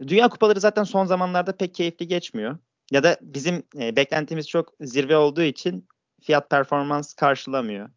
E, 0.00 0.08
Dünya 0.08 0.28
Kupaları 0.28 0.60
zaten 0.60 0.84
son 0.84 1.04
zamanlarda 1.04 1.56
pek 1.56 1.74
keyifli 1.74 2.08
geçmiyor. 2.08 2.58
Ya 2.90 3.02
da 3.02 3.16
bizim 3.22 3.62
e, 3.78 3.96
beklentimiz 3.96 4.48
çok 4.48 4.72
zirve 4.80 5.16
olduğu 5.16 5.42
için 5.42 5.88
fiyat 6.22 6.50
performans 6.50 7.14
karşılamıyor. 7.14 7.90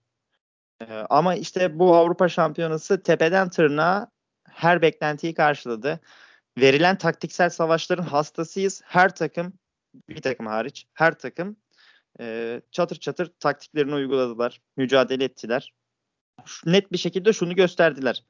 E, 0.81 0.85
ama 1.09 1.35
işte 1.35 1.79
bu 1.79 1.95
Avrupa 1.95 2.29
Şampiyonası 2.29 3.03
tepeden 3.03 3.49
tırnağa 3.49 4.11
her 4.49 4.81
beklentiyi 4.81 5.33
karşıladı. 5.33 5.99
Verilen 6.57 6.97
taktiksel 6.97 7.49
savaşların 7.49 8.03
hastasıyız. 8.03 8.81
Her 8.85 9.15
takım, 9.15 9.53
bir 10.09 10.21
takım 10.21 10.45
hariç, 10.45 10.87
her 10.93 11.19
takım 11.19 11.57
e, 12.19 12.61
çatır 12.71 12.95
çatır 12.95 13.31
taktiklerini 13.39 13.95
uyguladılar. 13.95 14.61
Mücadele 14.77 15.23
ettiler. 15.23 15.73
Net 16.65 16.91
bir 16.91 16.97
şekilde 16.97 17.33
şunu 17.33 17.55
gösterdiler. 17.55 18.23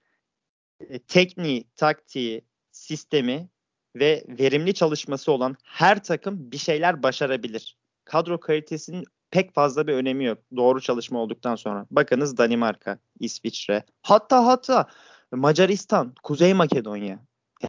E, 0.80 1.00
tekniği, 1.00 1.68
taktiği, 1.76 2.46
sistemi 2.72 3.50
ve 3.96 4.24
verimli 4.28 4.74
çalışması 4.74 5.32
olan 5.32 5.56
her 5.64 6.04
takım 6.04 6.52
bir 6.52 6.58
şeyler 6.58 7.04
başarabilir. 7.04 7.78
Kadro 8.06 8.40
kalitesinin 8.40 9.06
pek 9.32 9.54
fazla 9.54 9.88
bir 9.88 9.94
önemi 9.94 10.26
yok. 10.26 10.38
Doğru 10.56 10.82
çalışma 10.82 11.20
olduktan 11.20 11.56
sonra. 11.56 11.86
Bakınız 11.92 12.38
Danimarka, 12.38 13.00
İsviçre, 13.20 13.84
hatta 14.02 14.46
hatta 14.46 14.88
Macaristan, 15.32 16.16
Kuzey 16.24 16.54
Makedonya. 16.54 17.20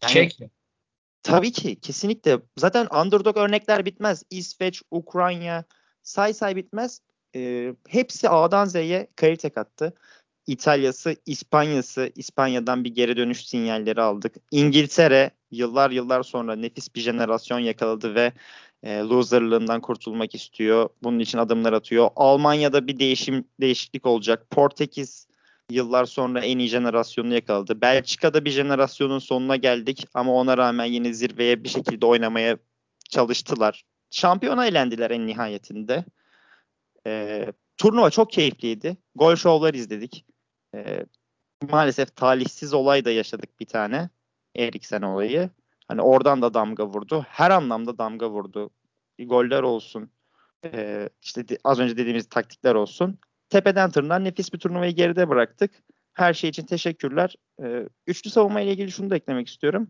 Yani, 0.03 0.13
Çek. 0.13 0.39
Tabii 1.23 1.53
ki 1.53 1.81
kesinlikle. 1.81 2.39
Zaten 2.57 2.89
underdog 3.05 3.37
örnekler 3.37 3.85
bitmez. 3.85 4.23
İsveç, 4.31 4.83
Ukrayna 4.91 5.65
say 6.03 6.33
say 6.33 6.57
bitmez. 6.57 7.01
E, 7.37 7.75
hepsi 7.89 8.29
A'dan 8.29 8.65
Z'ye 8.65 9.09
kalite 9.17 9.51
kattı. 9.51 9.95
İtalya'sı, 10.47 11.17
İspanya'sı, 11.27 12.13
İspanya'dan 12.15 12.85
bir 12.85 12.95
geri 12.95 13.17
dönüş 13.17 13.47
sinyalleri 13.47 14.01
aldık. 14.01 14.35
İngiltere 14.51 15.31
yıllar 15.51 15.91
yıllar 15.91 16.23
sonra 16.23 16.57
nefis 16.57 16.95
bir 16.95 17.01
jenerasyon 17.01 17.59
yakaladı 17.59 18.15
ve 18.15 18.33
e, 18.83 18.99
loserlığından 18.99 19.81
kurtulmak 19.81 20.35
istiyor. 20.35 20.89
Bunun 21.03 21.19
için 21.19 21.39
adımlar 21.39 21.73
atıyor. 21.73 22.11
Almanya'da 22.17 22.87
bir 22.87 22.99
değişim 22.99 23.45
değişiklik 23.61 24.07
olacak. 24.07 24.51
Portekiz 24.51 25.29
yıllar 25.71 26.05
sonra 26.05 26.41
en 26.41 26.59
iyi 26.59 26.69
jenerasyonu 26.69 27.35
yakaladı. 27.35 27.81
Belçika'da 27.81 28.45
bir 28.45 28.51
jenerasyonun 28.51 29.19
sonuna 29.19 29.57
geldik 29.57 30.07
ama 30.15 30.35
ona 30.35 30.59
rağmen 30.59 30.85
yine 30.85 31.13
zirveye 31.13 31.65
bir 31.65 31.69
şekilde 31.69 32.07
oynamaya 32.07 32.59
çalıştılar. 33.09 33.85
Şampiyona 34.11 34.67
elendiler 34.67 35.11
en 35.11 35.27
nihayetinde. 35.27 36.05
E, 37.07 37.45
turnuva 37.77 38.11
çok 38.11 38.33
keyifliydi. 38.33 38.97
Gol 39.15 39.37
şovlar 39.37 39.75
izledik. 39.75 40.25
E, 40.75 41.07
maalesef 41.71 42.17
talihsiz 42.17 42.75
olay 42.75 43.05
da 43.05 43.11
yaşadık 43.11 43.61
bir 43.61 43.67
tane. 43.67 44.11
Eriksen 44.57 45.03
olayı. 45.03 45.51
Hani 45.89 46.03
oradan 46.03 46.43
da 46.43 46.55
damga 46.55 46.87
vurdu. 46.87 47.27
Her 47.29 47.51
anlamda 47.51 47.99
damga 47.99 48.31
vurdu. 48.31 48.71
Goller 49.19 49.63
olsun. 49.63 50.11
E, 50.65 51.09
işte 51.23 51.45
az 51.65 51.79
önce 51.79 51.97
dediğimiz 51.97 52.29
taktikler 52.29 52.75
olsun. 52.75 53.19
Tepeden 53.51 53.91
tırnağa 53.91 54.19
nefis 54.19 54.53
bir 54.53 54.59
turnuvayı 54.59 54.93
geride 54.93 55.29
bıraktık. 55.29 55.71
Her 56.13 56.35
şey 56.35 56.51
için 56.51 56.67
teşekkürler. 56.67 57.35
E, 57.63 57.89
üçlü 58.07 58.31
savunma 58.31 58.61
ile 58.61 58.73
ilgili 58.73 58.91
şunu 58.91 59.11
da 59.11 59.17
eklemek 59.17 59.49
istiyorum. 59.49 59.89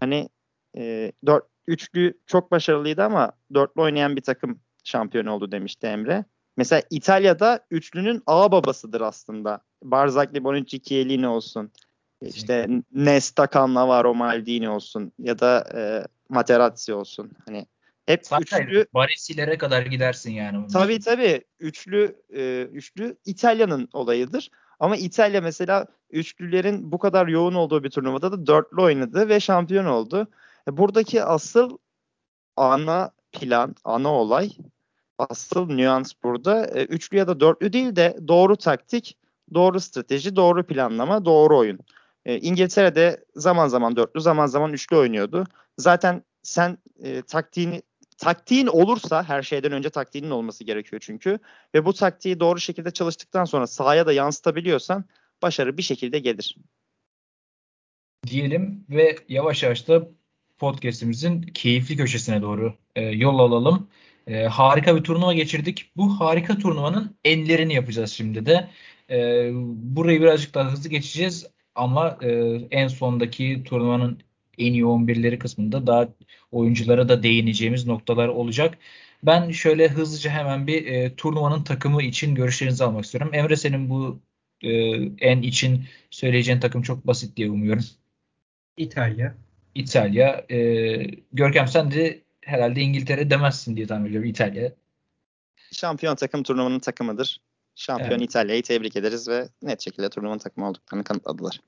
Hani 0.00 0.28
e, 0.76 1.12
dört, 1.26 1.44
üçlü 1.66 2.18
çok 2.26 2.50
başarılıydı 2.50 3.02
ama 3.02 3.32
dörtlü 3.54 3.82
oynayan 3.82 4.16
bir 4.16 4.22
takım 4.22 4.60
şampiyon 4.84 5.26
oldu 5.26 5.52
demişti 5.52 5.86
Emre. 5.86 6.24
Mesela 6.56 6.82
İtalya'da 6.90 7.66
üçlünün 7.70 8.22
ağ 8.26 8.52
babasıdır 8.52 9.00
aslında. 9.00 9.60
Barzagli, 9.82 10.44
Bonucci, 10.44 10.82
Chiellini 10.82 11.28
olsun. 11.28 11.72
İşte 12.20 12.68
Nesta, 12.92 13.48
Cannavaro, 13.54 14.14
Maldini 14.14 14.68
olsun 14.68 15.12
ya 15.18 15.38
da 15.38 15.68
e, 15.74 15.80
Materazzi 16.28 16.94
olsun. 16.94 17.32
Hani 17.46 17.66
hep 18.06 18.26
Zaten 18.26 18.62
üçlü 18.62 18.86
Barisilere 18.94 19.58
kadar 19.58 19.86
gidersin 19.86 20.32
yani. 20.32 20.66
Tabii 20.66 21.00
tabii. 21.00 21.44
Üçlü 21.60 22.16
e, 22.36 22.62
üçlü 22.62 23.16
İtalya'nın 23.24 23.88
olayıdır. 23.92 24.50
Ama 24.80 24.96
İtalya 24.96 25.40
mesela 25.40 25.86
üçlülerin 26.10 26.92
bu 26.92 26.98
kadar 26.98 27.28
yoğun 27.28 27.54
olduğu 27.54 27.84
bir 27.84 27.90
turnuvada 27.90 28.32
da 28.32 28.46
dörtlü 28.46 28.82
oynadı 28.82 29.28
ve 29.28 29.40
şampiyon 29.40 29.86
oldu. 29.86 30.28
E, 30.68 30.76
buradaki 30.76 31.24
asıl 31.24 31.78
ana 32.56 33.10
plan, 33.32 33.74
ana 33.84 34.12
olay 34.12 34.50
asıl 35.18 35.66
nüans 35.66 36.12
burada. 36.22 36.66
E, 36.66 36.84
üçlü 36.84 37.16
ya 37.16 37.26
da 37.26 37.40
dörtlü 37.40 37.72
değil 37.72 37.96
de 37.96 38.16
doğru 38.28 38.56
taktik, 38.56 39.16
doğru 39.54 39.80
strateji, 39.80 40.36
doğru 40.36 40.66
planlama, 40.66 41.24
doğru 41.24 41.58
oyun. 41.58 41.78
E, 42.26 42.38
İngiltere'de 42.38 43.24
zaman 43.34 43.68
zaman 43.68 43.96
dörtlü, 43.96 44.20
zaman 44.20 44.46
zaman 44.46 44.72
üçlü 44.72 44.96
oynuyordu. 44.96 45.46
Zaten 45.78 46.24
sen 46.42 46.78
e, 47.02 47.22
taktiğini 47.22 47.82
taktiğin 48.18 48.66
olursa 48.66 49.24
her 49.24 49.42
şeyden 49.42 49.72
önce 49.72 49.90
taktiğinin 49.90 50.30
olması 50.30 50.64
gerekiyor 50.64 51.02
çünkü 51.04 51.38
ve 51.74 51.84
bu 51.84 51.92
taktiği 51.92 52.40
doğru 52.40 52.60
şekilde 52.60 52.90
çalıştıktan 52.90 53.44
sonra 53.44 53.66
sahaya 53.66 54.06
da 54.06 54.12
yansıtabiliyorsan 54.12 55.04
başarı 55.42 55.76
bir 55.78 55.82
şekilde 55.82 56.18
gelir. 56.18 56.56
Diyelim 58.26 58.84
ve 58.90 59.16
yavaş 59.28 59.62
yavaş 59.62 59.88
da 59.88 60.08
podcast'imizin 60.58 61.42
keyifli 61.42 61.96
köşesine 61.96 62.42
doğru 62.42 62.74
e, 62.96 63.02
yol 63.02 63.38
alalım. 63.38 63.88
E, 64.26 64.44
harika 64.44 64.96
bir 64.96 65.02
turnuva 65.02 65.34
geçirdik. 65.34 65.90
Bu 65.96 66.20
harika 66.20 66.58
turnuvanın 66.58 67.16
enlerini 67.24 67.74
yapacağız 67.74 68.10
şimdi 68.10 68.46
de. 68.46 68.70
E, 69.10 69.50
burayı 69.74 70.20
birazcık 70.20 70.54
daha 70.54 70.72
hızlı 70.72 70.88
geçeceğiz 70.88 71.46
ama 71.80 72.18
e, 72.22 72.30
en 72.70 72.88
sondaki 72.88 73.62
turnuvanın 73.64 74.18
en 74.58 74.72
iyi 74.72 74.84
11'leri 74.84 75.38
kısmında 75.38 75.86
daha 75.86 76.08
oyunculara 76.52 77.08
da 77.08 77.22
değineceğimiz 77.22 77.86
noktalar 77.86 78.28
olacak. 78.28 78.78
Ben 79.22 79.50
şöyle 79.50 79.88
hızlıca 79.88 80.30
hemen 80.30 80.66
bir 80.66 80.86
e, 80.86 81.14
turnuvanın 81.16 81.64
takımı 81.64 82.02
için 82.02 82.34
görüşlerinizi 82.34 82.84
almak 82.84 83.04
istiyorum. 83.04 83.30
Emre 83.34 83.56
senin 83.56 83.90
bu 83.90 84.20
e, 84.62 84.70
en 85.18 85.42
için 85.42 85.84
söyleyeceğin 86.10 86.60
takım 86.60 86.82
çok 86.82 87.06
basit 87.06 87.36
diye 87.36 87.50
umuyorum. 87.50 87.84
İtalya. 88.76 89.34
İtalya. 89.74 90.44
E, 90.50 90.58
Görkem 91.32 91.68
sen 91.68 91.90
de 91.90 92.20
herhalde 92.40 92.80
İngiltere 92.80 93.30
demezsin 93.30 93.76
diye 93.76 93.86
tahmin 93.86 94.08
ediyorum. 94.08 94.28
İtalya. 94.28 94.72
Şampiyon 95.72 96.16
takım 96.16 96.42
turnuvanın 96.42 96.78
takımıdır. 96.78 97.40
Şampiyon 97.74 98.18
evet. 98.18 98.30
İtalya'yı 98.30 98.62
tebrik 98.62 98.96
ederiz 98.96 99.28
ve 99.28 99.48
net 99.62 99.80
şekilde 99.80 100.10
turnuvanın 100.10 100.38
takımı 100.38 100.68
olduklarını 100.68 101.04
kanıtladılar. 101.04 101.60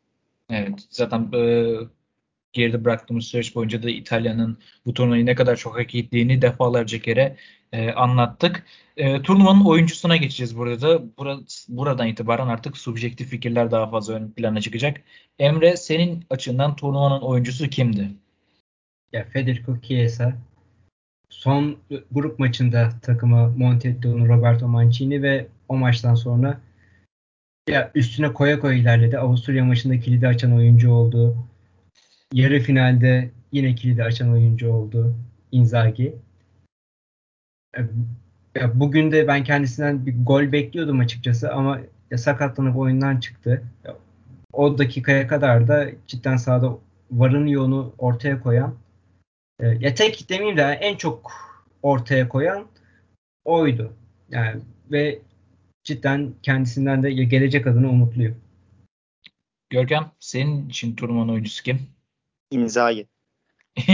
Evet. 0.52 0.86
Zaten 0.90 1.32
e, 1.34 1.74
geride 2.52 2.84
bıraktığımız 2.84 3.24
süreç 3.24 3.54
boyunca 3.54 3.82
da 3.82 3.90
İtalya'nın 3.90 4.58
bu 4.86 4.94
turnuvayı 4.94 5.26
ne 5.26 5.34
kadar 5.34 5.56
çok 5.56 5.78
hak 5.78 5.94
ettiğini 5.94 6.42
defalarca 6.42 6.98
kere 6.98 7.36
e, 7.72 7.92
anlattık. 7.92 8.64
E, 8.96 9.22
turnuvanın 9.22 9.64
oyuncusuna 9.64 10.16
geçeceğiz 10.16 10.56
burada 10.56 10.80
da. 10.80 11.16
Bura, 11.18 11.38
buradan 11.68 12.08
itibaren 12.08 12.46
artık 12.46 12.76
subjektif 12.76 13.28
fikirler 13.28 13.70
daha 13.70 13.90
fazla 13.90 14.14
ön 14.14 14.30
plana 14.30 14.60
çıkacak. 14.60 15.00
Emre 15.38 15.76
senin 15.76 16.24
açından 16.30 16.76
turnuvanın 16.76 17.20
oyuncusu 17.20 17.68
kimdi? 17.68 18.08
Ya 19.12 19.24
Federico 19.24 19.80
Chiesa 19.80 20.32
son 21.30 21.76
grup 22.10 22.38
maçında 22.38 22.92
takıma 23.02 23.48
monte 23.48 23.96
Roberto 24.04 24.68
Mancini 24.68 25.22
ve 25.22 25.46
o 25.68 25.76
maçtan 25.76 26.14
sonra 26.14 26.60
ya 27.68 27.90
üstüne 27.94 28.32
koya 28.32 28.60
koya 28.60 28.74
ilerledi. 28.74 29.18
Avusturya 29.18 29.64
maçında 29.64 30.00
kilidi 30.00 30.28
açan 30.28 30.52
oyuncu 30.52 30.92
oldu. 30.92 31.36
Yarı 32.32 32.60
finalde 32.60 33.30
yine 33.52 33.74
kilidi 33.74 34.04
açan 34.04 34.32
oyuncu 34.32 34.72
oldu. 34.72 35.14
Inzaghi. 35.52 36.16
Ya 38.54 38.80
bugün 38.80 39.12
de 39.12 39.28
ben 39.28 39.44
kendisinden 39.44 40.06
bir 40.06 40.14
gol 40.24 40.52
bekliyordum 40.52 41.00
açıkçası 41.00 41.52
ama 41.52 41.80
ya 42.10 42.18
sakatlanıp 42.18 42.76
oyundan 42.76 43.20
çıktı. 43.20 43.62
O 44.52 44.78
dakikaya 44.78 45.26
kadar 45.26 45.68
da 45.68 45.90
cidden 46.06 46.36
sahada 46.36 46.78
varın 47.10 47.46
yoğunu 47.46 47.94
ortaya 47.98 48.40
koyan 48.40 48.74
e, 49.60 49.66
ya 49.66 49.94
tek 49.94 50.30
demeyeyim 50.30 50.56
de 50.56 50.62
en 50.62 50.96
çok 50.96 51.32
ortaya 51.82 52.28
koyan 52.28 52.66
oydu. 53.44 53.92
Yani 54.30 54.60
ve 54.90 55.18
cidden 55.84 56.34
kendisinden 56.42 57.02
de 57.02 57.12
gelecek 57.12 57.66
adına 57.66 57.88
umutluyum. 57.88 58.40
Görkem 59.70 60.10
senin 60.20 60.68
için 60.68 60.96
turnuvanın 60.96 61.32
oyuncusu 61.32 61.62
kim? 61.62 61.80
İmzayı. 62.50 63.06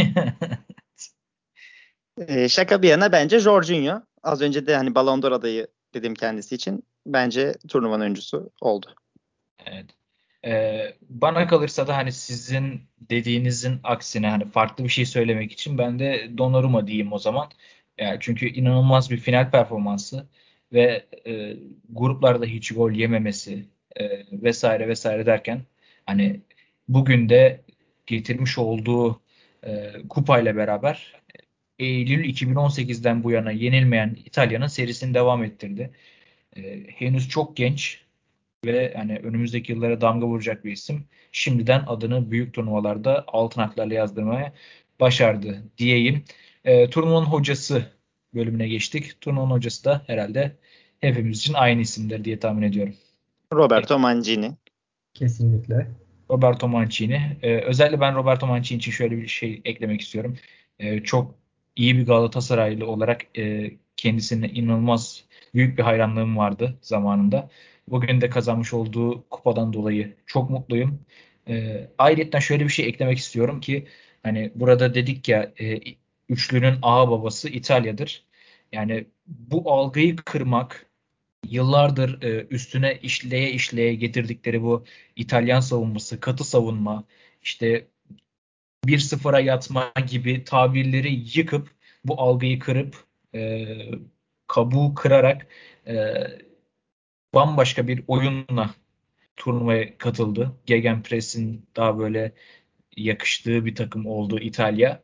ee, 2.29 2.49
şaka 2.49 2.83
bir 2.83 2.89
yana 2.89 3.13
bence 3.13 3.39
Jorginho. 3.39 4.03
Az 4.23 4.43
önce 4.43 4.67
de 4.67 4.77
hani 4.77 4.95
Ballon 4.95 5.23
d'Or 5.23 5.33
adayı 5.33 5.67
dedim 5.95 6.15
kendisi 6.15 6.55
için. 6.55 6.85
Bence 7.07 7.55
turnuvanın 7.69 8.03
oyuncusu 8.03 8.51
oldu. 8.61 8.95
Evet. 9.67 9.87
Ee, 10.45 10.97
bana 11.09 11.47
kalırsa 11.47 11.87
da 11.87 11.97
hani 11.97 12.13
sizin 12.13 12.83
dediğinizin 13.01 13.81
aksine 13.85 14.31
hani 14.31 14.51
farklı 14.51 14.85
bir 14.85 14.89
şey 14.89 15.07
söylemek 15.07 15.53
için 15.53 15.79
ben 15.79 15.99
de 15.99 16.31
Donnarumma 16.39 16.87
diyeyim 16.87 17.13
o 17.13 17.19
zaman. 17.19 17.51
Yani 17.99 18.17
çünkü 18.21 18.49
inanılmaz 18.49 19.11
bir 19.11 19.17
final 19.17 19.51
performansı 19.51 20.27
ve 20.73 21.07
e, 21.27 21.57
gruplarda 21.91 22.47
hiç 22.47 22.73
gol 22.75 22.93
yememesi 22.93 23.65
e, 23.97 24.25
vesaire 24.33 24.89
vesaire 24.89 25.27
derken 25.27 25.63
hani 26.07 26.41
bugün 26.89 27.29
de 27.29 27.61
getirmiş 28.07 28.59
olduğu 28.59 29.21
e, 29.67 29.93
kupayla 30.09 30.57
beraber 30.57 31.19
Eylül 31.79 32.25
2018'den 32.25 33.25
bu 33.25 33.31
yana 33.31 33.51
yenilmeyen 33.51 34.17
İtalya'nın 34.25 34.67
serisini 34.67 35.15
devam 35.15 35.45
ettirdi. 35.45 35.91
E, 36.57 36.85
henüz 36.91 37.29
çok 37.29 37.57
genç 37.57 38.05
ve 38.67 38.95
hani 38.97 39.17
önümüzdeki 39.19 39.73
yıllara 39.73 40.01
damga 40.01 40.27
vuracak 40.27 40.65
bir 40.65 40.73
isim. 40.73 41.05
Şimdiden 41.33 41.85
adını 41.87 42.31
büyük 42.31 42.55
turnuvalarda 42.55 43.25
altın 43.27 43.63
haklarla 43.63 43.95
yazdırmaya 43.95 44.53
başardı 45.01 45.63
diyeyim. 45.79 46.25
E, 46.65 46.91
turnuvanın 46.91 47.27
hocası 47.27 47.98
bölümüne 48.35 48.69
geçtik. 48.69 49.21
Turnuvanın 49.21 49.51
hocası 49.51 49.85
da 49.85 50.03
herhalde 50.07 50.57
hepimiz 51.01 51.39
için 51.39 51.55
aynı 51.55 51.81
isimdir 51.81 52.25
diye 52.25 52.39
tahmin 52.39 52.63
ediyorum. 52.63 52.95
Roberto 53.53 53.99
Mancini. 53.99 54.53
Kesinlikle. 55.15 55.89
Roberto 56.31 56.69
Mancini. 56.69 57.37
Ee, 57.43 57.61
özellikle 57.61 58.01
ben 58.01 58.15
Roberto 58.15 58.47
Mancini 58.47 58.79
için 58.79 58.91
şöyle 58.91 59.17
bir 59.17 59.29
şey 59.29 59.61
eklemek 59.65 60.01
istiyorum. 60.01 60.37
Ee, 60.79 61.03
çok 61.03 61.35
iyi 61.77 61.97
bir 61.99 62.07
Galatasaraylı 62.07 62.87
olarak 62.87 63.39
e, 63.39 63.71
kendisine 63.97 64.49
inanılmaz 64.49 65.25
büyük 65.55 65.79
bir 65.79 65.83
hayranlığım 65.83 66.37
vardı 66.37 66.79
zamanında. 66.83 67.49
Bugün 67.89 68.21
de 68.21 68.31
kazanmış 68.31 68.75
olduğu 68.75 69.25
kupadan 69.31 69.73
dolayı 69.73 70.17
çok 70.27 70.51
mutluyum. 70.51 71.01
Ee, 71.49 71.89
ayrıca 71.99 72.41
şöyle 72.41 72.65
bir 72.65 72.69
şey 72.71 72.89
eklemek 72.89 73.19
istiyorum 73.19 73.61
ki 73.61 73.87
hani 74.23 74.53
burada 74.55 74.95
dedik 74.95 75.29
ya 75.29 75.53
e, 75.61 75.81
üçlünün 76.29 76.79
ağa 76.83 77.11
babası 77.11 77.49
İtalya'dır. 77.49 78.25
Yani 78.73 79.07
bu 79.27 79.73
algıyı 79.73 80.17
kırmak 80.17 80.87
yıllardır 81.47 82.23
e, 82.23 82.47
üstüne 82.51 82.99
işleye 83.03 83.51
işleye 83.53 83.95
getirdikleri 83.95 84.63
bu 84.63 84.85
İtalyan 85.17 85.61
savunması, 85.61 86.21
katı 86.21 86.45
savunma, 86.45 87.05
işte 87.43 87.89
1-0'a 88.87 89.41
yatma 89.41 89.93
gibi 90.09 90.45
tabirleri 90.45 91.25
yıkıp 91.39 91.71
bu 92.05 92.21
algıyı 92.23 92.59
kırıp 92.59 93.05
e, 93.35 93.67
kabuğu 94.47 94.95
kırarak 94.95 95.47
e, 95.87 96.15
bambaşka 97.35 97.89
bir 97.89 98.03
oyunla 98.09 98.75
turnuvaya 99.37 99.99
katıldı. 99.99 100.53
Gegenpress'in 100.67 101.67
daha 101.77 101.99
böyle 101.99 102.33
yakıştığı 102.97 103.65
bir 103.67 103.75
takım 103.75 104.07
oldu 104.07 104.39
İtalya 104.41 105.03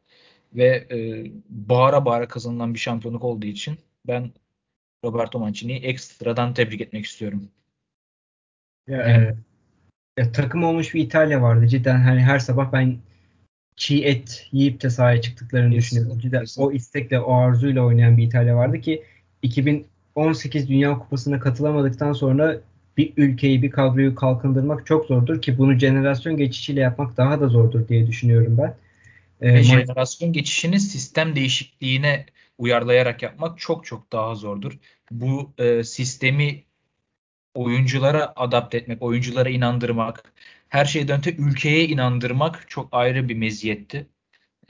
ve 0.54 0.86
e, 0.90 1.26
bağıra 1.48 2.04
bağıra 2.04 2.28
kazanılan 2.28 2.74
bir 2.74 2.78
şampiyonluk 2.78 3.24
olduğu 3.24 3.46
için 3.46 3.78
ben 4.06 4.30
Roberto 5.04 5.38
Mancini'yi 5.38 5.78
ekstradan 5.78 6.54
tebrik 6.54 6.80
etmek 6.80 7.04
istiyorum. 7.04 7.48
Ya, 8.88 9.08
yani, 9.08 9.34
ya, 10.18 10.32
takım 10.32 10.64
olmuş 10.64 10.94
bir 10.94 11.00
İtalya 11.00 11.42
vardı. 11.42 11.66
Cidden 11.66 12.00
hani 12.00 12.20
her 12.20 12.38
sabah 12.38 12.72
ben 12.72 12.98
çiğ 13.76 14.04
et 14.04 14.48
yiyip 14.52 14.82
de 14.82 14.90
sahaya 14.90 15.20
çıktıklarını 15.20 15.74
kesinlikle, 15.74 15.86
düşünüyorum. 15.86 16.20
Cidden 16.20 16.40
kesinlikle. 16.40 16.68
o 16.68 16.72
istekle, 16.72 17.20
o 17.20 17.34
arzuyla 17.34 17.82
oynayan 17.82 18.16
bir 18.16 18.22
İtalya 18.22 18.56
vardı 18.56 18.80
ki 18.80 19.02
2018 19.42 20.68
Dünya 20.68 20.98
Kupası'na 20.98 21.40
katılamadıktan 21.40 22.12
sonra 22.12 22.60
bir 22.96 23.12
ülkeyi, 23.16 23.62
bir 23.62 23.70
kadroyu 23.70 24.14
kalkındırmak 24.14 24.86
çok 24.86 25.06
zordur 25.06 25.42
ki 25.42 25.58
bunu 25.58 25.78
jenerasyon 25.78 26.36
geçişiyle 26.36 26.80
yapmak 26.80 27.16
daha 27.16 27.40
da 27.40 27.48
zordur 27.48 27.88
diye 27.88 28.06
düşünüyorum 28.06 28.58
ben. 28.58 28.74
Ee, 29.44 29.62
jenerasyon 29.62 30.32
geçişini 30.32 30.80
sistem 30.80 31.36
değişikliğine 31.36 32.26
uyarlayarak 32.58 33.22
yapmak 33.22 33.58
çok 33.58 33.84
çok 33.84 34.12
daha 34.12 34.34
zordur. 34.34 34.78
Bu 35.10 35.52
e, 35.58 35.84
sistemi 35.84 36.64
oyunculara 37.54 38.32
adapte 38.36 38.78
etmek, 38.78 39.02
oyunculara 39.02 39.48
inandırmak, 39.48 40.32
her 40.68 40.84
şeyden 40.84 41.18
öte 41.18 41.34
ülkeye 41.36 41.84
inandırmak 41.88 42.64
çok 42.68 42.88
ayrı 42.92 43.28
bir 43.28 43.34
meziyetti. 43.34 44.06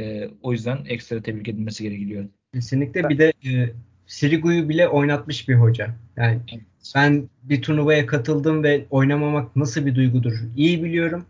E, 0.01 0.29
o 0.43 0.53
yüzden 0.53 0.85
ekstra 0.89 1.22
tebrik 1.22 1.49
edilmesi 1.49 1.83
gerekiyor. 1.83 2.25
Kesinlikle 2.55 3.09
bir 3.09 3.18
de 3.18 3.33
e, 3.45 3.72
Sirigu'yu 4.07 4.68
bile 4.68 4.89
oynatmış 4.89 5.49
bir 5.49 5.55
hoca. 5.55 5.95
Yani 6.16 6.41
evet. 6.53 6.62
ben 6.95 7.29
bir 7.43 7.62
turnuvaya 7.62 8.07
katıldım 8.07 8.62
ve 8.62 8.85
oynamamak 8.91 9.57
nasıl 9.57 9.87
bir 9.87 9.95
duygudur 9.95 10.33
iyi 10.57 10.85
biliyorum. 10.85 11.27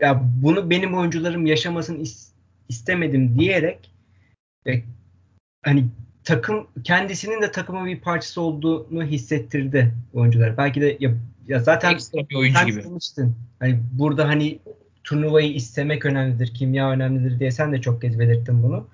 Ya 0.00 0.22
bunu 0.42 0.70
benim 0.70 0.94
oyuncularım 0.94 1.46
yaşamasını 1.46 1.98
istemedim 2.68 3.38
diyerek 3.38 3.90
e, 4.66 4.82
hani 5.64 5.86
takım 6.24 6.66
kendisinin 6.84 7.42
de 7.42 7.50
takımın 7.50 7.86
bir 7.86 8.00
parçası 8.00 8.40
olduğunu 8.40 9.04
hissettirdi 9.04 9.94
oyuncular. 10.12 10.56
Belki 10.56 10.80
de 10.80 10.96
ya, 11.00 11.14
ya 11.46 11.60
zaten 11.60 11.94
ekstra 11.94 12.28
bir 12.28 12.34
oyuncu 12.34 12.66
gibi. 12.66 12.84
Demiştin. 12.84 13.36
Hani 13.58 13.80
burada 13.92 14.28
hani 14.28 14.58
turnuvayı 15.04 15.54
istemek 15.54 16.06
önemlidir, 16.06 16.54
kimya 16.54 16.90
önemlidir 16.90 17.38
diye 17.38 17.50
sen 17.50 17.72
de 17.72 17.80
çok 17.80 18.02
kez 18.02 18.18
belirttin 18.18 18.62
bunu. 18.62 18.88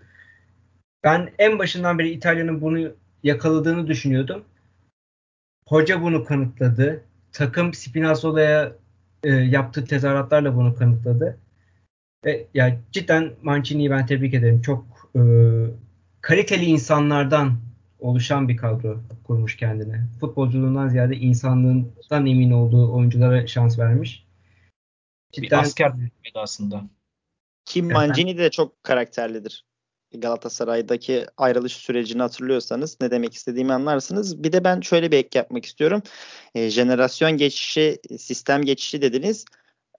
Ben 1.04 1.30
en 1.38 1.58
başından 1.58 1.98
beri 1.98 2.10
İtalya'nın 2.10 2.60
bunu 2.60 2.92
yakaladığını 3.22 3.86
düşünüyordum. 3.86 4.44
Hoca 5.68 6.02
bunu 6.02 6.24
kanıtladı. 6.24 7.04
Takım 7.32 7.74
Spinazzola'ya 7.74 8.72
e, 9.24 9.30
yaptığı 9.30 9.84
tezahüratlarla 9.84 10.56
bunu 10.56 10.74
kanıtladı. 10.74 11.38
Ve 12.24 12.46
ya 12.54 12.80
cidden 12.92 13.32
Mancini'yi 13.42 13.90
ben 13.90 14.06
tebrik 14.06 14.34
ederim. 14.34 14.62
Çok 14.62 15.10
e, 15.16 15.20
kaliteli 16.20 16.64
insanlardan 16.64 17.56
oluşan 17.98 18.48
bir 18.48 18.56
kadro 18.56 19.00
kurmuş 19.24 19.56
kendine. 19.56 20.06
Futbolculuğundan 20.20 20.88
ziyade 20.88 21.16
insanlığından 21.16 22.26
emin 22.26 22.50
olduğu 22.50 22.92
oyunculara 22.92 23.46
şans 23.46 23.78
vermiş. 23.78 24.26
Cidden, 25.32 25.46
bir 25.46 25.66
asker 25.66 25.92
aslında. 26.34 26.84
Kim 27.64 27.92
Mancini 27.92 28.38
de 28.38 28.50
çok 28.50 28.84
karakterlidir. 28.84 29.64
Galatasaray'daki 30.14 31.26
ayrılış 31.36 31.72
sürecini 31.72 32.22
hatırlıyorsanız 32.22 33.00
ne 33.00 33.10
demek 33.10 33.34
istediğimi 33.34 33.72
anlarsınız. 33.72 34.42
Bir 34.42 34.52
de 34.52 34.64
ben 34.64 34.80
şöyle 34.80 35.12
bir 35.12 35.16
ek 35.16 35.38
yapmak 35.38 35.64
istiyorum. 35.64 36.02
E, 36.54 36.70
jenerasyon 36.70 37.36
geçişi, 37.36 37.98
sistem 38.18 38.62
geçişi 38.62 39.02
dediniz. 39.02 39.44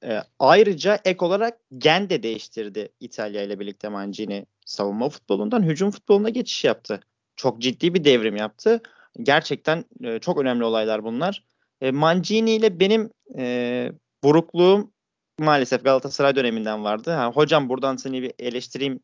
E, 0.04 0.22
ayrıca 0.40 1.00
ek 1.06 1.26
olarak 1.26 1.60
gen 1.78 2.10
de 2.10 2.24
değiştirdi 2.24 2.90
İtalya 3.00 3.44
ile 3.44 3.60
birlikte 3.60 3.90
Mancini. 3.90 4.46
Savunma 4.66 5.10
futbolundan 5.10 5.64
hücum 5.64 5.92
futboluna 5.92 6.30
geçiş 6.30 6.64
yaptı. 6.64 7.00
Çok 7.36 7.62
ciddi 7.62 7.94
bir 7.94 8.04
devrim 8.04 8.36
yaptı. 8.36 8.82
Gerçekten 9.24 9.86
e, 10.04 10.20
çok 10.20 10.38
önemli 10.38 10.64
olaylar 10.64 11.04
bunlar. 11.04 11.44
E, 11.82 11.92
Mancini 11.92 12.52
ile 12.52 12.80
benim 12.80 13.10
e, 13.38 13.92
burukluğum 14.24 14.92
maalesef 15.40 15.84
Galatasaray 15.84 16.36
döneminden 16.36 16.84
vardı. 16.84 17.12
Ha, 17.12 17.32
hocam 17.32 17.70
buradan 17.70 17.96
seni 17.96 18.22
bir 18.22 18.34
eleştireyim. 18.40 19.00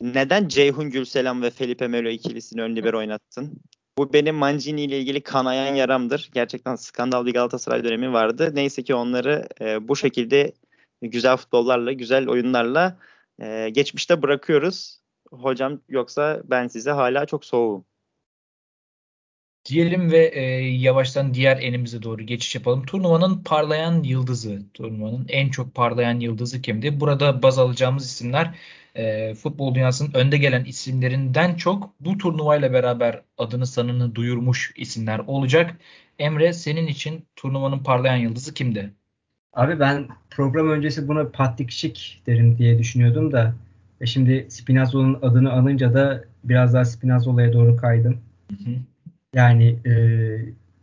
Neden 0.00 0.48
Ceyhun 0.48 0.90
Gülselam 0.90 1.42
ve 1.42 1.50
Felipe 1.50 1.88
Melo 1.88 2.08
ikilisini 2.08 2.62
ön 2.62 2.76
libero 2.76 2.98
oynattın? 2.98 3.60
Bu 3.98 4.12
benim 4.12 4.34
Mancini 4.34 4.82
ile 4.82 4.98
ilgili 5.00 5.22
kanayan 5.22 5.74
yaramdır. 5.74 6.30
Gerçekten 6.34 6.76
skandal 6.76 7.26
bir 7.26 7.32
Galatasaray 7.32 7.84
dönemi 7.84 8.12
vardı. 8.12 8.50
Neyse 8.54 8.82
ki 8.82 8.94
onları 8.94 9.48
e, 9.60 9.88
bu 9.88 9.96
şekilde 9.96 10.52
güzel 11.02 11.36
futbollarla, 11.36 11.92
güzel 11.92 12.28
oyunlarla 12.28 12.98
e, 13.42 13.70
geçmişte 13.70 14.22
bırakıyoruz. 14.22 15.00
Hocam 15.30 15.80
yoksa 15.88 16.42
ben 16.44 16.68
size 16.68 16.90
hala 16.90 17.26
çok 17.26 17.44
soğuğum. 17.44 17.84
Diyelim 19.64 20.10
ve 20.12 20.26
e, 20.26 20.40
yavaştan 20.68 21.34
diğer 21.34 21.62
enimize 21.62 22.02
doğru 22.02 22.22
geçiş 22.22 22.54
yapalım. 22.54 22.86
Turnuvanın 22.86 23.42
parlayan 23.42 24.02
yıldızı, 24.02 24.62
turnuvanın 24.74 25.26
en 25.28 25.50
çok 25.50 25.74
parlayan 25.74 26.20
yıldızı 26.20 26.62
kimdi? 26.62 27.00
Burada 27.00 27.42
baz 27.42 27.58
alacağımız 27.58 28.04
isimler 28.04 28.54
e, 28.94 29.34
futbol 29.34 29.74
dünyasının 29.74 30.14
önde 30.14 30.38
gelen 30.38 30.64
isimlerinden 30.64 31.54
çok 31.54 31.94
bu 32.00 32.18
turnuvayla 32.18 32.72
beraber 32.72 33.22
adını 33.38 33.66
sanını 33.66 34.14
duyurmuş 34.14 34.72
isimler 34.76 35.18
olacak. 35.18 35.76
Emre 36.18 36.52
senin 36.52 36.86
için 36.86 37.24
turnuvanın 37.36 37.78
parlayan 37.78 38.16
yıldızı 38.16 38.54
kimdi? 38.54 38.90
Abi 39.52 39.80
ben 39.80 40.08
program 40.30 40.70
öncesi 40.70 41.08
buna 41.08 41.28
Patrik 41.28 41.70
Şik 41.70 42.22
derim 42.26 42.58
diye 42.58 42.78
düşünüyordum 42.78 43.32
da 43.32 43.54
e 44.00 44.06
şimdi 44.06 44.46
Spinazzola'nın 44.48 45.18
adını 45.22 45.52
alınca 45.52 45.94
da 45.94 46.24
biraz 46.44 46.74
daha 46.74 46.84
Spinazzola'ya 46.84 47.52
doğru 47.52 47.76
kaydım. 47.76 48.18
Hı 48.50 48.56
hı. 48.56 48.74
Yani 49.34 49.76
e, 49.86 49.92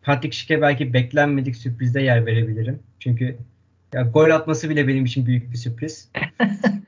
Patrick 0.02 0.38
Schick'e 0.38 0.62
belki 0.62 0.94
beklenmedik 0.94 1.56
sürprizde 1.56 2.02
yer 2.02 2.26
verebilirim. 2.26 2.80
Çünkü 3.00 3.38
ya, 3.94 4.02
gol 4.02 4.30
atması 4.30 4.70
bile 4.70 4.88
benim 4.88 5.06
için 5.06 5.26
büyük 5.26 5.52
bir 5.52 5.58
sürpriz. 5.58 6.10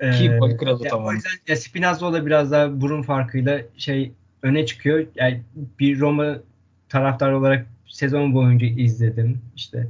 Ki 0.00 0.30
gol 0.38 0.56
kralı 0.56 0.82
tamam. 0.88 1.06
O 1.06 1.12
yüzden 1.12 1.30
ya 1.48 1.56
Spinazzola 1.56 2.26
biraz 2.26 2.50
daha 2.50 2.80
burun 2.80 3.02
farkıyla 3.02 3.60
şey 3.76 4.12
öne 4.42 4.66
çıkıyor. 4.66 5.06
Yani 5.14 5.42
bir 5.80 6.00
Roma 6.00 6.40
taraftar 6.88 7.32
olarak 7.32 7.66
sezon 7.86 8.34
boyunca 8.34 8.66
izledim. 8.66 9.40
İşte 9.56 9.88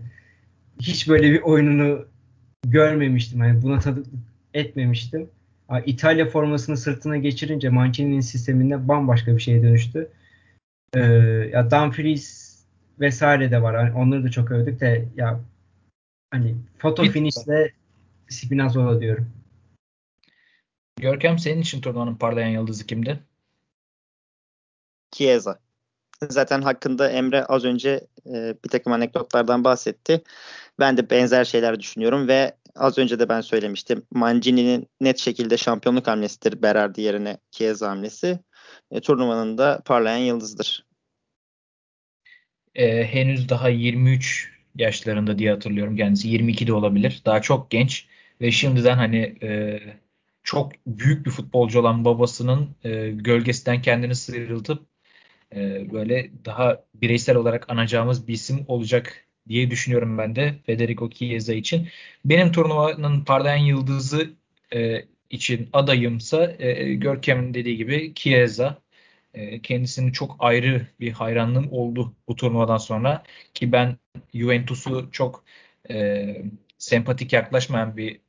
hiç 0.80 1.08
böyle 1.08 1.32
bir 1.32 1.40
oyununu 1.40 2.06
görmemiştim. 2.66 3.40
Yani 3.40 3.62
buna 3.62 3.78
tadı 3.78 4.02
etmemiştim. 4.54 5.28
İtalya 5.86 6.26
formasını 6.26 6.76
sırtına 6.76 7.16
geçirince 7.16 7.68
Mancini'nin 7.68 8.20
sisteminde 8.20 8.88
bambaşka 8.88 9.36
bir 9.36 9.40
şeye 9.42 9.62
dönüştü. 9.62 10.08
Ee, 10.94 11.00
ya 11.52 11.70
Dumfries 11.70 12.58
vesaire 13.00 13.50
de 13.50 13.62
var. 13.62 13.74
Yani 13.74 13.92
onları 13.92 14.24
da 14.24 14.30
çok 14.30 14.50
övdük 14.50 14.80
de 14.80 15.04
ya 15.16 15.40
hani 16.30 16.54
foto 16.78 17.04
finishle 17.04 17.72
Spinazzola 18.28 19.00
diyorum. 19.00 19.28
Görkem 21.00 21.38
senin 21.38 21.62
için 21.62 21.80
turnuvanın 21.80 22.14
parlayan 22.14 22.48
yıldızı 22.48 22.86
kimdi? 22.86 23.20
Chiesa. 25.10 25.58
Zaten 26.28 26.62
hakkında 26.62 27.10
Emre 27.10 27.44
az 27.44 27.64
önce 27.64 28.06
e, 28.26 28.54
bir 28.64 28.68
takım 28.68 28.92
anekdotlardan 28.92 29.64
bahsetti. 29.64 30.22
Ben 30.78 30.96
de 30.96 31.10
benzer 31.10 31.44
şeyler 31.44 31.80
düşünüyorum 31.80 32.28
ve 32.28 32.56
az 32.74 32.98
önce 32.98 33.18
de 33.18 33.28
ben 33.28 33.40
söylemiştim. 33.40 34.02
Mancini'nin 34.10 34.88
net 35.00 35.18
şekilde 35.18 35.56
şampiyonluk 35.56 36.06
hamlesidir 36.06 36.62
Berardi 36.62 37.00
yerine 37.00 37.38
Chiesa 37.50 37.90
hamlesi. 37.90 38.38
E, 38.90 39.00
turnuvanın 39.00 39.58
da 39.58 39.82
parlayan 39.84 40.18
yıldızıdır. 40.18 40.86
E, 42.74 43.04
henüz 43.04 43.48
daha 43.48 43.68
23 43.68 44.52
yaşlarında 44.76 45.38
diye 45.38 45.50
hatırlıyorum 45.50 45.96
kendisi. 45.96 46.28
22 46.28 46.66
de 46.66 46.72
olabilir. 46.72 47.22
Daha 47.26 47.42
çok 47.42 47.70
genç 47.70 48.06
ve 48.40 48.50
şimdiden 48.50 48.96
hani 48.96 49.36
e, 49.42 49.80
çok 50.42 50.72
büyük 50.86 51.26
bir 51.26 51.30
futbolcu 51.30 51.80
olan 51.80 52.04
babasının 52.04 52.76
e, 52.84 53.10
gölgesinden 53.10 53.82
kendini 53.82 54.14
sıyrıltıp 54.14 54.86
e, 55.54 55.92
böyle 55.92 56.30
daha 56.44 56.84
bireysel 56.94 57.36
olarak 57.36 57.70
anacağımız 57.70 58.28
bir 58.28 58.34
isim 58.34 58.64
olacak 58.68 59.26
diye 59.48 59.70
düşünüyorum 59.70 60.18
ben 60.18 60.36
de 60.36 60.54
Federico 60.66 61.10
Chiesa 61.10 61.54
için. 61.54 61.88
Benim 62.24 62.52
turnuvanın 62.52 63.24
parlayan 63.24 63.56
yıldızı 63.56 64.30
e, 64.74 65.04
için 65.30 65.68
adayımsa 65.72 66.56
e, 66.58 66.94
Görkem'in 66.94 67.54
dediği 67.54 67.76
gibi 67.76 68.12
Chiesa. 68.14 68.82
E, 69.34 69.62
kendisinin 69.62 70.12
çok 70.12 70.36
ayrı 70.38 70.86
bir 71.00 71.12
hayranlığım 71.12 71.72
oldu 71.72 72.14
bu 72.28 72.36
turnuvadan 72.36 72.76
sonra 72.76 73.22
ki 73.54 73.72
ben 73.72 73.98
Juventus'u 74.34 75.08
çok 75.12 75.44
e, 75.90 76.36
sempatik 76.78 77.32
yaklaşmayan 77.32 77.96
bir 77.96 78.20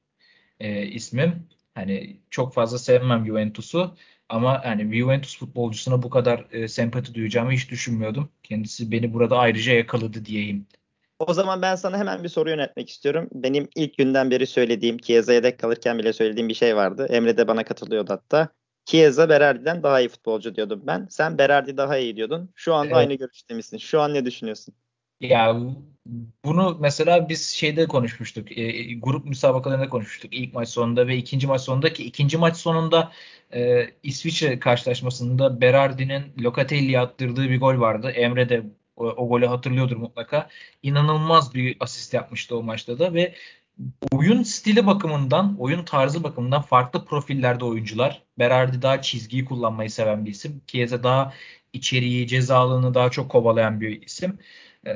e, 0.59 0.87
ismim. 0.87 1.47
Hani 1.75 2.19
çok 2.29 2.53
fazla 2.53 2.77
sevmem 2.77 3.25
Juventus'u 3.25 3.95
ama 4.29 4.65
hani 4.65 4.95
Juventus 4.95 5.37
futbolcusuna 5.39 6.03
bu 6.03 6.09
kadar 6.09 6.45
e, 6.51 6.67
sempati 6.67 7.13
duyacağımı 7.13 7.51
hiç 7.51 7.71
düşünmüyordum. 7.71 8.29
Kendisi 8.43 8.91
beni 8.91 9.13
burada 9.13 9.37
ayrıca 9.37 9.73
yakaladı 9.73 10.25
diyeyim. 10.25 10.67
O 11.19 11.33
zaman 11.33 11.61
ben 11.61 11.75
sana 11.75 11.97
hemen 11.97 12.23
bir 12.23 12.29
soru 12.29 12.49
yönetmek 12.49 12.89
istiyorum. 12.89 13.29
Benim 13.33 13.67
ilk 13.75 13.97
günden 13.97 14.31
beri 14.31 14.47
söylediğim, 14.47 14.97
Chiesa'ya 14.97 15.35
yedek 15.35 15.59
kalırken 15.59 15.99
bile 15.99 16.13
söylediğim 16.13 16.49
bir 16.49 16.53
şey 16.53 16.75
vardı. 16.75 17.07
Emre 17.09 17.37
de 17.37 17.47
bana 17.47 17.63
katılıyordu 17.63 18.13
hatta. 18.13 18.49
Chiesa 18.85 19.29
Berardi'den 19.29 19.83
daha 19.83 19.99
iyi 19.99 20.09
futbolcu 20.09 20.55
diyordum 20.55 20.81
ben. 20.87 21.07
Sen 21.09 21.37
Berardi 21.37 21.77
daha 21.77 21.97
iyi 21.97 22.15
diyordun. 22.15 22.51
Şu 22.55 22.73
anda 22.73 22.87
evet. 22.87 22.97
aynı 22.97 23.13
görüşte 23.13 23.53
misin? 23.53 23.77
Şu 23.77 24.01
an 24.01 24.13
ne 24.13 24.25
düşünüyorsun? 24.25 24.75
Ya 25.23 25.55
bunu 26.45 26.77
mesela 26.81 27.29
biz 27.29 27.49
şeyde 27.49 27.87
konuşmuştuk. 27.87 28.57
E, 28.57 28.93
grup 28.93 29.25
müsabakalarında 29.25 29.89
konuşmuştuk. 29.89 30.33
İlk 30.33 30.53
maç 30.53 30.69
sonunda 30.69 31.07
ve 31.07 31.17
ikinci 31.17 31.47
maç 31.47 31.61
sonunda 31.61 31.93
ki 31.93 32.03
ikinci 32.03 32.37
maç 32.37 32.57
sonunda 32.57 33.11
e, 33.53 33.89
İsviçre 34.03 34.59
karşılaşmasında 34.59 35.61
Berardi'nin 35.61 36.23
Locatelli'ye 36.43 36.99
attırdığı 36.99 37.49
bir 37.49 37.59
gol 37.59 37.79
vardı. 37.79 38.09
Emre 38.11 38.49
de 38.49 38.63
o, 38.95 39.05
o 39.05 39.29
golü 39.29 39.45
hatırlıyordur 39.45 39.97
mutlaka. 39.97 40.49
İnanılmaz 40.83 41.55
bir 41.55 41.77
asist 41.79 42.13
yapmıştı 42.13 42.57
o 42.57 42.63
maçta 42.63 42.99
da 42.99 43.13
ve 43.13 43.35
oyun 44.11 44.43
stili 44.43 44.85
bakımından, 44.87 45.55
oyun 45.59 45.85
tarzı 45.85 46.23
bakımından 46.23 46.61
farklı 46.61 47.05
profillerde 47.05 47.65
oyuncular. 47.65 48.23
Berardi 48.39 48.81
daha 48.81 49.01
çizgiyi 49.01 49.45
kullanmayı 49.45 49.89
seven 49.91 50.25
bir 50.25 50.31
isim. 50.31 50.61
Chiesa 50.67 51.03
daha 51.03 51.33
içeriği, 51.73 52.27
ceza 52.27 52.93
daha 52.93 53.11
çok 53.11 53.31
kovalayan 53.31 53.81
bir 53.81 54.01
isim. 54.01 54.39
E, 54.87 54.91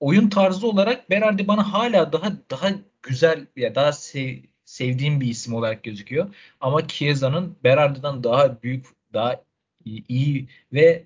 oyun 0.00 0.28
tarzı 0.28 0.68
olarak 0.68 1.10
Berardi 1.10 1.48
bana 1.48 1.72
hala 1.72 2.12
daha 2.12 2.32
daha 2.50 2.68
güzel 3.02 3.46
ya 3.56 3.74
daha 3.74 3.92
sev, 3.92 4.36
sevdiğim 4.64 5.20
bir 5.20 5.26
isim 5.28 5.54
olarak 5.54 5.82
gözüküyor. 5.84 6.34
Ama 6.60 6.88
Chiesa'nın 6.88 7.56
Berardi'den 7.64 8.24
daha 8.24 8.62
büyük, 8.62 8.86
daha 9.12 9.42
iyi 9.84 10.48
ve 10.72 11.04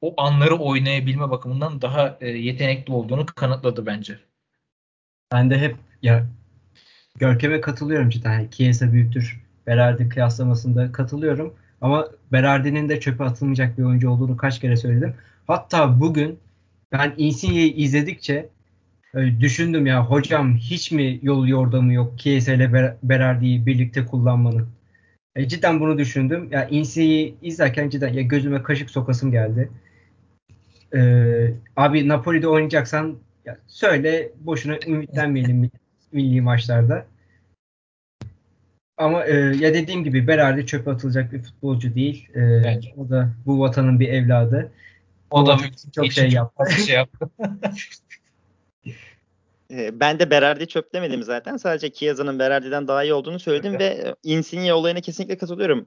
o 0.00 0.14
anları 0.22 0.56
oynayabilme 0.56 1.30
bakımından 1.30 1.82
daha 1.82 2.18
e, 2.20 2.28
yetenekli 2.28 2.92
olduğunu 2.92 3.26
kanıtladı 3.26 3.86
bence. 3.86 4.18
Ben 5.32 5.50
de 5.50 5.58
hep 5.58 5.76
ya 6.02 6.26
Görkem'e 7.18 7.60
katılıyorum 7.60 8.10
cidden. 8.10 8.32
Yani 8.32 8.50
Chiesa 8.50 8.92
büyüktür. 8.92 9.42
Berardi 9.66 10.08
kıyaslamasında 10.08 10.92
katılıyorum. 10.92 11.54
Ama 11.80 12.08
Berardi'nin 12.32 12.88
de 12.88 13.00
çöpe 13.00 13.24
atılmayacak 13.24 13.78
bir 13.78 13.82
oyuncu 13.82 14.10
olduğunu 14.10 14.36
kaç 14.36 14.60
kere 14.60 14.76
söyledim. 14.76 15.14
Hatta 15.46 16.00
bugün 16.00 16.38
ben 16.98 17.14
Insigne'yi 17.16 17.74
izledikçe 17.74 18.48
düşündüm 19.40 19.86
ya 19.86 20.04
hocam 20.06 20.56
hiç 20.56 20.92
mi 20.92 21.18
yol 21.22 21.46
yordamı 21.46 21.92
yok 21.92 22.18
Chiesa 22.18 22.52
ile 22.52 22.96
Berardi'yi 23.02 23.66
birlikte 23.66 24.06
kullanmanın. 24.06 24.68
E, 25.36 25.48
cidden 25.48 25.80
bunu 25.80 25.98
düşündüm. 25.98 26.48
Ya 26.50 26.68
Insigne'yi 26.68 27.34
izlerken 27.42 27.88
cidden 27.88 28.12
ya 28.12 28.22
gözüme 28.22 28.62
kaşık 28.62 28.90
sokasım 28.90 29.30
geldi. 29.30 29.70
Ee, 30.94 31.54
abi 31.76 32.08
Napoli'de 32.08 32.48
oynayacaksan 32.48 33.18
ya 33.44 33.58
söyle 33.66 34.32
boşuna 34.40 34.78
ümitlenmeyelim 34.86 35.70
milli 36.12 36.40
maçlarda. 36.40 37.06
Ama 38.96 39.24
e, 39.24 39.34
ya 39.34 39.74
dediğim 39.74 40.04
gibi 40.04 40.26
Berardi 40.26 40.66
çöpe 40.66 40.90
atılacak 40.90 41.32
bir 41.32 41.42
futbolcu 41.42 41.94
değil. 41.94 42.28
E, 42.34 42.40
o 42.96 43.10
da 43.10 43.30
bu 43.46 43.60
vatanın 43.60 44.00
bir 44.00 44.08
evladı. 44.08 44.70
O, 45.34 45.40
o 45.40 45.46
da 45.46 45.56
çok 45.94 46.12
şey 46.12 46.30
yaptı. 46.30 46.82
Şey 46.86 46.94
yaptı. 46.94 47.30
Ee, 49.70 50.00
ben 50.00 50.18
de 50.18 50.30
Berardi 50.30 50.66
çöplemedim 50.66 51.22
zaten. 51.22 51.56
Sadece 51.56 51.92
Chiesa'nın 51.92 52.38
Berardi'den 52.38 52.88
daha 52.88 53.04
iyi 53.04 53.14
olduğunu 53.14 53.38
söyledim 53.38 53.76
evet. 53.80 54.04
ve 54.04 54.14
Insigne 54.22 54.74
olayına 54.74 55.00
kesinlikle 55.00 55.36
katılıyorum. 55.36 55.86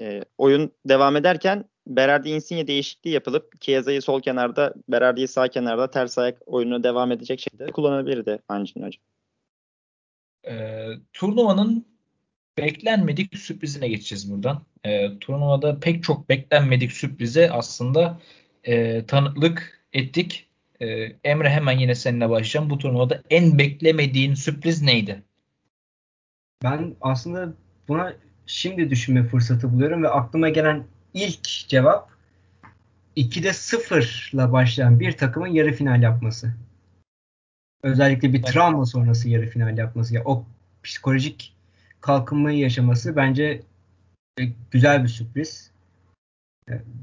E, 0.00 0.24
oyun 0.38 0.72
devam 0.88 1.16
ederken 1.16 1.64
Berardi 1.86 2.28
Insigne 2.28 2.66
değişikliği 2.66 3.10
yapılıp 3.10 3.60
Chiesa'yı 3.60 4.02
sol 4.02 4.20
kenarda, 4.20 4.74
Berardi'yi 4.88 5.28
sağ 5.28 5.48
kenarda 5.48 5.90
ters 5.90 6.18
ayak 6.18 6.38
oyunu 6.46 6.82
devam 6.82 7.12
edecek 7.12 7.40
şekilde 7.40 7.66
kullanabilirdi 7.66 8.38
Angelino 8.48 8.86
hocam. 8.86 9.02
E, 10.48 10.86
turnuvanın 11.12 11.86
beklenmedik 12.58 13.38
sürprizine 13.38 13.88
geçeceğiz 13.88 14.32
buradan. 14.32 14.62
E, 14.84 15.18
turnuvada 15.18 15.80
pek 15.80 16.02
çok 16.02 16.28
beklenmedik 16.28 16.92
sürprize 16.92 17.50
aslında 17.50 18.18
e, 18.64 19.06
tanıklık 19.06 19.80
ettik. 19.92 20.46
E, 20.80 20.86
Emre 21.24 21.50
hemen 21.50 21.78
yine 21.78 21.94
seninle 21.94 22.30
başlayacağım. 22.30 22.70
Bu 22.70 22.78
turnuvada 22.78 23.22
en 23.30 23.58
beklemediğin 23.58 24.34
sürpriz 24.34 24.82
neydi? 24.82 25.22
Ben 26.64 26.94
aslında 27.00 27.52
buna 27.88 28.14
şimdi 28.46 28.90
düşünme 28.90 29.24
fırsatı 29.24 29.72
buluyorum 29.72 30.02
ve 30.02 30.08
aklıma 30.08 30.48
gelen 30.48 30.84
ilk 31.14 31.44
cevap 31.44 32.10
2'de 33.16 33.48
0'la 33.48 34.52
başlayan 34.52 35.00
bir 35.00 35.12
takımın 35.12 35.48
yarı 35.48 35.72
final 35.72 36.02
yapması. 36.02 36.54
Özellikle 37.82 38.32
bir 38.32 38.42
travma 38.42 38.86
sonrası 38.86 39.28
yarı 39.28 39.46
final 39.46 39.78
yapması. 39.78 40.14
Ya 40.14 40.22
o 40.24 40.44
psikolojik 40.82 41.56
kalkınmayı 42.00 42.58
yaşaması 42.58 43.16
bence 43.16 43.62
e, 44.40 44.42
güzel 44.70 45.02
bir 45.02 45.08
sürpriz. 45.08 45.69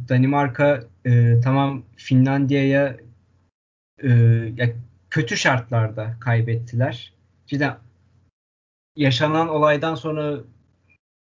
Danimarka 0.10 0.84
e, 1.06 1.40
tamam 1.44 1.84
Finlandiya'ya 1.96 2.98
e, 4.04 4.10
ya 4.58 4.70
kötü 5.10 5.38
şartlarda 5.38 6.16
kaybettiler. 6.20 7.14
Cidden 7.48 7.78
yaşanan 8.96 9.48
olaydan 9.48 9.96
sonra 9.96 10.38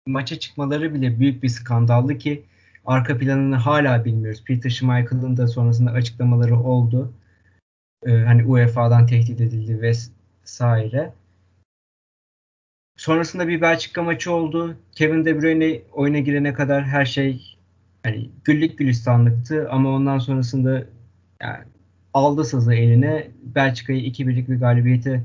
maça 0.07 0.39
çıkmaları 0.39 0.93
bile 0.93 1.19
büyük 1.19 1.43
bir 1.43 1.49
skandaldı 1.49 2.17
ki 2.17 2.45
arka 2.85 3.17
planını 3.17 3.55
hala 3.55 4.05
bilmiyoruz. 4.05 4.43
Peter 4.43 4.69
Schmeichel'ın 4.69 5.37
da 5.37 5.47
sonrasında 5.47 5.91
açıklamaları 5.91 6.59
oldu. 6.59 7.13
Ee, 8.05 8.11
hani 8.11 8.45
UEFA'dan 8.45 9.05
tehdit 9.05 9.41
edildi 9.41 9.81
vesaire. 9.81 11.13
Sonrasında 12.97 13.47
bir 13.47 13.61
Belçika 13.61 14.03
maçı 14.03 14.33
oldu. 14.33 14.77
Kevin 14.91 15.25
De 15.25 15.41
Bruyne 15.41 15.81
oyuna 15.91 16.19
girene 16.19 16.53
kadar 16.53 16.83
her 16.83 17.05
şey 17.05 17.52
hani 18.03 18.31
güllük 18.43 18.77
gülistanlıktı 18.77 19.69
ama 19.71 19.89
ondan 19.89 20.19
sonrasında 20.19 20.83
yani 21.41 21.63
aldı 22.13 22.45
sazı 22.45 22.73
eline. 22.73 23.31
Belçika'yı 23.43 24.01
2-1'lik 24.01 24.49
bir 24.49 24.59
galibiyete 24.59 25.23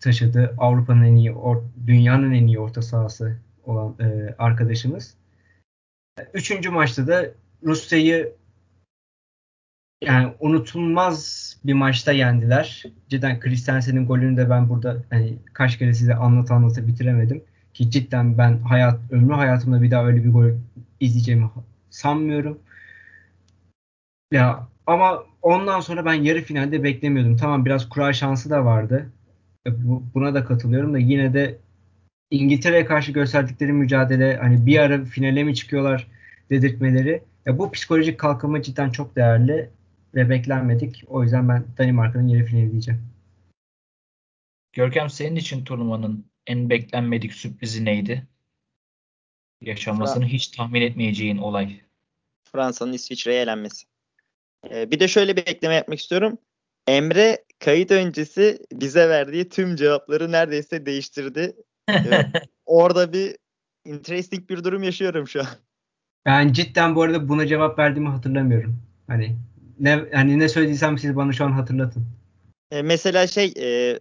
taşıdı. 0.00 0.54
Avrupa'nın 0.58 1.04
en 1.04 1.14
iyi, 1.14 1.34
dünyanın 1.86 2.32
en 2.32 2.46
iyi 2.46 2.58
orta 2.58 2.82
sahası 2.82 3.36
olan 3.64 3.96
e, 4.00 4.34
arkadaşımız. 4.38 5.14
Üçüncü 6.34 6.70
maçta 6.70 7.06
da 7.06 7.26
Rusya'yı 7.62 8.32
yani 10.02 10.32
unutulmaz 10.40 11.56
bir 11.64 11.72
maçta 11.72 12.12
yendiler. 12.12 12.84
Cidden 13.08 13.40
Christensen'in 13.40 14.06
golünü 14.06 14.36
de 14.36 14.50
ben 14.50 14.68
burada 14.68 15.02
hani 15.10 15.38
kaç 15.52 15.78
kere 15.78 15.94
size 15.94 16.14
anlat 16.14 16.50
anlata 16.50 16.86
bitiremedim. 16.86 17.44
Ki 17.74 17.90
cidden 17.90 18.38
ben 18.38 18.58
hayat 18.58 19.00
ömrü 19.10 19.34
hayatımda 19.34 19.82
bir 19.82 19.90
daha 19.90 20.06
öyle 20.06 20.24
bir 20.24 20.30
gol 20.30 20.50
izleyeceğimi 21.00 21.44
sanmıyorum. 21.92 22.62
Ya 24.32 24.68
ama 24.86 25.24
ondan 25.42 25.80
sonra 25.80 26.04
ben 26.04 26.14
yarı 26.14 26.42
finalde 26.42 26.82
beklemiyordum. 26.84 27.36
Tamam 27.36 27.64
biraz 27.64 27.88
kura 27.88 28.12
şansı 28.12 28.50
da 28.50 28.64
vardı. 28.64 29.12
Buna 30.14 30.34
da 30.34 30.44
katılıyorum 30.44 30.94
da 30.94 30.98
yine 30.98 31.34
de 31.34 31.58
İngiltere'ye 32.30 32.84
karşı 32.84 33.12
gösterdikleri 33.12 33.72
mücadele 33.72 34.36
hani 34.36 34.66
bir 34.66 34.78
ara 34.78 35.04
finale 35.04 35.44
mi 35.44 35.54
çıkıyorlar 35.54 36.08
dedirtmeleri. 36.50 37.22
Ya 37.46 37.58
bu 37.58 37.72
psikolojik 37.72 38.18
kalkınma 38.20 38.62
cidden 38.62 38.90
çok 38.90 39.16
değerli 39.16 39.70
ve 40.14 40.30
beklenmedik. 40.30 41.04
O 41.08 41.22
yüzden 41.22 41.48
ben 41.48 41.64
Danimarka'nın 41.78 42.28
yarı 42.28 42.44
finali 42.44 42.72
diyeceğim. 42.72 43.02
Görkem 44.72 45.10
senin 45.10 45.36
için 45.36 45.64
turnuvanın 45.64 46.26
en 46.46 46.70
beklenmedik 46.70 47.32
sürprizi 47.32 47.84
neydi? 47.84 48.26
Yaşanmasını 49.62 50.26
hiç 50.26 50.48
tahmin 50.48 50.82
etmeyeceğin 50.82 51.38
olay. 51.38 51.80
Fransa'nın 52.52 52.92
İsviçre'ye 52.92 53.42
elenmesi. 53.42 53.86
Ee, 54.70 54.90
bir 54.90 55.00
de 55.00 55.08
şöyle 55.08 55.36
bir 55.36 55.46
ekleme 55.46 55.74
yapmak 55.74 55.98
istiyorum. 55.98 56.38
Emre 56.86 57.44
kayıt 57.58 57.90
öncesi 57.90 58.58
bize 58.72 59.08
verdiği 59.08 59.48
tüm 59.48 59.76
cevapları 59.76 60.32
neredeyse 60.32 60.86
değiştirdi. 60.86 61.56
Ee, 61.90 62.32
orada 62.66 63.12
bir 63.12 63.36
interesting 63.84 64.48
bir 64.50 64.64
durum 64.64 64.82
yaşıyorum 64.82 65.28
şu 65.28 65.40
an. 65.40 65.46
Ben 66.26 66.52
cidden 66.52 66.94
bu 66.94 67.02
arada 67.02 67.28
buna 67.28 67.46
cevap 67.46 67.78
verdiğimi 67.78 68.08
hatırlamıyorum. 68.08 68.82
Hani 69.06 69.36
ne 69.80 70.04
hani 70.12 70.38
ne 70.38 70.48
söylediysem 70.48 70.98
siz 70.98 71.16
bana 71.16 71.32
şu 71.32 71.44
an 71.44 71.52
hatırlatın. 71.52 72.06
E, 72.70 72.82
mesela 72.82 73.26
şey 73.26 73.52
e, 73.60 74.00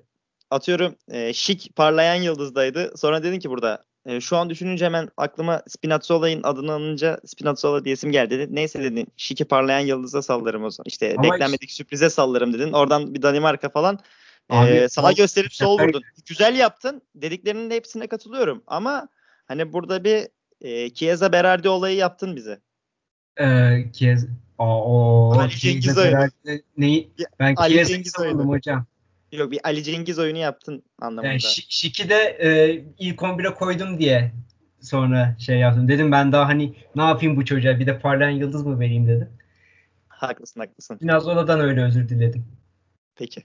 atıyorum 0.50 0.96
e, 1.12 1.34
şik 1.34 1.76
parlayan 1.76 2.16
yıldızdaydı. 2.16 2.98
Sonra 2.98 3.24
dedin 3.24 3.40
ki 3.40 3.50
burada 3.50 3.84
e, 4.06 4.22
şu 4.22 4.38
an 4.38 4.50
düşününce 4.50 4.86
hemen 4.86 5.10
aklıma 5.18 5.62
Spinazzola'nın 5.68 6.44
adını 6.44 6.72
alınca 6.72 7.20
Spinazzola 7.26 7.86
diyesim 7.86 8.12
geldi 8.12 8.40
dedi. 8.40 8.56
Neyse 8.56 8.84
dedin 8.84 9.08
şiki 9.18 9.46
parlayan 9.46 9.80
yıldıza 9.80 10.22
sallarım 10.22 10.64
o 10.64 10.70
zaman. 10.70 10.86
İşte 10.88 11.16
Ama 11.18 11.24
beklenmedik 11.24 11.70
işte, 11.70 11.76
sürprize 11.76 12.10
sallarım 12.10 12.54
dedin. 12.54 12.74
Oradan 12.74 13.14
bir 13.14 13.22
Danimarka 13.22 13.70
falan 13.70 14.00
Abi, 14.50 14.72
ee, 14.72 14.90
sana 14.90 15.12
gösterip 15.12 15.54
sol 15.54 15.80
vurdun. 15.80 16.04
Güzel 16.26 16.56
yaptın. 16.56 17.02
Dediklerinin 17.16 17.70
de 17.70 17.76
hepsine 17.76 18.08
katılıyorum. 18.08 18.64
Ama 18.68 19.08
hani 19.46 19.74
burada 19.74 20.04
bir 20.04 20.28
e, 20.62 20.90
Chiesa 20.90 21.32
Berardi 21.32 21.70
olayı 21.70 21.98
yaptın 21.98 22.36
bize. 22.36 22.60
Ee, 23.40 23.86
Chiesa 23.94 24.28
o 24.58 25.34
Ali 25.40 25.50
Cengiz 25.50 25.98
oyunu. 25.98 26.28
Neyi? 26.78 27.12
Ben 27.40 27.56
Ali 27.56 27.74
Chiesa'yı 27.74 27.98
Cengiz 27.98 28.20
oyunu. 28.20 28.48
hocam. 28.48 28.86
Yok 29.32 29.52
bir 29.52 29.60
Ali 29.64 29.84
Cengiz 29.84 30.20
oyunu 30.20 30.38
yaptın 30.38 30.84
anlamında. 31.00 31.28
Yani 31.28 31.42
Şik'i 31.70 32.10
de 32.10 32.38
e, 32.40 32.72
ilk 33.00 33.20
11'e 33.20 33.54
koydum 33.54 34.00
diye 34.00 34.32
sonra 34.82 35.36
şey 35.40 35.58
yaptım. 35.58 35.88
Dedim 35.88 36.12
ben 36.12 36.32
daha 36.32 36.48
hani 36.48 36.76
ne 36.96 37.02
yapayım 37.04 37.36
bu 37.38 37.46
çocuğa 37.46 37.80
bir 37.80 37.88
de 37.88 38.00
parlayan 38.00 38.30
yıldız 38.30 38.66
mı 38.66 38.80
vereyim 38.80 39.08
dedim. 39.08 39.30
Haklısın 40.08 40.60
haklısın. 40.60 40.98
Pinazola'dan 40.98 41.60
öyle 41.60 41.84
özür 41.84 42.10
diledim. 42.10 42.46
Peki. 43.16 43.44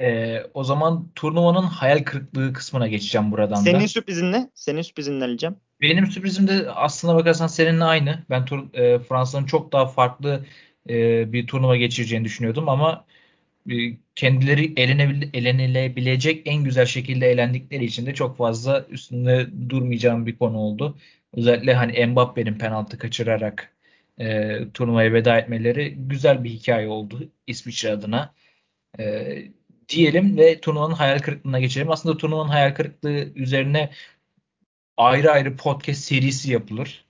Ee, 0.00 0.42
o 0.54 0.64
zaman 0.64 1.08
turnuvanın 1.14 1.62
hayal 1.62 2.04
kırıklığı 2.04 2.52
kısmına 2.52 2.88
geçeceğim 2.88 3.32
buradan 3.32 3.54
Senin 3.54 3.80
da. 3.80 3.88
sürprizin 3.88 4.32
ne? 4.32 4.50
Senin 4.54 4.82
sürprizin 4.82 5.20
ne 5.20 5.24
alacağım? 5.24 5.56
Benim 5.80 6.06
sürprizim 6.06 6.48
de 6.48 6.70
aslına 6.70 7.14
bakarsan 7.14 7.46
seninle 7.46 7.84
aynı. 7.84 8.24
Ben 8.30 8.44
tur, 8.44 8.74
e, 8.74 8.98
Fransa'nın 8.98 9.46
çok 9.46 9.72
daha 9.72 9.86
farklı 9.86 10.46
e, 10.88 11.32
bir 11.32 11.46
turnuva 11.46 11.76
geçireceğini 11.76 12.24
düşünüyordum 12.24 12.68
ama 12.68 13.04
kendileri 14.16 14.72
elenebil, 14.76 15.28
elenilebilecek 15.34 16.42
en 16.46 16.64
güzel 16.64 16.86
şekilde 16.86 17.30
eğlendikleri 17.30 17.84
için 17.84 18.06
de 18.06 18.14
çok 18.14 18.36
fazla 18.36 18.86
üstünde 18.90 19.46
durmayacağım 19.70 20.26
bir 20.26 20.38
konu 20.38 20.58
oldu. 20.58 20.98
Özellikle 21.32 21.74
hani 21.74 22.06
Mbappe'nin 22.06 22.58
penaltı 22.58 22.98
kaçırarak 22.98 23.76
e, 24.18 24.58
turnuvaya 24.74 25.12
veda 25.12 25.38
etmeleri 25.38 25.94
güzel 25.96 26.44
bir 26.44 26.50
hikaye 26.50 26.88
oldu 26.88 27.28
İsviçre 27.46 27.90
adına. 27.90 28.34
E, 28.98 29.36
diyelim 29.88 30.36
ve 30.38 30.60
turnuvanın 30.60 30.94
hayal 30.94 31.18
kırıklığına 31.18 31.60
geçelim. 31.60 31.90
Aslında 31.90 32.16
turnuvanın 32.16 32.48
hayal 32.48 32.74
kırıklığı 32.74 33.32
üzerine 33.34 33.90
ayrı 34.96 35.30
ayrı 35.30 35.56
podcast 35.56 36.00
serisi 36.00 36.52
yapılır. 36.52 37.04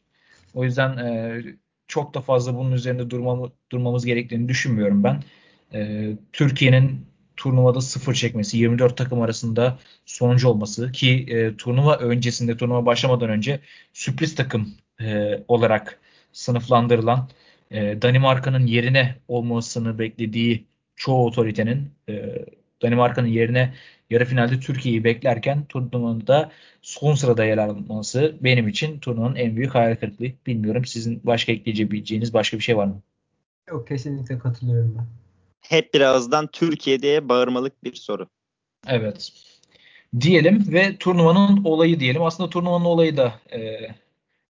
O 0.55 0.65
yüzden 0.65 0.97
e, 0.97 1.43
çok 1.89 2.15
da 2.15 2.21
fazla 2.21 2.55
bunun 2.57 2.73
üzerinde 2.73 3.11
durmamı, 3.11 3.53
durmamız 3.73 4.07
gerektiğini 4.07 4.49
düşünmüyorum 4.49 5.05
ben. 5.05 5.23
E, 5.75 6.11
Türkiye'nin 6.33 7.07
turnuvada 7.37 7.81
sıfır 7.81 8.15
çekmesi, 8.15 8.59
24 8.59 8.97
takım 8.97 9.23
arasında 9.23 9.79
sonuncu 10.05 10.49
olması 10.49 10.93
ki 10.93 11.27
e, 11.29 11.57
turnuva 11.57 11.97
öncesinde, 11.97 12.57
turnuva 12.57 12.87
başlamadan 12.87 13.31
önce 13.31 13.61
sürpriz 13.93 14.35
takım 14.35 14.75
e, 15.01 15.39
olarak 15.49 16.01
sınıflandırılan 16.33 17.29
e, 17.71 18.03
Danimarka'nın 18.03 18.67
yerine 18.67 19.15
olmasını 19.29 19.99
beklediği 19.99 20.65
çoğu 20.97 21.27
otoritenin 21.27 21.91
e, 22.09 22.45
Danimarka'nın 22.83 23.27
yerine 23.27 23.75
yarı 24.11 24.25
finalde 24.25 24.61
Türkiye'yi 24.61 25.05
beklerken 25.05 25.65
turnuvada 25.65 26.51
son 26.83 27.15
sırada 27.15 27.45
yer 27.45 27.59
alması 27.59 28.37
benim 28.41 28.69
için 28.69 28.99
turnuvanın 28.99 29.37
en 29.37 29.57
büyük 29.57 29.75
hayal 29.75 29.97
kırıklığı. 29.97 30.27
Bilmiyorum 30.47 30.85
sizin 30.85 31.21
başka 31.25 31.53
ekleyebileceğiniz 31.53 32.35
başka 32.35 32.57
bir 32.57 32.63
şey 32.63 32.77
var 32.77 32.87
mı? 32.87 33.03
Yok 33.69 33.89
kesinlikle 33.89 34.39
katılıyorum 34.39 34.95
ben. 34.99 35.26
Hep 35.69 35.95
birazdan 35.95 36.47
Türkiye 36.47 37.03
diye 37.03 37.29
bağırmalık 37.29 37.85
bir 37.85 37.95
soru. 37.95 38.29
Evet. 38.87 39.33
Diyelim 40.21 40.73
ve 40.73 40.97
turnuvanın 40.97 41.65
olayı 41.65 42.01
diyelim. 42.01 42.23
Aslında 42.23 42.51
turnuvanın 42.51 42.85
olayı 42.85 43.17
da 43.17 43.41
e, 43.53 43.89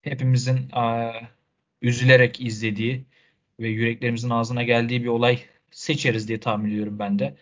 hepimizin 0.02 0.56
e, 0.56 1.12
üzülerek 1.82 2.40
izlediği 2.40 3.04
ve 3.60 3.68
yüreklerimizin 3.68 4.30
ağzına 4.30 4.62
geldiği 4.62 5.02
bir 5.02 5.08
olay 5.08 5.38
seçeriz 5.70 6.28
diye 6.28 6.40
tahmin 6.40 6.70
ediyorum 6.70 6.98
ben 6.98 7.18
de. 7.18 7.36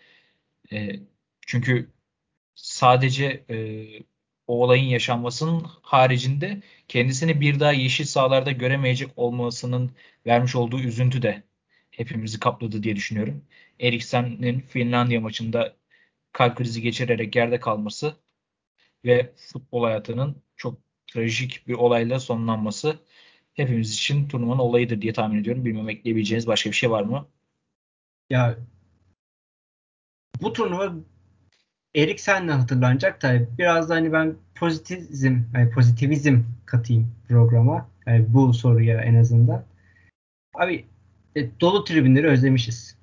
E, 0.73 0.99
çünkü 1.47 1.89
sadece 2.55 3.43
e, 3.49 3.57
o 4.47 4.63
olayın 4.63 4.83
yaşanmasının 4.83 5.65
haricinde 5.81 6.61
kendisini 6.87 7.41
bir 7.41 7.59
daha 7.59 7.71
yeşil 7.71 8.05
sahalarda 8.05 8.51
göremeyecek 8.51 9.09
olmasının 9.15 9.91
vermiş 10.25 10.55
olduğu 10.55 10.79
üzüntü 10.79 11.21
de 11.21 11.43
hepimizi 12.01 12.39
kapladı 12.39 12.83
diye 12.83 12.95
düşünüyorum. 12.95 13.45
Eriksen'in 13.79 14.59
Finlandiya 14.59 15.21
maçında 15.21 15.75
kalp 16.31 16.57
krizi 16.57 16.81
geçirerek 16.81 17.35
yerde 17.35 17.59
kalması 17.59 18.15
ve 19.05 19.33
futbol 19.35 19.83
hayatının 19.83 20.41
çok 20.55 20.77
trajik 21.07 21.67
bir 21.67 21.73
olayla 21.73 22.19
sonlanması 22.19 22.99
hepimiz 23.53 23.93
için 23.93 24.27
turnuvanın 24.27 24.59
olayıdır 24.59 25.01
diye 25.01 25.13
tahmin 25.13 25.41
ediyorum. 25.41 25.65
Bilmem 25.65 25.89
ekleyebileceğiniz 25.89 26.47
başka 26.47 26.69
bir 26.69 26.75
şey 26.75 26.91
var 26.91 27.03
mı? 27.03 27.27
Ya 28.29 28.57
bu 30.41 30.53
turnuva 30.53 30.93
Eriksen'le 31.95 32.49
hatırlanacak 32.49 33.21
da 33.21 33.57
biraz 33.57 33.89
da 33.89 33.95
hani 33.95 34.13
ben 34.13 34.35
pozitivizm, 34.55 35.39
yani 35.53 35.71
pozitivizm 35.71 36.39
katayım 36.65 37.15
programa. 37.27 37.89
Yani 38.05 38.25
bu 38.33 38.53
soruya 38.53 39.01
en 39.01 39.15
azından. 39.15 39.65
Abi 40.53 40.85
e, 41.35 41.59
dolu 41.61 41.83
tribünleri 41.83 42.27
özlemişiz. 42.27 42.97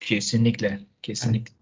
Kesinlikle. 0.00 0.80
Kesinlikle. 1.02 1.54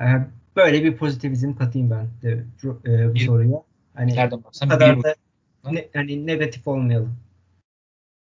Yani, 0.00 0.22
e, 0.22 0.26
böyle 0.56 0.84
bir 0.84 0.96
pozitivizm 0.96 1.54
katayım 1.54 1.90
ben 1.90 2.08
de 2.22 2.32
e, 2.32 3.06
bu 3.08 3.14
bir, 3.14 3.26
soruya. 3.26 3.62
Hani 3.94 4.14
nereden 4.14 4.44
baksan 4.44 4.68
kadar 4.68 4.98
bir 4.98 5.02
da 5.02 5.14
ne, 5.70 5.88
hani 5.92 6.26
negatif 6.26 6.68
olmayalım. 6.68 7.16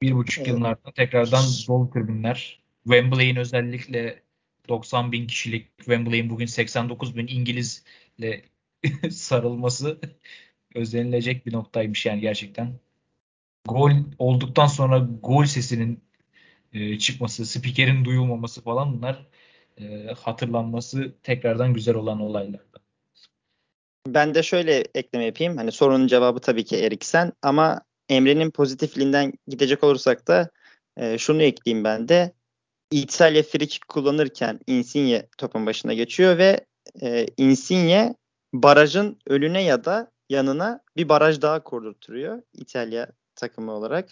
Bir 0.02 0.12
buçuk 0.12 0.38
evet. 0.38 0.48
yılın 0.48 0.62
ardından 0.62 0.92
tekrardan 0.92 1.44
dolu 1.68 1.90
tribünler. 1.90 2.62
Wembley'in 2.84 3.36
özellikle 3.36 4.22
90 4.68 5.12
bin 5.12 5.26
kişilik 5.26 5.78
Wembley'in 5.78 6.30
bugün 6.30 6.46
89 6.46 7.16
bin 7.16 7.26
İngilizle 7.26 8.42
sarılması 9.10 10.00
özlenilecek 10.74 11.46
bir 11.46 11.52
noktaymış 11.52 12.06
yani 12.06 12.20
gerçekten. 12.20 12.72
Gol 13.68 13.90
olduktan 14.18 14.66
sonra 14.66 14.98
gol 15.22 15.44
sesinin 15.44 16.00
e, 16.72 16.98
çıkması, 16.98 17.46
spikerin 17.46 18.04
duyulmaması 18.04 18.62
falan 18.62 18.96
bunlar 18.96 19.26
e, 19.80 20.06
hatırlanması 20.18 21.14
tekrardan 21.22 21.74
güzel 21.74 21.94
olan 21.94 22.20
olaylar. 22.20 22.60
Ben 24.06 24.34
de 24.34 24.42
şöyle 24.42 24.84
ekleme 24.94 25.24
yapayım. 25.24 25.56
Hani 25.56 25.72
sorunun 25.72 26.06
cevabı 26.06 26.40
tabii 26.40 26.64
ki 26.64 26.76
Eriksen 26.76 27.32
ama 27.42 27.80
Emre'nin 28.08 28.50
pozitifliğinden 28.50 29.32
gidecek 29.48 29.84
olursak 29.84 30.28
da 30.28 30.50
e, 30.96 31.18
şunu 31.18 31.42
ekleyeyim 31.42 31.84
ben 31.84 32.08
de. 32.08 32.32
İtalya 32.90 33.42
free 33.42 33.68
kullanırken 33.88 34.60
Insigne 34.66 35.26
topun 35.38 35.66
başına 35.66 35.94
geçiyor 35.94 36.38
ve 36.38 36.66
e, 37.02 37.26
Insigne 37.36 38.14
barajın 38.52 39.18
önüne 39.26 39.62
ya 39.62 39.84
da 39.84 40.10
yanına 40.28 40.80
bir 40.96 41.08
baraj 41.08 41.42
daha 41.42 41.64
kurdurtuyor 41.64 42.42
İtalya 42.52 43.08
takımı 43.34 43.72
olarak. 43.72 44.08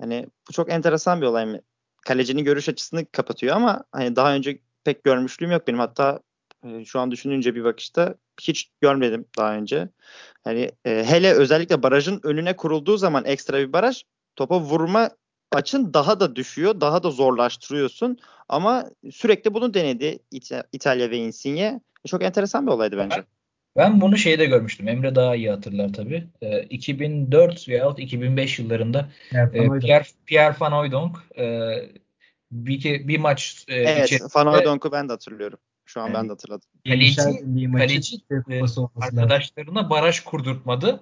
Hani 0.00 0.26
bu 0.48 0.52
çok 0.52 0.72
enteresan 0.72 1.20
bir 1.20 1.26
olay 1.26 1.46
mı? 1.46 1.60
Kalecinin 2.08 2.44
görüş 2.44 2.68
açısını 2.68 3.06
kapatıyor 3.12 3.56
ama 3.56 3.84
hani 3.92 4.16
daha 4.16 4.34
önce 4.34 4.58
pek 4.84 5.04
görmüşlüğüm 5.04 5.50
yok 5.50 5.66
benim. 5.68 5.78
Hatta 5.78 6.20
e, 6.64 6.84
şu 6.84 7.00
an 7.00 7.10
düşününce 7.10 7.54
bir 7.54 7.64
bakışta 7.64 8.14
hiç 8.40 8.70
görmedim 8.80 9.24
daha 9.38 9.54
önce. 9.54 9.88
Hani 10.44 10.70
e, 10.84 11.04
hele 11.04 11.32
özellikle 11.32 11.82
barajın 11.82 12.20
önüne 12.22 12.56
kurulduğu 12.56 12.96
zaman 12.96 13.24
ekstra 13.24 13.58
bir 13.58 13.72
baraj 13.72 14.02
topa 14.36 14.60
vurma 14.60 15.10
açın 15.52 15.94
daha 15.94 16.20
da 16.20 16.36
düşüyor, 16.36 16.80
daha 16.80 17.02
da 17.02 17.10
zorlaştırıyorsun. 17.10 18.18
Ama 18.48 18.90
sürekli 19.10 19.54
bunu 19.54 19.74
denedi 19.74 20.18
İta- 20.32 20.64
İtalya 20.72 21.10
ve 21.10 21.16
Insigne. 21.16 21.80
Çok 22.06 22.22
enteresan 22.22 22.66
bir 22.66 22.72
olaydı 22.72 22.98
bence. 22.98 23.24
Ben 23.78 24.00
bunu 24.00 24.16
şeyde 24.16 24.46
görmüştüm. 24.46 24.88
Emre 24.88 25.14
daha 25.14 25.36
iyi 25.36 25.50
hatırlar 25.50 25.92
tabii. 25.92 26.28
E, 26.42 26.62
2004 26.62 27.68
veya 27.68 27.94
2005 27.96 28.58
yıllarında 28.58 29.08
e, 29.32 29.78
Pierre, 29.80 30.04
Pierre 30.26 30.56
Van 30.60 30.72
Hooydonk 30.72 31.16
e, 31.38 31.74
bir, 32.52 33.08
bir 33.08 33.18
maç 33.18 33.64
e, 33.68 33.74
evet, 33.74 34.04
içerisinde... 34.04 34.30
Van 34.34 34.46
Hooydonk'u 34.46 34.92
ben 34.92 35.08
de 35.08 35.12
hatırlıyorum. 35.12 35.58
Şu 35.84 36.00
an 36.00 36.06
yani, 36.06 36.14
ben 36.14 36.24
de 36.24 36.28
hatırladım. 36.28 36.68
Kaleci, 36.86 37.22
kaleci 37.72 38.16
e, 38.50 38.60
arkadaşlarına 39.00 39.90
baraj 39.90 40.20
kurdurtmadı. 40.20 41.00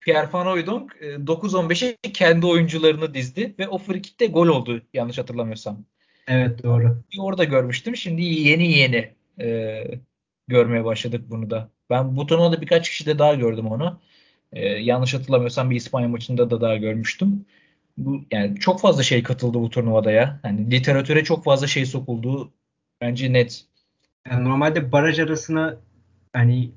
Pierre 0.00 0.32
Van 0.32 0.46
Hooydonk 0.46 0.92
9-15'e 1.02 1.96
kendi 2.12 2.46
oyuncularını 2.46 3.14
dizdi 3.14 3.54
ve 3.58 3.68
o 3.68 3.78
frikikte 3.78 4.26
gol 4.26 4.48
oldu 4.48 4.82
yanlış 4.94 5.18
hatırlamıyorsam. 5.18 5.84
Evet 6.28 6.62
doğru. 6.62 7.02
Bir 7.12 7.18
orada 7.18 7.44
görmüştüm. 7.44 7.96
Şimdi 7.96 8.22
yeni 8.22 8.72
yeni 8.72 9.14
e, 9.40 9.84
görmeye 10.48 10.84
başladık 10.84 11.24
bunu 11.28 11.50
da. 11.50 11.70
Ben 11.90 12.16
bu 12.16 12.26
turnuvada 12.26 12.60
birkaç 12.60 12.90
kişi 12.90 13.06
de 13.06 13.18
daha 13.18 13.34
gördüm 13.34 13.66
onu. 13.66 14.00
E, 14.52 14.68
yanlış 14.68 15.14
hatırlamıyorsam 15.14 15.70
bir 15.70 15.76
İspanya 15.76 16.08
maçında 16.08 16.50
da 16.50 16.60
daha 16.60 16.76
görmüştüm. 16.76 17.44
Bu 17.98 18.24
yani 18.30 18.58
çok 18.60 18.80
fazla 18.80 19.02
şey 19.02 19.22
katıldı 19.22 19.58
bu 19.60 19.70
turnuvada 19.70 20.10
ya. 20.10 20.40
Yani 20.44 20.70
literatüre 20.70 21.24
çok 21.24 21.44
fazla 21.44 21.66
şey 21.66 21.86
sokuldu. 21.86 22.52
Bence 23.00 23.32
net. 23.32 23.64
Yani 24.30 24.44
normalde 24.44 24.92
baraj 24.92 25.18
arasına 25.18 25.76
hani 26.32 26.70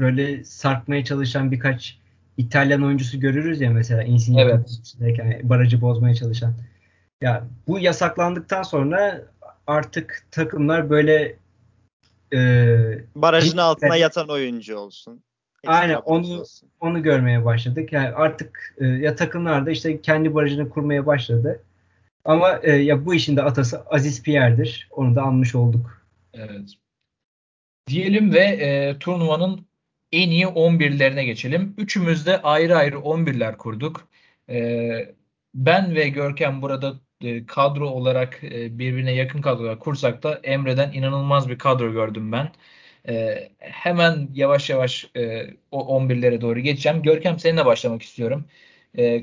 böyle 0.00 0.44
sarkmaya 0.44 1.04
çalışan 1.04 1.52
birkaç 1.52 1.98
İtalyan 2.36 2.82
oyuncusu 2.82 3.20
görürüz 3.20 3.60
ya 3.60 3.70
mesela 3.70 4.02
Insigne 4.02 4.40
evet. 4.40 4.82
yani 5.00 5.40
barajı 5.42 5.80
bozmaya 5.80 6.14
çalışan. 6.14 6.54
Ya 7.20 7.44
bu 7.68 7.78
yasaklandıktan 7.78 8.62
sonra 8.62 9.22
artık 9.66 10.26
takımlar 10.30 10.90
böyle 10.90 11.36
e, 12.34 12.38
barajın 13.14 13.58
altına 13.58 13.96
yatan 13.96 14.28
oyuncu 14.28 14.76
olsun. 14.76 15.22
Aynen 15.66 15.94
onu 15.94 16.40
olsun. 16.40 16.68
onu 16.80 17.02
görmeye 17.02 17.44
başladık. 17.44 17.92
Yani 17.92 18.08
artık 18.08 18.74
e, 18.78 18.86
ya 18.86 19.16
takımlar 19.16 19.66
da 19.66 19.70
işte 19.70 20.00
kendi 20.00 20.34
barajını 20.34 20.70
kurmaya 20.70 21.06
başladı. 21.06 21.62
Ama 22.24 22.60
e, 22.62 22.72
ya 22.72 23.06
bu 23.06 23.14
işin 23.14 23.36
de 23.36 23.42
atası 23.42 23.82
Aziz 23.86 24.22
Pierre'dir. 24.22 24.88
Onu 24.90 25.14
da 25.14 25.22
anmış 25.22 25.54
olduk. 25.54 26.06
Evet. 26.34 26.70
Diyelim 27.88 28.32
ve 28.34 28.40
e, 28.40 28.98
turnuvanın 28.98 29.66
en 30.12 30.30
iyi 30.30 30.44
11'lerine 30.44 31.24
geçelim. 31.24 31.74
Üçümüz 31.78 32.26
de 32.26 32.42
ayrı 32.42 32.76
ayrı 32.76 32.96
11'ler 32.96 33.56
kurduk. 33.56 34.08
E, 34.48 34.88
ben 35.54 35.94
ve 35.94 36.08
Görkem 36.08 36.62
burada 36.62 36.94
e, 37.20 37.46
kadro 37.46 37.88
olarak 37.88 38.44
e, 38.44 38.78
birbirine 38.78 39.12
yakın 39.12 39.40
kadrolar 39.40 39.78
kursak 39.78 40.22
da 40.22 40.40
Emre'den 40.44 40.92
inanılmaz 40.92 41.48
bir 41.48 41.58
kadro 41.58 41.92
gördüm 41.92 42.32
ben. 42.32 42.52
E, 43.08 43.48
hemen 43.58 44.28
yavaş 44.34 44.70
yavaş 44.70 45.10
o 45.70 45.98
11'lere 45.98 46.40
doğru 46.40 46.60
geçeceğim. 46.60 47.02
Görkem 47.02 47.38
seninle 47.38 47.66
başlamak 47.66 48.02
istiyorum. 48.02 48.44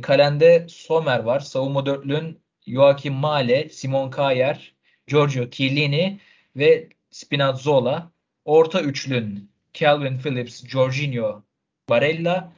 Kalende 0.01 0.65
Somer 0.69 1.19
var. 1.19 1.39
Savunma 1.39 1.85
dörtlüğün 1.85 2.39
Joachim 2.67 3.13
Male, 3.13 3.69
Simon 3.69 4.09
Kayer, 4.09 4.73
Giorgio 5.07 5.49
Chiellini 5.49 6.19
ve 6.55 6.89
Spinazzola. 7.11 8.11
Orta 8.45 8.81
üçlün 8.81 9.51
Calvin 9.73 10.17
Phillips, 10.17 10.67
Jorginho, 10.67 11.43
Barella. 11.89 12.53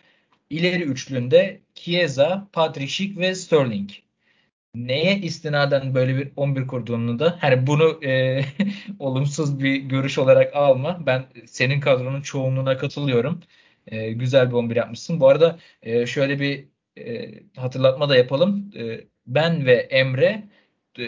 İleri 0.49 0.84
üçlünde 0.84 1.61
Chiesa, 1.75 2.49
Patrick 2.53 2.88
Schick 2.88 3.17
ve 3.19 3.36
Sterling. 3.36 3.89
Neye 4.76 5.17
istinaden 5.19 5.95
böyle 5.95 6.17
bir 6.17 6.32
11 6.36 6.67
kurduğunu 6.67 7.19
da 7.19 7.38
hani 7.41 7.67
bunu 7.67 8.03
e, 8.05 8.41
olumsuz 8.99 9.59
bir 9.59 9.76
görüş 9.76 10.17
olarak 10.17 10.55
alma. 10.55 11.05
Ben 11.05 11.26
senin 11.47 11.80
kadronun 11.80 12.21
çoğunluğuna 12.21 12.78
katılıyorum. 12.78 13.39
E, 13.88 14.11
güzel 14.11 14.47
bir 14.49 14.53
11 14.53 14.76
yapmışsın. 14.76 15.19
Bu 15.19 15.28
arada 15.30 15.59
e, 15.82 16.05
şöyle 16.07 16.39
bir 16.39 16.67
e, 16.97 17.43
hatırlatma 17.55 18.09
da 18.09 18.15
yapalım. 18.17 18.71
E, 18.78 19.07
ben 19.28 19.65
ve 19.65 19.74
Emre 19.76 20.43
e, 20.99 21.03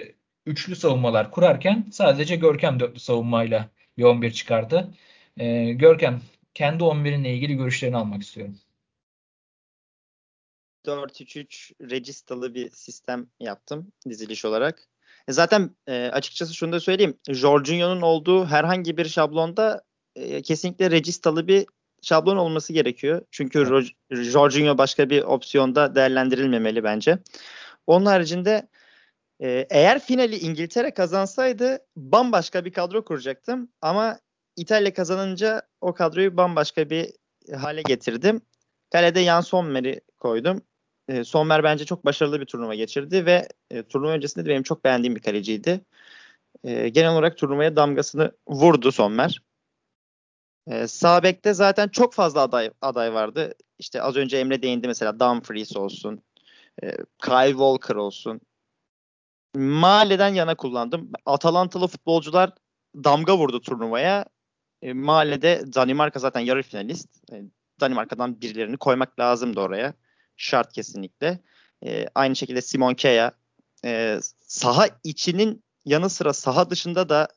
üçlü 0.45 0.76
savunmalar 0.76 1.32
kurarken 1.32 1.86
sadece 1.91 2.36
Görkem 2.36 2.80
dörtlü 2.80 2.99
savunmayla 2.99 3.70
bir 3.97 4.03
11 4.03 4.32
çıkardı. 4.32 4.93
E, 5.38 5.74
Görkem 5.74 6.22
kendi 6.53 6.84
11'inle 6.84 7.34
ilgili 7.34 7.55
görüşlerini 7.57 7.97
almak 7.97 8.22
istiyorum. 8.22 8.55
4-3-3 10.86 11.90
registalı 11.90 12.54
bir 12.54 12.70
sistem 12.70 13.28
yaptım 13.40 13.92
diziliş 14.10 14.46
olarak. 14.46 14.88
E 15.28 15.34
zaten 15.34 15.76
e, 15.88 16.10
açıkçası 16.14 16.54
şunu 16.54 16.72
da 16.72 16.80
söyleyeyim. 16.80 17.18
Jorginho'nun 17.30 18.02
olduğu 18.02 18.46
herhangi 18.46 18.98
bir 18.98 19.06
şablonda 19.06 19.84
e, 20.16 20.42
kesinlikle 20.42 20.92
registalı 20.92 21.48
bir 21.48 21.66
şablon 22.02 22.38
olması 22.38 22.74
gerekiyor. 22.74 23.22
Çünkü 23.32 23.60
evet. 23.60 24.26
Jorginho 24.26 24.78
başka 24.78 25.10
bir 25.10 25.24
opsiyonda 25.24 25.96
değerlendirilmemeli 25.96 26.84
bence. 26.84 27.18
Onun 27.88 28.06
haricinde 28.06 28.68
e, 29.40 29.68
eğer 29.70 30.00
finali 30.00 30.38
İngiltere 30.38 30.92
kazansaydı 30.92 31.80
bambaşka 31.96 32.66
bir 32.66 32.74
kadro 32.74 33.06
kuracaktım. 33.06 33.70
Ama 33.82 34.20
İtalya 34.56 34.94
kazanınca 34.94 35.62
o 35.82 35.94
kadroyu 35.94 36.38
bambaşka 36.38 36.90
bir 36.90 37.10
hale 37.56 37.82
getirdim. 37.82 38.42
Kalede 38.92 39.24
Jan 39.24 39.42
Sommer'i 39.42 40.02
koydum. 40.18 40.62
E, 41.08 41.24
Sommer 41.24 41.64
bence 41.64 41.86
çok 41.86 42.06
başarılı 42.06 42.41
bir 42.41 42.45
turnuva 42.45 42.76
geçirdi 42.76 43.26
ve 43.26 43.47
e, 43.72 43.84
turnuva 43.84 44.12
öncesinde 44.12 44.45
de 44.45 44.49
benim 44.49 44.64
çok 44.64 44.84
beğendiğim 44.84 45.16
bir 45.16 45.22
kaleciydi. 45.22 45.82
e, 46.64 46.89
genel 46.89 47.12
olarak 47.12 47.38
turnuvaya 47.38 47.76
damgasını 47.76 48.32
vurdu 48.47 48.91
Sommer. 48.91 49.41
E, 50.68 50.88
sağ 50.88 51.24
bekte 51.24 51.53
zaten 51.53 51.88
çok 51.88 52.14
fazla 52.14 52.41
aday 52.41 52.72
aday 52.82 53.14
vardı. 53.14 53.53
İşte 53.80 54.01
az 54.01 54.16
önce 54.16 54.38
Emre 54.38 54.62
değindi 54.62 54.88
mesela 54.88 55.20
Dumfries 55.20 55.78
olsun, 55.78 56.24
e, 56.84 56.91
Kyle 57.24 57.49
Walker 57.49 57.95
olsun. 57.95 58.41
Mahalleden 59.56 60.34
yana 60.34 60.56
kullandım. 60.56 61.12
Atalantalı 61.26 61.88
futbolcular 61.88 62.51
damga 62.95 63.38
vurdu 63.38 63.62
turnuvaya. 63.62 64.26
E, 64.82 64.93
mahallede 64.93 65.64
Danimarka 65.76 66.20
zaten 66.20 66.39
yarı 66.39 66.64
finalist. 66.64 67.34
E, 67.34 67.43
Danimarka'dan 67.80 68.41
birilerini 68.41 68.78
koymak 68.78 69.20
lazımdı 69.20 69.60
oraya. 69.60 69.93
Şart 70.38 70.74
kesinlikle. 70.74 71.40
E, 71.86 72.06
aynı 72.16 72.36
şekilde 72.36 72.62
Simon 72.62 72.94
Kea 72.94 73.32
e, 73.86 74.20
saha 74.42 74.88
içinin 75.04 75.64
yanı 75.86 76.10
sıra 76.10 76.34
saha 76.34 76.70
dışında 76.70 77.10
da 77.10 77.28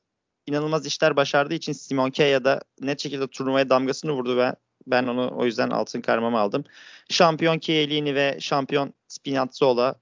inanılmaz 0.47 0.87
işler 0.87 1.17
başardığı 1.17 1.55
için 1.55 1.73
Simon 1.73 2.11
Kea 2.11 2.45
da 2.45 2.61
net 2.81 3.01
şekilde 3.01 3.27
turnuvaya 3.27 3.71
damgasını 3.71 4.13
vurdu 4.13 4.37
ve 4.37 4.55
ben 4.87 5.07
onu 5.07 5.33
o 5.37 5.45
yüzden 5.45 5.71
altın 5.71 6.01
karmamı 6.01 6.39
aldım. 6.39 6.65
Şampiyon 7.11 7.59
Chiellini 7.59 8.15
ve 8.15 8.37
şampiyon 8.41 8.95
Spinazzola 9.09 9.95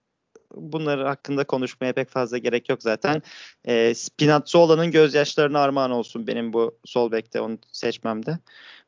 bunları 0.54 1.06
hakkında 1.06 1.44
konuşmaya 1.44 1.92
pek 1.92 2.08
fazla 2.08 2.38
gerek 2.38 2.68
yok 2.68 2.82
zaten. 2.82 3.22
E, 3.64 3.94
Spinazzola'nın 3.94 4.90
gözyaşlarına 4.90 5.60
armağan 5.60 5.90
olsun 5.90 6.26
benim 6.26 6.52
bu 6.52 6.78
sol 6.84 7.12
bekte 7.12 7.40
onu 7.40 7.58
seçmemde. 7.72 8.38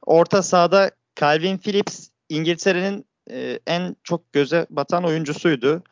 Orta 0.06 0.42
sahada 0.42 0.90
Calvin 1.20 1.58
Phillips 1.58 2.08
İngiltere'nin 2.28 3.07
e, 3.30 3.60
en 3.66 3.96
çok 4.04 4.32
göze 4.32 4.66
batan 4.70 5.04
oyuncusuydu. 5.04 5.82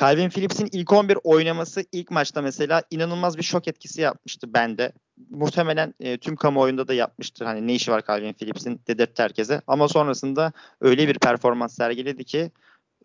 Calvin 0.00 0.28
Phillips'in 0.28 0.68
ilk 0.72 0.92
11 0.92 1.18
oynaması 1.24 1.84
ilk 1.92 2.10
maçta 2.10 2.42
mesela 2.42 2.82
inanılmaz 2.90 3.38
bir 3.38 3.42
şok 3.42 3.68
etkisi 3.68 4.00
yapmıştı 4.00 4.54
bende. 4.54 4.92
Muhtemelen 5.30 5.94
e, 6.00 6.18
tüm 6.18 6.36
kamuoyunda 6.36 6.88
da 6.88 6.94
yapmıştır. 6.94 7.46
Hani 7.46 7.66
ne 7.66 7.74
işi 7.74 7.92
var 7.92 8.02
Calvin 8.06 8.32
Phillips'in 8.32 8.80
dedirtti 8.88 9.22
herkese. 9.22 9.62
Ama 9.66 9.88
sonrasında 9.88 10.52
öyle 10.80 11.08
bir 11.08 11.18
performans 11.18 11.76
sergiledi 11.76 12.24
ki 12.24 12.50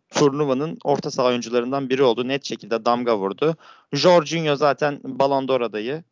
turnuvanın 0.09 0.77
orta 0.83 1.11
saha 1.11 1.27
oyuncularından 1.27 1.89
biri 1.89 2.03
oldu. 2.03 2.27
Net 2.27 2.45
şekilde 2.45 2.85
damga 2.85 3.17
vurdu. 3.17 3.55
Jorginho 3.93 4.55
zaten 4.55 4.99
Ballon 5.03 5.47
d'Or 5.47 5.61
adayı. 5.61 6.03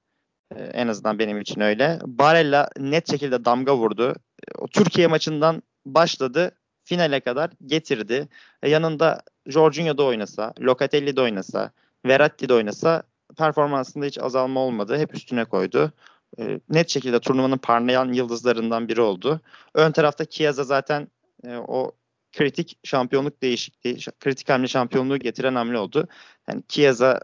Ee, 0.55 0.63
en 0.63 0.87
azından 0.87 1.19
benim 1.19 1.41
için 1.41 1.61
öyle. 1.61 1.99
Barella 2.05 2.69
net 2.77 3.11
şekilde 3.11 3.45
damga 3.45 3.77
vurdu. 3.77 4.15
O 4.57 4.67
Türkiye 4.67 5.07
maçından 5.07 5.63
başladı. 5.85 6.51
Finale 6.89 7.19
kadar 7.19 7.49
getirdi. 7.65 8.27
E, 8.63 8.69
yanında 8.69 9.21
Jorginho 9.45 9.97
da 9.97 10.03
oynasa, 10.03 10.53
Locatelli 10.59 11.15
de 11.15 11.21
oynasa, 11.21 11.71
Verratti 12.05 12.49
de 12.49 12.53
oynasa 12.53 13.03
performansında 13.37 14.05
hiç 14.05 14.17
azalma 14.19 14.59
olmadı. 14.59 14.97
Hep 14.97 15.15
üstüne 15.15 15.45
koydu. 15.45 15.93
E, 16.39 16.59
net 16.69 16.89
şekilde 16.89 17.19
turnuvanın 17.19 17.57
parlayan 17.57 18.13
yıldızlarından 18.13 18.87
biri 18.87 19.01
oldu. 19.01 19.41
Ön 19.73 19.91
tarafta 19.91 20.25
Chiesa 20.25 20.63
zaten 20.63 21.07
e, 21.43 21.55
o 21.55 21.91
kritik 22.37 22.77
şampiyonluk 22.83 23.41
değişikliği, 23.41 23.97
kritik 24.19 24.49
hamle 24.49 24.67
şampiyonluğu 24.67 25.17
getiren 25.17 25.55
hamle 25.55 25.77
oldu. 25.77 26.07
Yani 26.49 26.63
Chiesa 26.67 27.21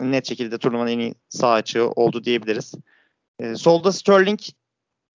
net 0.00 0.26
şekilde 0.26 0.58
turnuvanın 0.58 0.90
en 0.90 0.98
iyi 0.98 1.14
sağ 1.28 1.52
açığı 1.52 1.88
oldu 1.88 2.24
diyebiliriz. 2.24 2.74
Solda 3.56 3.92
Sterling 3.92 4.40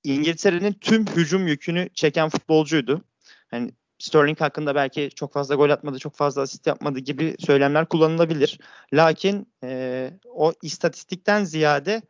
İngiltere'nin 0.03 0.73
tüm 0.73 1.05
hücum 1.05 1.47
yükünü 1.47 1.89
çeken 1.93 2.29
futbolcuydu. 2.29 3.01
Hani 3.51 3.71
Sterling 3.99 4.41
hakkında 4.41 4.75
belki 4.75 5.09
çok 5.15 5.33
fazla 5.33 5.55
gol 5.55 5.69
atmadı, 5.69 5.99
çok 5.99 6.15
fazla 6.15 6.41
asist 6.41 6.67
yapmadı 6.67 6.99
gibi 6.99 7.35
söylemler 7.39 7.85
kullanılabilir. 7.85 8.59
Lakin 8.93 9.53
e, 9.63 10.11
o 10.25 10.53
istatistikten 10.61 11.43
ziyade 11.43 12.01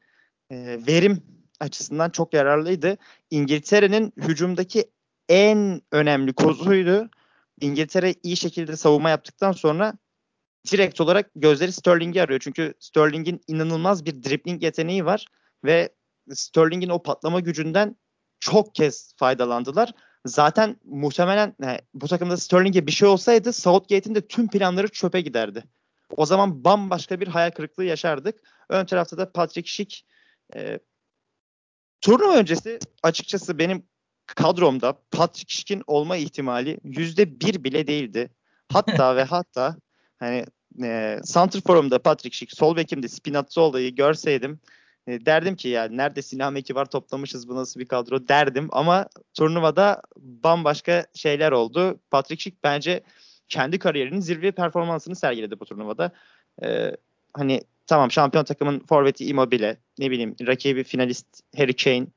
e, 0.52 0.80
verim 0.88 1.24
açısından 1.60 2.10
çok 2.10 2.34
yararlıydı. 2.34 2.98
İngiltere'nin 3.32 4.14
hücumdaki 4.18 4.92
en 5.30 5.82
önemli 5.92 6.34
kozuydu. 6.34 7.10
İngiltere 7.62 8.16
iyi 8.24 8.38
şekilde 8.38 8.78
savunma 8.78 9.10
yaptıktan 9.10 9.52
sonra 9.52 9.94
direkt 10.72 11.02
olarak 11.02 11.32
gözleri 11.36 11.72
Sterling'i 11.72 12.22
arıyor. 12.22 12.40
Çünkü 12.40 12.74
Sterling'in 12.80 13.42
inanılmaz 13.48 14.06
bir 14.06 14.24
dribbling 14.24 14.64
yeteneği 14.64 15.06
var 15.06 15.26
ve 15.66 15.90
Sterling'in 16.34 16.90
o 16.90 17.04
patlama 17.04 17.40
gücünden 17.40 17.96
çok 18.40 18.76
kez 18.76 19.14
faydalandılar. 19.18 19.92
Zaten 20.28 20.76
muhtemelen 20.86 21.56
yani 21.62 21.80
bu 21.94 22.08
takımda 22.08 22.38
Sterling'e 22.38 22.88
bir 22.88 22.92
şey 22.92 23.08
olsaydı 23.08 23.54
Southgate'in 23.54 24.16
de 24.16 24.28
tüm 24.28 24.48
planları 24.48 24.88
çöpe 24.88 25.22
giderdi. 25.22 25.64
O 26.18 26.26
zaman 26.26 26.64
bambaşka 26.64 27.20
bir 27.20 27.28
hayal 27.28 27.52
kırıklığı 27.52 27.86
yaşardık. 27.86 28.40
Ön 28.70 28.86
tarafta 28.86 29.18
da 29.18 29.32
Patrick 29.32 29.70
Schick 29.70 30.06
e, 30.56 30.80
turnuva 32.02 32.36
öncesi 32.36 32.80
açıkçası 33.04 33.58
benim 33.58 33.84
kadromda 34.26 35.02
Patrick 35.12 35.54
Schick'in 35.54 35.84
olma 35.88 36.18
ihtimali 36.18 36.80
yüzde 36.84 37.40
bir 37.40 37.64
bile 37.64 37.88
değildi. 37.88 38.30
Hatta 38.72 39.16
ve 39.16 39.24
hatta 39.24 39.78
hani 40.20 40.46
e, 40.84 41.20
Santrforum'da 41.24 42.00
Patrick 42.00 42.38
Schick, 42.38 42.58
sol 42.58 42.76
bekimde 42.76 43.08
Spinazzola'yı 43.08 43.96
görseydim 43.96 44.60
e, 45.08 45.26
derdim 45.26 45.56
ki 45.56 45.70
yani 45.70 45.98
nerede 45.98 46.22
Sinan 46.22 46.54
Meki 46.54 46.76
var 46.76 46.86
toplamışız 46.86 47.50
bu 47.50 47.56
nasıl 47.56 47.80
bir 47.80 47.86
kadro 47.86 48.28
derdim 48.28 48.68
ama 48.72 49.08
turnuvada 49.34 50.02
bambaşka 50.18 51.06
şeyler 51.14 51.52
oldu. 51.52 52.00
Patrick 52.12 52.42
Schick 52.42 52.64
bence 52.64 53.04
kendi 53.50 53.80
kariyerinin 53.80 54.20
zirve 54.20 54.52
performansını 54.52 55.16
sergiledi 55.16 55.60
bu 55.60 55.66
turnuvada. 55.66 56.12
E, 56.64 56.96
hani 57.34 57.62
tamam 57.88 58.12
şampiyon 58.12 58.44
takımın 58.44 58.80
forveti 58.80 59.26
Immobile, 59.26 59.78
ne 60.00 60.12
bileyim 60.12 60.36
rakibi 60.48 60.84
finalist 60.84 61.28
Harry 61.58 61.76
Kane 61.76 62.08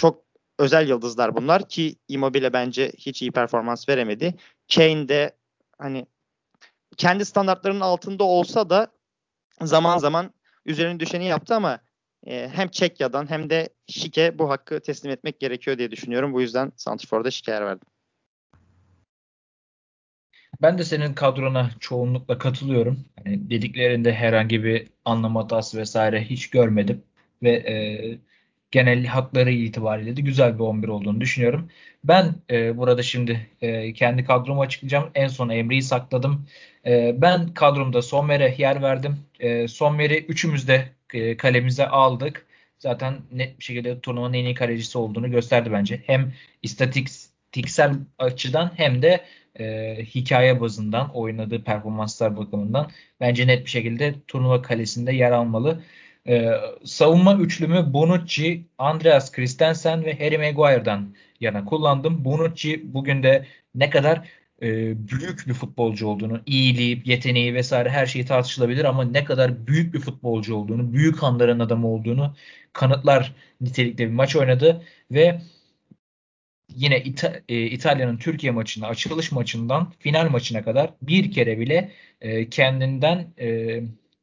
çok 0.00 0.22
özel 0.58 0.88
yıldızlar 0.88 1.36
bunlar 1.36 1.68
ki 1.68 1.96
Immobile 2.08 2.52
bence 2.52 2.92
hiç 2.98 3.22
iyi 3.22 3.32
performans 3.32 3.88
veremedi. 3.88 4.34
Kane 4.74 5.08
de 5.08 5.36
hani 5.78 6.06
kendi 6.96 7.24
standartlarının 7.24 7.80
altında 7.80 8.24
olsa 8.24 8.70
da 8.70 8.88
zaman 9.62 9.98
zaman 9.98 10.30
üzerine 10.66 11.00
düşeni 11.00 11.26
yaptı 11.26 11.54
ama 11.54 11.78
e, 12.26 12.48
hem 12.48 12.68
Çekya'dan 12.68 13.30
hem 13.30 13.50
de 13.50 13.68
Şike 13.86 14.38
bu 14.38 14.50
hakkı 14.50 14.80
teslim 14.80 15.12
etmek 15.12 15.40
gerekiyor 15.40 15.78
diye 15.78 15.90
düşünüyorum. 15.90 16.32
Bu 16.32 16.40
yüzden 16.40 16.72
Santrfor'da 16.76 17.30
Şike'ye 17.30 17.60
verdim. 17.60 17.88
Ben 20.62 20.78
de 20.78 20.84
senin 20.84 21.14
kadrona 21.14 21.70
çoğunlukla 21.80 22.38
katılıyorum. 22.38 23.04
Yani 23.24 23.50
dediklerinde 23.50 24.12
herhangi 24.14 24.64
bir 24.64 24.88
anlam 25.04 25.36
hatası 25.36 25.78
vesaire 25.78 26.24
hiç 26.24 26.50
görmedim. 26.50 27.02
Ve 27.42 27.50
e, 27.50 27.74
genel 28.70 29.06
hakları 29.06 29.50
itibariyle 29.50 30.16
de 30.16 30.20
güzel 30.20 30.54
bir 30.54 30.64
11 30.64 30.88
olduğunu 30.88 31.20
düşünüyorum. 31.20 31.68
Ben 32.04 32.34
e, 32.50 32.78
burada 32.78 33.02
şimdi 33.02 33.50
e, 33.60 33.92
kendi 33.92 34.24
kadromu 34.24 34.62
açıklayacağım. 34.62 35.10
En 35.14 35.28
son 35.28 35.48
Emre'yi 35.48 35.82
sakladım. 35.82 36.46
E, 36.86 37.14
ben 37.22 37.54
kadromda 37.54 38.02
Sommer'e 38.02 38.54
yer 38.58 38.82
verdim. 38.82 39.18
E, 39.40 39.68
Sommer'i 39.68 40.18
üçümüz 40.18 40.68
de 40.68 40.88
e, 41.14 41.36
kalemize 41.36 41.86
aldık. 41.86 42.46
Zaten 42.78 43.14
net 43.32 43.58
bir 43.58 43.64
şekilde 43.64 44.00
turnuvanın 44.00 44.34
en 44.34 44.44
iyi 44.44 44.54
kalecisi 44.54 44.98
olduğunu 44.98 45.30
gösterdi 45.30 45.72
bence. 45.72 46.02
Hem 46.06 46.32
istatistiksel 46.62 47.94
açıdan 48.18 48.72
hem 48.76 49.02
de 49.02 49.24
e, 49.60 49.96
hikaye 50.04 50.60
bazından 50.60 51.14
oynadığı 51.14 51.64
performanslar 51.64 52.36
bakımından 52.36 52.90
bence 53.20 53.46
net 53.46 53.64
bir 53.64 53.70
şekilde 53.70 54.14
turnuva 54.28 54.62
kalesinde 54.62 55.12
yer 55.12 55.32
almalı. 55.32 55.82
Ee, 56.28 56.52
savunma 56.84 57.34
üçlümü 57.34 57.92
Bonucci, 57.92 58.66
Andreas 58.78 59.32
Christensen 59.32 60.04
ve 60.04 60.18
Harry 60.18 60.38
Maguire'dan 60.38 61.14
yana 61.40 61.64
kullandım. 61.64 62.24
Bonucci 62.24 62.94
bugün 62.94 63.22
de 63.22 63.46
ne 63.74 63.90
kadar 63.90 64.28
e, 64.62 64.68
büyük 65.08 65.48
bir 65.48 65.54
futbolcu 65.54 66.06
olduğunu, 66.06 66.40
iyiliği, 66.46 67.02
yeteneği 67.04 67.54
vesaire 67.54 67.90
her 67.90 68.06
şeyi 68.06 68.24
tartışılabilir 68.24 68.84
ama 68.84 69.04
ne 69.04 69.24
kadar 69.24 69.66
büyük 69.66 69.94
bir 69.94 70.00
futbolcu 70.00 70.54
olduğunu, 70.54 70.92
büyük 70.92 71.22
anların 71.22 71.60
adamı 71.60 71.88
olduğunu 71.88 72.34
kanıtlar 72.72 73.34
nitelikte 73.60 74.06
bir 74.08 74.12
maç 74.12 74.36
oynadı 74.36 74.82
ve 75.10 75.40
yine 76.76 76.98
İta- 77.02 77.42
e, 77.48 77.62
İtalya'nın 77.66 78.16
Türkiye 78.16 78.52
maçında 78.52 78.86
açılış 78.86 79.32
maçından 79.32 79.92
final 79.98 80.30
maçına 80.30 80.64
kadar 80.64 80.94
bir 81.02 81.32
kere 81.32 81.58
bile 81.58 81.92
e, 82.20 82.48
kendinden 82.50 83.34
e, 83.40 83.80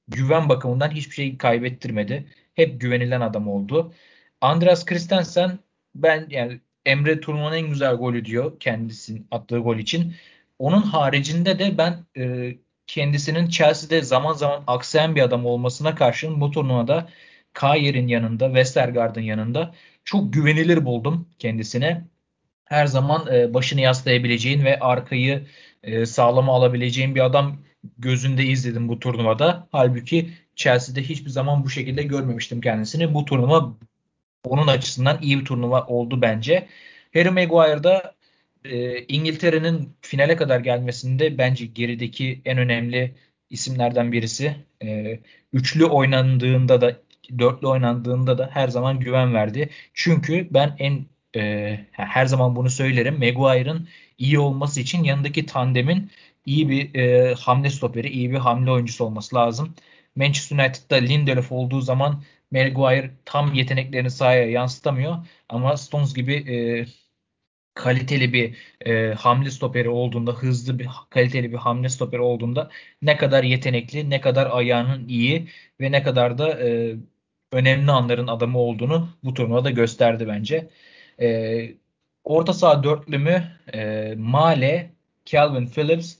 güven 0.07 0.49
bakımından 0.49 0.91
hiçbir 0.91 1.15
şey 1.15 1.37
kaybettirmedi. 1.37 2.25
Hep 2.55 2.81
güvenilen 2.81 3.21
adam 3.21 3.47
oldu. 3.47 3.93
Andreas 4.41 4.85
Christensen 4.85 5.59
ben 5.95 6.27
yani 6.29 6.59
Emre 6.89 7.19
turnuvanın 7.19 7.55
en 7.55 7.69
güzel 7.69 7.95
golü 7.95 8.25
diyor 8.25 8.59
kendisinin 8.59 9.27
attığı 9.31 9.57
gol 9.57 9.77
için. 9.77 10.15
Onun 10.59 10.81
haricinde 10.81 11.59
de 11.59 11.77
ben 11.77 12.05
e, 12.17 12.55
kendisinin 12.87 13.49
Chelsea'de 13.49 14.01
zaman 14.01 14.33
zaman 14.33 14.63
aksayan 14.67 15.15
bir 15.15 15.21
adam 15.21 15.45
olmasına 15.45 15.95
karşın 15.95 16.41
bu 16.41 16.51
turnuvada 16.51 17.09
Kayer'in 17.53 18.07
yanında, 18.07 18.45
Westergaard'ın 18.45 19.21
yanında 19.21 19.73
çok 20.03 20.33
güvenilir 20.33 20.85
buldum 20.85 21.27
kendisine. 21.39 22.07
Her 22.65 22.87
zaman 22.87 23.27
e, 23.33 23.53
başını 23.53 23.81
yaslayabileceğin 23.81 24.65
ve 24.65 24.79
arkayı 24.79 25.47
e, 25.83 26.05
sağlama 26.05 26.53
alabileceğin 26.53 27.15
bir 27.15 27.25
adam 27.25 27.57
gözünde 27.97 28.43
izledim 28.43 28.89
bu 28.89 28.99
turnuvada. 28.99 29.67
Halbuki 29.71 30.29
Chelsea'de 30.55 31.01
hiçbir 31.03 31.29
zaman 31.29 31.63
bu 31.63 31.69
şekilde 31.69 32.03
görmemiştim 32.03 32.61
kendisini. 32.61 33.13
Bu 33.13 33.25
turnuva 33.25 33.73
onun 34.43 34.67
açısından 34.67 35.19
iyi 35.21 35.39
bir 35.39 35.45
turnuva 35.45 35.85
oldu 35.85 36.21
bence. 36.21 36.67
Harry 37.13 37.29
Maguire 37.29 37.83
da 37.83 38.15
e, 38.65 39.03
İngiltere'nin 39.05 39.95
finale 40.01 40.35
kadar 40.35 40.59
gelmesinde 40.59 41.37
bence 41.37 41.65
gerideki 41.65 42.41
en 42.45 42.57
önemli 42.57 43.15
isimlerden 43.49 44.11
birisi. 44.11 44.55
E, 44.83 45.19
üçlü 45.53 45.85
oynandığında 45.85 46.81
da 46.81 46.97
dörtlü 47.39 47.67
oynandığında 47.67 48.37
da 48.37 48.49
her 48.53 48.67
zaman 48.67 48.99
güven 48.99 49.33
verdi. 49.33 49.69
Çünkü 49.93 50.47
ben 50.51 50.75
en 50.79 51.05
e, 51.35 51.79
her 51.91 52.25
zaman 52.25 52.55
bunu 52.55 52.69
söylerim. 52.69 53.13
Maguire'ın 53.19 53.87
iyi 54.17 54.39
olması 54.39 54.81
için 54.81 55.03
yanındaki 55.03 55.45
tandemin 55.45 56.11
iyi 56.45 56.69
bir 56.69 56.95
e, 56.95 57.33
hamle 57.33 57.69
stoperi, 57.69 58.09
iyi 58.09 58.31
bir 58.31 58.37
hamle 58.37 58.71
oyuncusu 58.71 59.05
olması 59.05 59.35
lazım. 59.35 59.75
Manchester 60.15 60.57
United'da 60.57 60.95
Lindelöf 60.95 61.51
olduğu 61.51 61.81
zaman 61.81 62.23
Maguire 62.52 63.12
tam 63.26 63.54
yeteneklerini 63.54 64.12
sahaya 64.12 64.50
yansıtamıyor 64.50 65.16
ama 65.50 65.78
Stones 65.78 66.14
gibi 66.14 66.34
e, 66.34 66.56
kaliteli 67.74 68.34
bir 68.34 68.56
e, 68.86 69.14
hamle 69.14 69.52
stoperi 69.52 69.89
olduğunda, 69.89 70.32
hızlı 70.34 70.80
bir 70.80 70.88
kaliteli 71.10 71.52
bir 71.52 71.58
hamle 71.58 71.89
stoperi 71.89 72.22
olduğunda 72.22 72.70
ne 73.02 73.18
kadar 73.18 73.43
yetenekli, 73.43 74.10
ne 74.10 74.22
kadar 74.22 74.50
ayağının 74.52 75.08
iyi 75.08 75.47
ve 75.82 75.91
ne 75.91 76.04
kadar 76.04 76.38
da 76.38 76.60
e, 76.68 76.95
önemli 77.52 77.91
anların 77.91 78.28
adamı 78.28 78.60
olduğunu 78.60 79.10
bu 79.24 79.34
turnuvada 79.34 79.70
gösterdi 79.70 80.28
bence. 80.28 80.70
E, 81.22 81.76
orta 82.24 82.54
saha 82.54 82.84
dörtlümü 82.84 83.43
e, 83.74 84.14
Male, 84.18 84.91
Calvin 85.26 85.68
Phillips, 85.68 86.18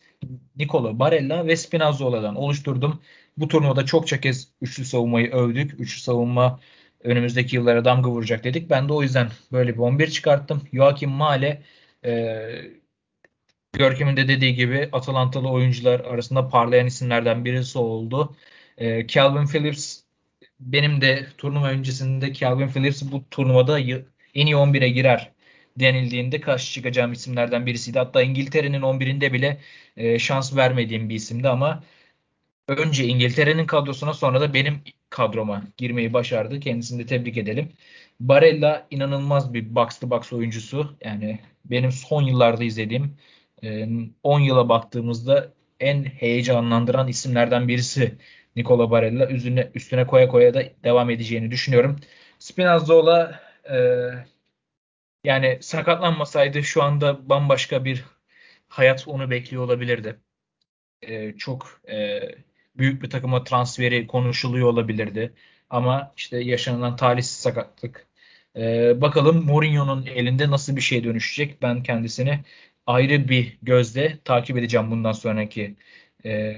Nicolo 0.56 1.00
Barella 1.00 1.48
ve 1.48 1.56
Spinazzola'dan 1.58 2.36
oluşturdum. 2.36 3.02
Bu 3.40 3.48
turnuvada 3.48 3.86
çokça 3.86 4.22
kez 4.22 4.52
üçlü 4.62 4.86
savunmayı 4.86 5.32
övdük. 5.32 5.80
Üçlü 5.80 6.02
savunma 6.02 6.60
önümüzdeki 7.04 7.56
yıllara 7.56 7.86
damga 7.86 8.10
vuracak 8.10 8.44
dedik. 8.44 8.70
Ben 8.70 8.90
de 8.90 8.94
o 8.94 9.02
yüzden 9.04 9.30
böyle 9.52 9.74
bir 9.74 9.80
11 9.80 10.08
çıkarttım. 10.10 10.64
Joachim 10.74 11.10
Male 11.10 11.64
e, 12.06 12.12
Görkem'in 13.74 14.18
de 14.18 14.28
dediği 14.28 14.56
gibi 14.56 14.90
Atalantalı 14.92 15.50
oyuncular 15.50 16.00
arasında 16.00 16.48
parlayan 16.50 16.86
isimlerden 16.88 17.46
birisi 17.46 17.80
oldu. 17.80 18.36
E, 18.78 19.08
Calvin 19.08 19.46
Phillips 19.46 20.02
benim 20.60 21.02
de 21.02 21.28
turnuva 21.38 21.68
öncesinde 21.70 22.34
Calvin 22.34 22.68
Phillips 22.68 23.04
bu 23.12 23.30
turnuvada 23.30 23.80
en 23.80 24.46
iyi 24.46 24.56
11'e 24.56 24.90
girer 24.90 25.32
denildiğinde 25.78 26.42
karşı 26.42 26.74
çıkacağım 26.74 27.12
isimlerden 27.12 27.66
birisiydi. 27.66 28.00
Hatta 28.00 28.22
İngiltere'nin 28.22 28.82
11'inde 28.82 29.34
bile 29.34 29.62
e, 29.98 30.20
şans 30.20 30.56
vermediğim 30.56 31.10
bir 31.10 31.16
isimdi 31.16 31.50
ama 31.50 31.84
önce 32.70 33.05
İngiltere'nin 33.05 33.65
kadrosuna 33.65 34.13
sonra 34.13 34.41
da 34.41 34.53
benim 34.53 34.82
kadroma 35.09 35.63
girmeyi 35.78 36.13
başardı. 36.13 36.59
Kendisini 36.59 36.99
de 36.99 37.05
tebrik 37.05 37.38
edelim. 37.38 37.70
Barella 38.20 38.88
inanılmaz 38.91 39.53
bir 39.53 39.76
box 39.76 39.99
to 39.99 40.09
box 40.09 40.34
oyuncusu. 40.34 40.97
Yani 41.03 41.39
benim 41.65 41.91
son 41.91 42.22
yıllarda 42.22 42.63
izlediğim 42.63 43.17
10 44.24 44.39
yıla 44.39 44.70
baktığımızda 44.70 45.53
en 45.80 46.03
heyecanlandıran 46.03 47.07
isimlerden 47.07 47.67
birisi 47.67 48.17
Nicola 48.55 48.91
Barella. 48.91 49.28
Üstüne, 49.28 49.72
üstüne 49.76 50.07
koya 50.07 50.28
koya 50.28 50.53
da 50.53 50.63
devam 50.84 51.09
edeceğini 51.09 51.51
düşünüyorum. 51.51 51.99
Spinazzola 52.39 53.41
e, 53.72 53.78
yani 55.24 55.57
sakatlanmasaydı 55.61 56.63
şu 56.63 56.84
anda 56.84 57.30
bambaşka 57.30 57.86
bir 57.86 58.05
hayat 58.70 59.07
onu 59.07 59.30
bekliyor 59.30 59.63
olabilirdi. 59.63 60.20
E, 61.01 61.38
çok 61.38 61.82
e, 61.91 62.22
büyük 62.80 63.04
bir 63.04 63.10
takıma 63.10 63.44
transferi 63.44 64.08
konuşuluyor 64.08 64.68
olabilirdi. 64.68 65.34
Ama 65.70 66.14
işte 66.18 66.38
yaşanılan 66.40 66.96
talihsiz 66.96 67.38
sakatlık. 67.38 68.08
Ee, 68.56 69.02
bakalım 69.02 69.46
Mourinho'nun 69.46 70.06
elinde 70.06 70.52
nasıl 70.52 70.76
bir 70.76 70.82
şey 70.82 71.04
dönüşecek. 71.04 71.62
Ben 71.62 71.84
kendisini 71.84 72.40
ayrı 72.86 73.30
bir 73.30 73.58
gözle 73.62 74.18
takip 74.26 74.58
edeceğim 74.58 74.92
bundan 74.92 75.12
sonraki 75.12 75.76
e, 76.26 76.58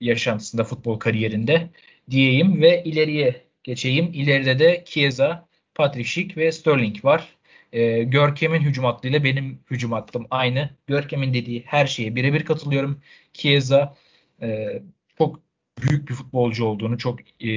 yaşantısında, 0.00 0.64
futbol 0.64 0.98
kariyerinde 0.98 1.70
diyeyim 2.10 2.62
ve 2.62 2.84
ileriye 2.84 3.46
geçeyim. 3.64 4.10
İleride 4.14 4.58
de 4.58 4.84
Chiesa, 4.86 5.48
Patrick 5.74 6.08
Schick 6.08 6.36
ve 6.36 6.52
Sterling 6.52 7.04
var. 7.04 7.36
E, 7.72 8.02
Görkem'in 8.02 8.60
hücum 8.60 8.84
hattıyla 8.84 9.24
benim 9.24 9.60
hücum 9.70 9.92
hattım 9.92 10.26
aynı. 10.30 10.70
Görkem'in 10.86 11.34
dediği 11.34 11.62
her 11.66 11.86
şeye 11.86 12.16
birebir 12.16 12.44
katılıyorum. 12.44 13.00
Chiesa 13.32 13.96
e, 14.42 14.82
çok 15.22 15.40
büyük 15.82 16.08
bir 16.08 16.14
futbolcu 16.14 16.64
olduğunu, 16.64 16.98
çok 16.98 17.20
e, 17.44 17.50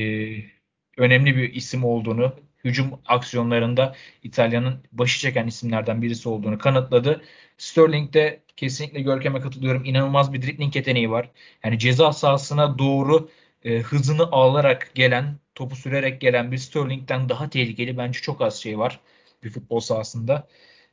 önemli 0.98 1.38
bir 1.38 1.54
isim 1.54 1.86
olduğunu, 1.86 2.34
hücum 2.64 3.00
aksiyonlarında 3.06 3.96
İtalya'nın 4.24 4.84
başı 4.92 5.20
çeken 5.20 5.48
isimlerden 5.48 6.02
birisi 6.02 6.30
olduğunu 6.30 6.58
kanıtladı. 6.60 7.22
Sterling 7.58 8.14
de 8.14 8.42
kesinlikle 8.58 9.02
Görkem'e 9.02 9.40
katılıyorum. 9.42 9.86
İnanılmaz 9.86 10.34
bir 10.34 10.42
dribbling 10.42 10.76
yeteneği 10.76 11.12
var. 11.12 11.32
Yani 11.64 11.80
ceza 11.80 12.14
sahasına 12.14 12.80
doğru 12.80 13.30
e, 13.64 13.80
hızını 13.80 14.24
alarak 14.32 14.92
gelen, 14.96 15.40
topu 15.56 15.76
sürerek 15.76 16.22
gelen 16.22 16.52
bir 16.52 16.58
Sterling'den 16.58 17.30
daha 17.30 17.50
tehlikeli 17.50 17.98
bence 17.98 18.20
çok 18.22 18.42
az 18.42 18.62
şey 18.62 18.80
var 18.80 19.00
bir 19.44 19.50
futbol 19.50 19.80
sahasında. 19.80 20.48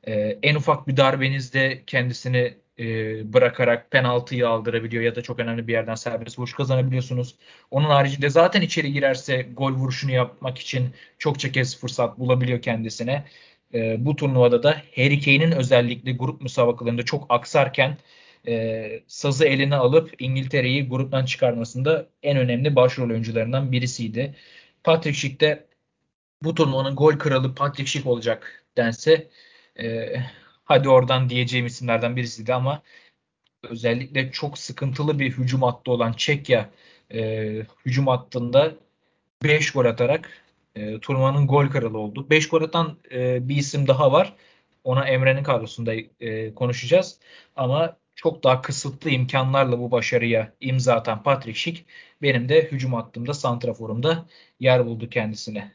E, 0.06 0.38
en 0.42 0.54
ufak 0.54 0.88
bir 0.88 0.96
darbenizde 0.96 1.82
kendisini 1.86 2.61
e, 2.78 2.84
bırakarak 3.32 3.90
penaltıyı 3.90 4.48
aldırabiliyor 4.48 5.02
ya 5.02 5.16
da 5.16 5.22
çok 5.22 5.38
önemli 5.38 5.68
bir 5.68 5.72
yerden 5.72 5.94
serbest 5.94 6.38
vuruş 6.38 6.52
kazanabiliyorsunuz. 6.54 7.36
Onun 7.70 7.88
haricinde 7.88 8.30
zaten 8.30 8.60
içeri 8.60 8.92
girerse 8.92 9.42
gol 9.42 9.72
vuruşunu 9.72 10.12
yapmak 10.12 10.58
için 10.58 10.94
çokça 11.18 11.52
kez 11.52 11.78
fırsat 11.80 12.18
bulabiliyor 12.18 12.62
kendisine. 12.62 13.24
E, 13.74 14.04
bu 14.04 14.16
turnuvada 14.16 14.62
da 14.62 14.82
Harry 14.96 15.20
Kane'in 15.20 15.52
özellikle 15.52 16.12
grup 16.12 16.42
müsabakalarında 16.42 17.02
çok 17.02 17.26
aksarken 17.28 17.98
e, 18.48 19.02
sazı 19.06 19.44
eline 19.44 19.76
alıp 19.76 20.14
İngiltere'yi 20.18 20.88
gruptan 20.88 21.24
çıkarmasında 21.24 22.08
en 22.22 22.36
önemli 22.38 22.76
başrol 22.76 23.10
oyuncularından 23.10 23.72
birisiydi. 23.72 24.34
Patrick 24.84 25.18
Schick 25.18 25.40
de 25.40 25.66
bu 26.42 26.54
turnuvanın 26.54 26.96
gol 26.96 27.12
kralı 27.18 27.54
Patrick 27.54 27.90
Schick 27.90 28.06
olacak 28.06 28.64
dense 28.76 29.30
e, 29.80 30.16
hadi 30.64 30.88
oradan 30.88 31.28
diyeceğim 31.28 31.66
isimlerden 31.66 32.16
birisiydi 32.16 32.54
ama 32.54 32.82
özellikle 33.62 34.32
çok 34.32 34.58
sıkıntılı 34.58 35.18
bir 35.18 35.32
hücum 35.32 35.62
hattı 35.62 35.90
olan 35.90 36.12
Çekya 36.12 36.70
e, 37.14 37.20
hücum 37.86 38.06
hattında 38.06 38.74
5 39.44 39.70
gol 39.72 39.84
atarak 39.84 40.30
e, 40.74 41.00
turnuvanın 41.00 41.46
gol 41.46 41.68
kralı 41.68 41.98
oldu. 41.98 42.30
5 42.30 42.48
gol 42.48 42.62
atan 42.62 42.98
e, 43.12 43.48
bir 43.48 43.56
isim 43.56 43.88
daha 43.88 44.12
var. 44.12 44.36
Ona 44.84 45.08
Emre'nin 45.08 45.42
kadrosunda 45.44 45.94
e, 46.20 46.54
konuşacağız. 46.54 47.18
Ama 47.56 47.96
çok 48.16 48.44
daha 48.44 48.62
kısıtlı 48.62 49.10
imkanlarla 49.10 49.78
bu 49.78 49.90
başarıya 49.90 50.52
imza 50.60 50.94
atan 50.94 51.22
Patrick 51.22 51.58
Schick 51.58 51.84
benim 52.22 52.48
de 52.48 52.62
hücum 52.72 52.92
hattımda, 52.94 53.34
santraforumda 53.34 54.26
yer 54.60 54.86
buldu 54.86 55.08
kendisine. 55.10 55.72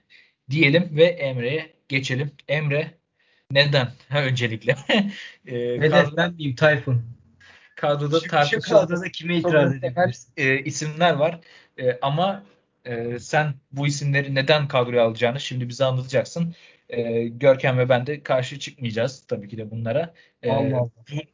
Diyelim 0.49 0.89
ve 0.97 1.05
Emre'ye 1.05 1.73
geçelim. 1.89 2.31
Emre 2.47 2.97
neden? 3.51 3.87
Ha, 4.09 4.23
öncelikle. 4.23 4.75
e, 5.47 5.79
Neden 5.79 6.05
ben 6.17 6.33
miyim 6.33 6.55
Tayfun? 6.55 7.01
Kadroda 7.75 8.19
şu, 8.19 8.49
şu 8.49 8.59
kadroda 8.59 9.11
kime 9.11 9.38
itiraz 9.38 9.76
edebilirsin? 9.76 10.34
E, 10.38 10.59
isimler 10.59 11.13
var. 11.13 11.39
E, 11.77 11.99
ama 12.01 12.43
e, 12.85 13.19
sen 13.19 13.53
bu 13.72 13.88
isimleri 13.88 14.35
neden 14.35 14.67
kadroya 14.67 15.03
alacağını 15.03 15.39
şimdi 15.39 15.69
bize 15.69 15.85
anlatacaksın. 15.85 16.55
E, 16.89 17.27
Görkem 17.27 17.77
ve 17.77 17.89
ben 17.89 18.07
de 18.07 18.23
karşı 18.23 18.59
çıkmayacağız 18.59 19.23
tabii 19.27 19.47
ki 19.49 19.57
de 19.57 19.72
bunlara. 19.72 20.13
E, 20.43 20.51
Allah 20.51 20.77
Allah. 20.77 20.89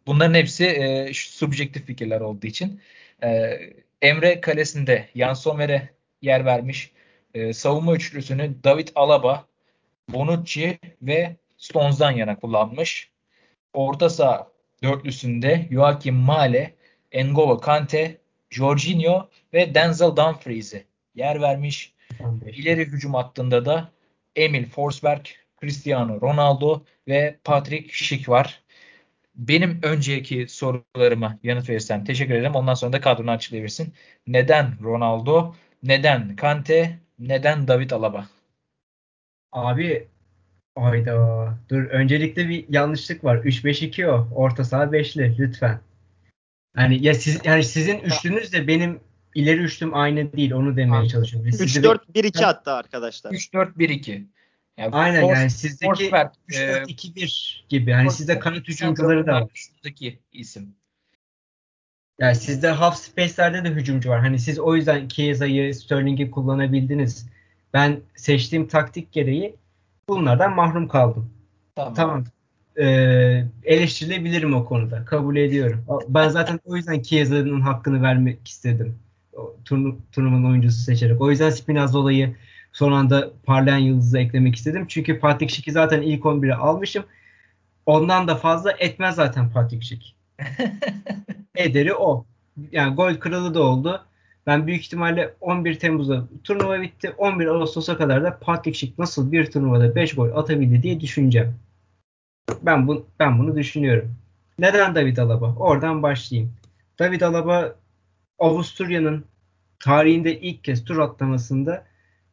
Bunların 0.07 0.33
hepsi 0.33 0.65
e, 0.65 1.13
subjektif 1.13 1.85
fikirler 1.85 2.21
olduğu 2.21 2.47
için. 2.47 2.81
E, 3.23 3.59
Emre 4.01 4.41
kalesinde 4.41 5.09
Jan 5.15 5.33
Sommer'e 5.33 5.89
yer 6.21 6.45
vermiş. 6.45 6.91
E, 7.33 7.53
savunma 7.53 7.95
üçlüsünü 7.95 8.63
David 8.63 8.87
Alaba, 8.95 9.45
Bonucci 10.09 10.79
ve 11.01 11.35
Stones'dan 11.63 12.11
yana 12.11 12.39
kullanmış. 12.39 13.09
Orta 13.73 14.09
saha 14.09 14.47
dörtlüsünde 14.83 15.67
Joachim 15.71 16.15
Male, 16.15 16.73
N'Golo 17.13 17.59
Kante, 17.59 18.17
Jorginho 18.49 19.29
ve 19.53 19.75
Denzel 19.75 20.15
Dumfries'e 20.15 20.83
yer 21.15 21.41
vermiş. 21.41 21.93
15. 22.19 22.57
İleri 22.57 22.85
hücum 22.85 23.13
hattında 23.13 23.65
da 23.65 23.91
Emil 24.35 24.65
Forsberg, 24.65 25.25
Cristiano 25.61 26.21
Ronaldo 26.21 26.83
ve 27.07 27.37
Patrick 27.43 27.89
Schick 27.91 28.29
var. 28.29 28.61
Benim 29.35 29.79
önceki 29.83 30.47
sorularıma 30.47 31.39
yanıt 31.43 31.69
verirsen 31.69 32.05
teşekkür 32.05 32.33
ederim. 32.33 32.55
Ondan 32.55 32.73
sonra 32.73 32.93
da 32.93 33.01
kadronu 33.01 33.31
açıklayabilirsin. 33.31 33.93
Neden 34.27 34.83
Ronaldo? 34.83 35.55
Neden 35.83 36.35
Kante? 36.35 36.99
Neden 37.19 37.67
David 37.67 37.91
Alaba? 37.91 38.27
Abi 39.51 40.12
Ayda. 40.75 41.57
Dur 41.69 41.83
öncelikle 41.83 42.49
bir 42.49 42.65
yanlışlık 42.69 43.23
var. 43.23 43.37
3-5-2 43.37 44.07
o. 44.07 44.27
Orta 44.35 44.63
saha 44.63 44.83
5'li 44.83 45.35
lütfen. 45.39 45.79
Yani 46.77 47.03
ya 47.05 47.13
siz 47.13 47.39
yani 47.43 47.63
sizin 47.63 47.99
üçlünüz 47.99 48.53
de 48.53 48.67
benim 48.67 48.99
ileri 49.35 49.59
üçlüm 49.59 49.95
aynı 49.95 50.33
değil. 50.33 50.51
Onu 50.51 50.77
demeye 50.77 51.07
çalışıyorum. 51.07 51.49
3-4-1-2 51.49 52.43
hatta 52.43 52.73
arkadaşlar. 52.73 53.31
3-4-1-2. 53.31 54.23
Yani 54.77 54.95
Aynen 54.95 55.21
force, 55.21 55.39
yani 55.39 55.49
sizdeki 55.49 56.09
3-4-2-1 56.49 57.67
gibi. 57.69 57.91
Hani 57.91 58.11
sizde 58.11 58.39
kanat 58.39 58.67
hücumcuları 58.67 59.27
da 59.27 59.33
var. 59.33 59.47
Üstteki 59.55 60.19
isim. 60.31 60.75
Yani 62.19 62.35
sizde 62.35 62.69
half 62.69 62.97
space'lerde 62.97 63.63
de 63.63 63.69
hücumcu 63.69 64.09
var. 64.09 64.19
Hani 64.19 64.39
siz 64.39 64.59
o 64.59 64.75
yüzden 64.75 65.07
Chiesa'yı, 65.07 65.75
Sterling'i 65.75 66.31
kullanabildiniz. 66.31 67.29
Ben 67.73 67.99
seçtiğim 68.15 68.67
taktik 68.67 69.11
gereği 69.11 69.55
bunlardan 70.15 70.55
mahrum 70.55 70.87
kaldım. 70.87 71.29
Tamam. 71.75 71.93
tamam. 71.93 72.23
Ee, 72.79 73.45
eleştirilebilirim 73.63 74.53
o 74.53 74.65
konuda. 74.65 75.05
Kabul 75.05 75.35
ediyorum. 75.35 75.85
Ben 76.07 76.29
zaten 76.29 76.59
o 76.65 76.75
yüzden 76.75 77.01
Chiesa'nın 77.01 77.61
hakkını 77.61 78.01
vermek 78.01 78.47
istedim. 78.47 78.95
Turnu, 79.65 79.97
turnuvanın 80.11 80.51
oyuncusu 80.51 80.81
seçerek. 80.81 81.21
O 81.21 81.31
yüzden 81.31 81.49
Spinazzola'yı 81.49 82.35
son 82.71 82.91
anda 82.91 83.31
parlayan 83.45 83.77
yıldızı 83.77 84.19
eklemek 84.19 84.55
istedim. 84.55 84.85
Çünkü 84.87 85.19
Patrick 85.19 85.53
Schick'i 85.53 85.71
zaten 85.71 86.01
ilk 86.01 86.23
11'e 86.23 86.53
almışım. 86.53 87.03
Ondan 87.85 88.27
da 88.27 88.35
fazla 88.35 88.71
etmez 88.71 89.15
zaten 89.15 89.49
Patrick 89.49 89.85
Schick. 89.85 90.15
Ederi 91.55 91.93
o. 91.93 92.25
Yani 92.71 92.95
gol 92.95 93.15
kralı 93.15 93.53
da 93.53 93.63
oldu. 93.63 94.05
Ben 94.47 94.67
büyük 94.67 94.81
ihtimalle 94.81 95.33
11 95.41 95.79
Temmuz'da 95.79 96.27
turnuva 96.43 96.81
bitti. 96.81 97.13
11 97.17 97.47
Ağustos'a 97.47 97.97
kadar 97.97 98.23
da 98.23 98.39
Patrick 98.39 98.77
Schick 98.77 98.99
nasıl 98.99 99.31
bir 99.31 99.51
turnuvada 99.51 99.95
5 99.95 100.15
gol 100.15 100.29
atabildi 100.35 100.83
diye 100.83 100.99
düşüneceğim. 100.99 101.55
Ben 102.61 102.87
bu 102.87 103.05
ben 103.19 103.39
bunu 103.39 103.55
düşünüyorum. 103.55 104.15
Neden 104.59 104.95
David 104.95 105.17
Alaba? 105.17 105.55
Oradan 105.55 106.03
başlayayım. 106.03 106.53
David 106.99 107.21
Alaba 107.21 107.75
Avusturya'nın 108.39 109.25
tarihinde 109.79 110.39
ilk 110.39 110.63
kez 110.63 110.85
tur 110.85 110.97
atlamasında 110.97 111.83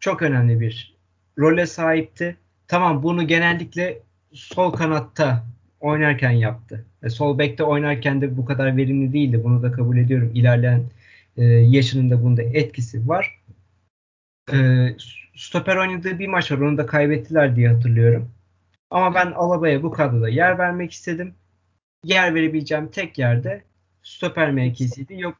çok 0.00 0.22
önemli 0.22 0.60
bir 0.60 0.96
role 1.38 1.66
sahipti. 1.66 2.36
Tamam 2.68 3.02
bunu 3.02 3.26
genellikle 3.26 3.98
sol 4.32 4.72
kanatta 4.72 5.44
oynarken 5.80 6.30
yaptı. 6.30 6.86
E, 7.02 7.10
sol 7.10 7.38
bekte 7.38 7.64
oynarken 7.64 8.20
de 8.20 8.36
bu 8.36 8.44
kadar 8.44 8.76
verimli 8.76 9.12
değildi. 9.12 9.44
Bunu 9.44 9.62
da 9.62 9.72
kabul 9.72 9.96
ediyorum. 9.96 10.30
İlerleyen 10.34 10.82
e, 11.36 11.44
yaşının 11.44 12.10
da 12.10 12.22
bunda 12.22 12.42
etkisi 12.42 13.08
var. 13.08 13.42
E, 14.52 14.88
stoper 15.36 15.76
oynadığı 15.76 16.18
bir 16.18 16.28
maç 16.28 16.52
var. 16.52 16.58
Onu 16.58 16.78
da 16.78 16.86
kaybettiler 16.86 17.56
diye 17.56 17.68
hatırlıyorum. 17.68 18.30
Ama 18.90 19.14
ben 19.14 19.32
Alaba'ya 19.32 19.82
bu 19.82 19.90
kadroda 19.90 20.28
yer 20.28 20.58
vermek 20.58 20.92
istedim. 20.92 21.34
Yer 22.04 22.34
verebileceğim 22.34 22.90
tek 22.90 23.18
yerde 23.18 23.64
stoper 24.02 24.50
mevkisiydi. 24.50 25.20
Yok 25.20 25.36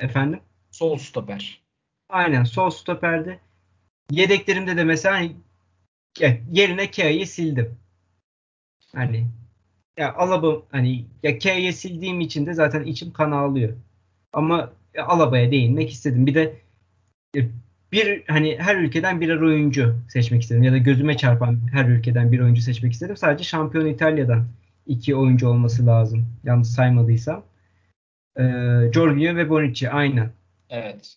efendim. 0.00 0.40
Sol 0.70 0.98
stoper. 0.98 1.62
Aynen 2.08 2.44
sol 2.44 2.70
stoperdi. 2.70 3.40
Yedeklerimde 4.10 4.76
de 4.76 4.84
mesela 4.84 5.28
yerine 6.50 6.90
Kea'yı 6.90 7.26
sildim. 7.26 7.78
Hani 8.94 9.26
ya 9.96 10.14
Alaba 10.14 10.62
hani 10.70 11.06
ya 11.22 11.38
Kea'yı 11.38 11.74
sildiğim 11.74 12.20
için 12.20 12.46
de 12.46 12.54
zaten 12.54 12.84
içim 12.84 13.12
kan 13.12 13.30
ağlıyor. 13.30 13.76
Ama 14.32 14.72
Alaba'ya 14.98 15.50
değinmek 15.50 15.90
istedim. 15.90 16.26
Bir 16.26 16.34
de 16.34 16.54
e, 17.36 17.48
bir 17.92 18.22
hani 18.28 18.58
her 18.58 18.76
ülkeden 18.76 19.20
birer 19.20 19.40
oyuncu 19.40 19.96
seçmek 20.08 20.42
istedim 20.42 20.62
ya 20.62 20.72
da 20.72 20.78
gözüme 20.78 21.16
çarpan 21.16 21.60
her 21.72 21.84
ülkeden 21.88 22.32
bir 22.32 22.40
oyuncu 22.40 22.62
seçmek 22.62 22.92
istedim. 22.92 23.16
Sadece 23.16 23.44
şampiyon 23.44 23.86
İtalya'dan 23.86 24.46
iki 24.86 25.16
oyuncu 25.16 25.48
olması 25.48 25.86
lazım. 25.86 26.26
Yalnız 26.44 26.74
saymadıysam. 26.74 27.44
Ee, 28.38 28.42
Jorginho 28.92 29.36
ve 29.36 29.50
Bonucci 29.50 29.90
aynen. 29.90 30.30
Evet. 30.70 31.16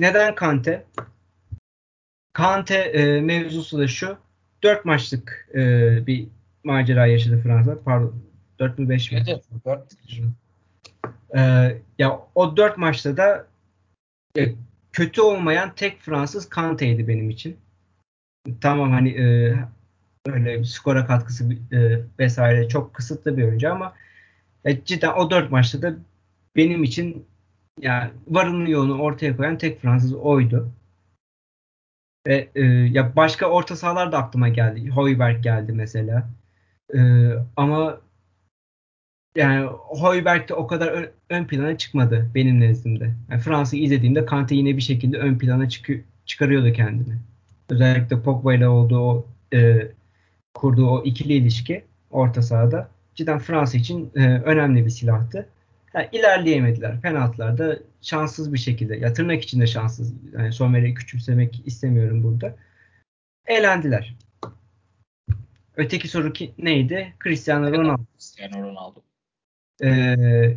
Neden 0.00 0.34
Kante? 0.34 0.84
Kante 2.32 2.74
e, 2.74 3.20
mevzusu 3.20 3.78
da 3.78 3.88
şu. 3.88 4.18
Dört 4.62 4.84
maçlık 4.84 5.48
e, 5.54 5.60
bir 6.06 6.28
macera 6.64 7.06
yaşadı 7.06 7.40
Fransa. 7.42 7.82
Pardon. 7.84 8.14
Dört 8.58 8.78
mü 8.78 8.88
beş 8.88 9.12
mi? 9.12 9.24
Evet, 9.28 9.44
dört. 9.64 9.92
E, 11.36 11.40
ya 11.98 12.20
o 12.34 12.56
dört 12.56 12.78
maçta 12.78 13.16
da 13.16 13.46
e, 14.38 14.54
kötü 14.92 15.20
olmayan 15.20 15.74
tek 15.74 16.00
Fransız 16.00 16.48
Kante'ydi 16.48 17.08
benim 17.08 17.30
için. 17.30 17.56
Tamam 18.60 18.92
hani 18.92 19.10
e, 19.10 19.54
öyle 20.26 20.64
skora 20.64 21.06
katkısı 21.06 21.52
e, 21.72 22.00
vesaire 22.18 22.68
çok 22.68 22.94
kısıtlı 22.94 23.36
bir 23.36 23.44
oyuncu 23.44 23.72
ama 23.72 23.94
e, 24.64 24.84
cidden 24.84 25.12
o 25.12 25.30
dört 25.30 25.50
maçta 25.50 25.82
da 25.82 25.94
benim 26.56 26.84
için 26.84 27.26
yani 27.80 28.10
varını 28.28 28.70
yoğunu 28.70 29.02
ortaya 29.02 29.36
koyan 29.36 29.58
tek 29.58 29.80
Fransız 29.80 30.14
oydu. 30.14 30.70
Ve 32.26 32.48
e, 32.54 32.64
ya 32.64 33.16
başka 33.16 33.46
orta 33.46 33.76
sahalar 33.76 34.12
da 34.12 34.18
aklıma 34.18 34.48
geldi. 34.48 34.90
Hoiberg 34.90 35.42
geldi 35.42 35.72
mesela. 35.72 36.28
E, 36.94 37.00
ama 37.56 38.00
yani 39.36 39.66
Hoiberg 39.70 40.48
de 40.48 40.54
o 40.54 40.66
kadar 40.66 40.88
ön, 40.88 41.10
ön 41.30 41.44
plana 41.44 41.78
çıkmadı 41.78 42.30
benim 42.34 42.60
nezdimde. 42.60 43.14
Yani 43.30 43.40
Fransa'yı 43.40 43.82
izlediğimde 43.82 44.26
Kante 44.26 44.54
yine 44.54 44.76
bir 44.76 44.82
şekilde 44.82 45.18
ön 45.18 45.38
plana 45.38 45.68
çıkı, 45.68 45.92
çıkarıyordu 46.26 46.72
kendini. 46.72 47.14
Özellikle 47.70 48.22
Pogba 48.22 48.54
ile 48.54 48.68
olduğu 48.68 49.00
o 49.00 49.26
e, 49.54 49.88
kurduğu 50.54 50.90
o 50.90 51.04
ikili 51.04 51.32
ilişki 51.32 51.84
orta 52.10 52.42
sahada 52.42 52.90
cidden 53.14 53.38
Fransa 53.38 53.78
için 53.78 54.10
e, 54.16 54.20
önemli 54.28 54.84
bir 54.84 54.90
silahtı. 54.90 55.48
Yani 55.94 56.08
ilerleyemediler. 56.12 57.00
Penaltılarda 57.00 57.78
şanssız 58.02 58.52
bir 58.52 58.58
şekilde. 58.58 58.96
Ya 58.96 59.12
tırnak 59.12 59.42
içinde 59.42 59.66
şanssız. 59.66 60.14
Yani 60.32 60.52
Sommer'i 60.52 60.94
küçümsemek 60.94 61.62
istemiyorum 61.66 62.22
burada. 62.22 62.56
Eğlendiler. 63.46 64.16
Öteki 65.76 66.08
soru 66.08 66.32
ki, 66.32 66.52
neydi? 66.58 67.14
Cristiano 67.24 67.72
Ronaldo. 67.72 68.02
Cristiano 68.18 68.68
Ronaldo. 68.68 69.00
Ee, 69.84 70.56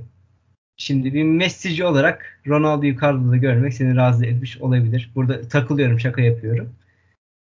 şimdi 0.77 1.13
bir 1.13 1.23
Messi'ci 1.23 1.85
olarak 1.85 2.41
Ronaldo'yu 2.47 2.95
kadroda 2.95 3.37
görmek 3.37 3.73
seni 3.73 3.95
razı 3.95 4.25
etmiş 4.25 4.57
olabilir. 4.57 5.11
Burada 5.15 5.41
takılıyorum, 5.47 5.99
şaka 5.99 6.21
yapıyorum. 6.21 6.75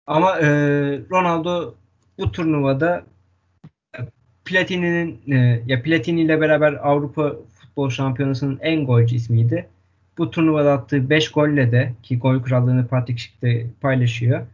Ama 0.07 0.39
e, 0.39 0.47
Ronaldo 1.11 1.75
bu 2.19 2.33
turnuvada 2.33 3.05
Platini'nin 4.45 5.33
e, 5.33 5.63
ya 5.67 5.83
Platini 5.83 6.21
ile 6.21 6.41
beraber 6.41 6.89
Avrupa 6.89 7.37
Futbol 7.53 7.91
Şampiyonası'nın 7.91 8.59
en 8.63 8.87
golcü 8.87 9.17
ismiydi. 9.17 9.69
Bu 10.19 10.31
turnuvada 10.31 10.73
attığı 10.73 11.11
5 11.11 11.33
golle 11.33 11.73
de 11.73 11.93
ki 12.03 12.19
gol 12.19 12.43
krallığını 12.43 12.89
Patrick 12.89 13.23
Schick 13.23 13.43
de 13.43 13.67
paylaşıyor. 13.81 14.47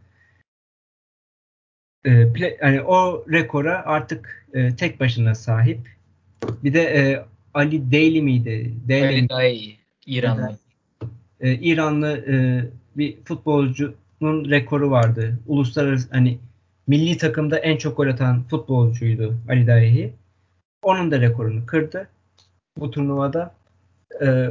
E, 2.05 2.33
play, 2.33 2.57
yani 2.61 2.81
o 2.81 3.25
rekora 3.31 3.85
artık 3.85 4.47
e, 4.53 4.75
tek 4.75 4.99
başına 4.99 5.35
sahip. 5.35 5.96
Bir 6.63 6.73
de 6.73 6.81
e, 6.81 7.25
Ali 7.53 7.91
Daly 7.91 8.21
miydi? 8.21 8.73
Daly 8.89 9.27
Ali 9.29 9.77
İranlı. 10.05 10.57
E, 11.39 11.53
İranlı 11.53 12.25
e, 12.27 12.35
bir 12.97 13.17
futbolcunun 13.25 14.49
rekoru 14.49 14.91
vardı. 14.91 15.39
Uluslararası 15.47 16.09
hani 16.11 16.37
milli 16.87 17.17
takımda 17.17 17.57
en 17.57 17.77
çok 17.77 17.97
gol 17.97 18.07
atan 18.07 18.43
futbolcuydu 18.43 19.37
Ali 19.49 19.67
Dahi. 19.67 20.13
Onun 20.81 21.11
da 21.11 21.21
rekorunu 21.21 21.65
kırdı 21.65 22.07
bu 22.77 22.91
turnuvada. 22.91 23.55
E, 24.21 24.47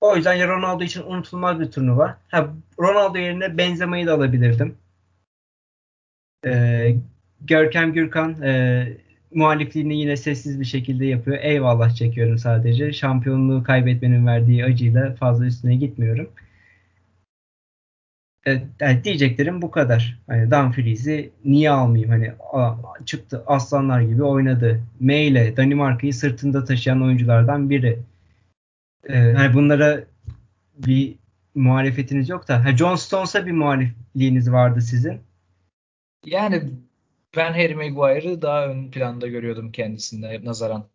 o 0.00 0.16
yüzden 0.16 0.34
ya 0.34 0.48
Ronaldo 0.48 0.84
için 0.84 1.02
unutulmaz 1.02 1.60
bir 1.60 1.70
turnuva. 1.70 2.16
Ha, 2.28 2.50
Ronaldo 2.80 3.18
yerine 3.18 3.58
Benzema'yı 3.58 4.06
da 4.06 4.14
alabilirdim. 4.14 4.74
E, 6.46 6.94
Görkem 7.40 7.92
Gürkan 7.92 8.42
e, 8.42 8.86
muhalifliğini 9.34 10.00
yine 10.00 10.16
sessiz 10.16 10.60
bir 10.60 10.64
şekilde 10.64 11.06
yapıyor. 11.06 11.38
Eyvallah 11.40 11.94
çekiyorum 11.94 12.38
sadece. 12.38 12.92
Şampiyonluğu 12.92 13.62
kaybetmenin 13.62 14.26
verdiği 14.26 14.64
acıyla 14.64 15.14
fazla 15.14 15.46
üstüne 15.46 15.76
gitmiyorum. 15.76 16.30
Evet, 18.44 18.66
yani 18.80 19.04
diyeceklerim 19.04 19.62
bu 19.62 19.70
kadar. 19.70 20.18
Hani 20.26 20.50
Dumfries'i 20.50 21.30
niye 21.44 21.70
almayayım? 21.70 22.10
Hani 22.10 22.32
çıktı 23.06 23.44
aslanlar 23.46 24.00
gibi 24.00 24.22
oynadı. 24.22 24.80
Meyle 25.00 25.56
Danimarka'yı 25.56 26.14
sırtında 26.14 26.64
taşıyan 26.64 27.02
oyunculardan 27.02 27.70
biri. 27.70 27.98
Ee, 29.08 29.32
hani 29.32 29.54
bunlara 29.54 30.04
bir 30.78 31.14
muhalefetiniz 31.54 32.28
yok 32.28 32.48
da. 32.48 32.64
Ha, 32.64 32.76
John 32.76 32.96
Stones'a 32.96 33.46
bir 33.46 33.52
muhalifliğiniz 33.52 34.52
vardı 34.52 34.80
sizin. 34.80 35.20
Yani 36.26 36.62
ben 37.36 37.52
Harry 37.52 37.74
Maguire'ı 37.74 38.42
daha 38.42 38.66
ön 38.66 38.90
planda 38.90 39.26
görüyordum 39.26 39.72
kendisinde 39.72 40.40
nazaran. 40.44 40.88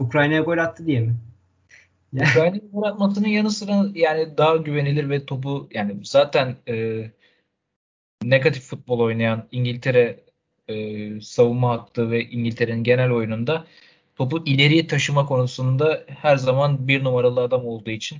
Ukrayna'ya 0.00 0.40
gol 0.40 0.58
attı 0.58 0.86
diye 0.86 1.00
mi? 1.00 1.16
Ukrayna'ya 2.12 2.62
gol 2.72 2.82
atmasının 2.82 3.28
yanı 3.28 3.50
sıra 3.50 3.86
yani 3.94 4.38
daha 4.38 4.56
güvenilir 4.56 5.10
ve 5.10 5.26
topu 5.26 5.68
yani 5.74 5.96
zaten 6.02 6.56
e, 6.68 7.04
negatif 8.22 8.62
futbol 8.62 9.00
oynayan 9.00 9.48
İngiltere 9.52 10.20
e, 10.68 11.20
savunma 11.20 11.70
hattı 11.70 12.10
ve 12.10 12.24
İngiltere'nin 12.24 12.84
genel 12.84 13.10
oyununda 13.10 13.66
topu 14.16 14.44
ileriye 14.46 14.86
taşıma 14.86 15.26
konusunda 15.26 16.04
her 16.06 16.36
zaman 16.36 16.88
bir 16.88 17.04
numaralı 17.04 17.40
adam 17.40 17.66
olduğu 17.66 17.90
için 17.90 18.18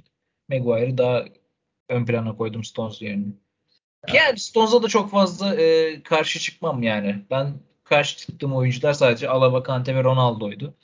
Maguire'ı 0.49 0.99
daha 0.99 1.25
ön 1.89 2.05
plana 2.05 2.37
koydum 2.37 2.65
Stones 2.65 3.03
yerine. 3.03 3.27
Yani 4.09 4.39
Stones'a 4.39 4.83
da 4.83 4.89
çok 4.89 5.11
fazla 5.11 5.57
e, 5.57 6.03
karşı 6.03 6.39
çıkmam 6.39 6.83
yani. 6.83 7.25
Ben 7.31 7.55
karşı 7.85 8.17
çıktığım 8.17 8.55
oyuncular 8.55 8.93
sadece 8.93 9.29
Alaba, 9.29 9.63
Kante 9.63 9.95
ve 9.95 10.05
Ronaldo'ydu. 10.05 10.75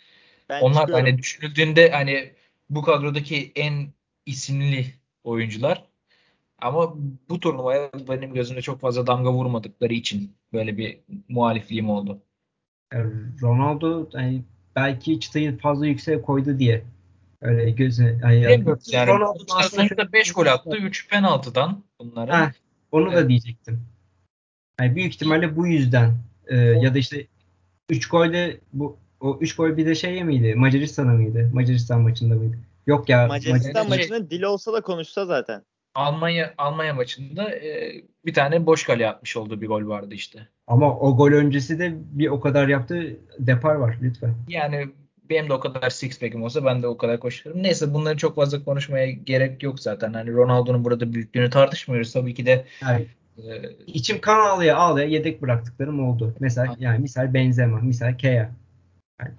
Ben 0.49 0.61
Onlar 0.61 0.81
çıkıyorum. 0.81 1.05
hani 1.05 1.19
düşünüldüğünde 1.19 1.91
hani 1.91 2.33
bu 2.71 2.83
kadrodaki 2.83 3.53
en 3.55 3.87
isimli 4.27 4.87
oyuncular. 5.25 5.85
Ama 6.59 6.95
bu 7.29 7.41
turnuvaya 7.41 7.91
benim 8.09 8.35
gözümde 8.35 8.63
çok 8.63 8.81
fazla 8.81 9.07
damga 9.07 9.33
vurmadıkları 9.33 9.93
için 9.93 10.37
böyle 10.53 10.79
bir 10.79 10.99
muhalifliğim 11.29 11.91
oldu. 11.91 12.23
Ronaldo 13.43 14.09
yani 14.13 14.43
belki 14.77 15.21
çıtayı 15.21 15.59
fazla 15.59 15.87
yüksek 15.87 16.25
koydu 16.25 16.59
diye 16.59 16.85
öyle 17.41 17.71
gözü 17.71 18.19
yani, 18.23 18.41
yani 18.87 19.07
Ronaldo'dan 19.07 19.61
sonuçta 19.61 20.13
5 20.13 20.33
gol 20.33 20.47
attı. 20.47 20.77
3 20.77 21.09
penaltıdan 21.09 21.85
bunları. 22.01 22.33
Heh, 22.33 22.51
onu 22.93 23.09
evet. 23.09 23.17
da 23.25 23.29
diyecektim. 23.29 23.81
Yani 24.81 24.97
büyük 24.97 25.15
ihtimalle 25.15 25.57
bu 25.57 25.67
yüzden 25.67 26.15
e, 26.47 26.57
ya 26.57 26.95
da 26.95 26.99
işte 26.99 27.27
3 27.91 28.09
golde 28.09 28.61
bu 28.73 28.99
o 29.21 29.39
3 29.41 29.57
gol 29.57 29.77
bir 29.77 29.87
de 29.87 29.95
şey 29.95 30.25
miydi? 30.25 30.55
Macaristan'a 30.55 31.13
mıydı? 31.13 31.51
Macaristan 31.53 32.01
maçında 32.01 32.35
mıydı? 32.35 32.57
Yok 32.87 33.09
ya. 33.09 33.27
Macaristan 33.27 33.89
maçının 33.89 34.19
şey, 34.19 34.31
dili 34.31 34.47
olsa 34.47 34.73
da 34.73 34.81
konuşsa 34.81 35.27
zaten. 35.27 35.63
Almanya 35.95 36.55
Almanya 36.59 36.95
maçında 36.95 37.51
e, 37.51 37.93
bir 38.27 38.35
tane 38.35 38.67
boş 38.67 38.85
kale 38.85 39.09
atmış 39.09 39.37
olduğu 39.37 39.61
bir 39.61 39.67
gol 39.67 39.89
vardı 39.89 40.15
işte. 40.15 40.49
Ama 40.67 40.99
o 40.99 41.17
gol 41.17 41.33
öncesi 41.33 41.79
de 41.79 41.95
bir 41.97 42.29
o 42.29 42.41
kadar 42.41 42.69
yaptı 42.69 43.17
depar 43.39 43.75
var 43.75 43.99
lütfen. 44.03 44.35
Yani 44.49 44.89
benim 45.31 45.49
de 45.49 45.53
o 45.53 45.61
kadar 45.61 45.91
six 45.91 46.19
pack'im 46.19 46.43
olsa 46.43 46.65
ben 46.65 46.83
de 46.83 46.87
o 46.87 46.97
kadar 46.97 47.21
koşarım. 47.21 47.63
Neyse 47.63 47.95
bunları 47.95 48.17
çok 48.17 48.37
fazla 48.37 48.65
konuşmaya 48.65 49.11
gerek 49.11 49.63
yok 49.63 49.81
zaten. 49.81 50.13
Hani 50.13 50.33
Ronaldo'nun 50.33 50.85
burada 50.85 51.13
büyüklüğünü 51.13 51.51
tartışmıyoruz. 51.51 52.13
Tabii 52.13 52.35
ki 52.35 52.47
de 52.47 52.65
yani, 52.83 53.07
e, 53.39 53.71
içim 53.87 54.21
kan 54.21 54.39
ağlaya 54.39 54.77
ağlaya 54.77 55.09
yedek 55.09 55.43
bıraktıklarım 55.43 56.09
oldu. 56.09 56.35
Mesela 56.41 56.77
yani 56.79 56.99
misal 56.99 57.35
Benzema, 57.35 57.81
misal 57.81 58.19
Kea. 58.19 58.51
Yani, 59.21 59.33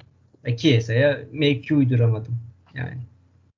e, 0.45 0.55
Kiesa'ya 0.55 1.19
mevki 1.31 1.75
uyduramadım. 1.75 2.39
Yani 2.73 2.97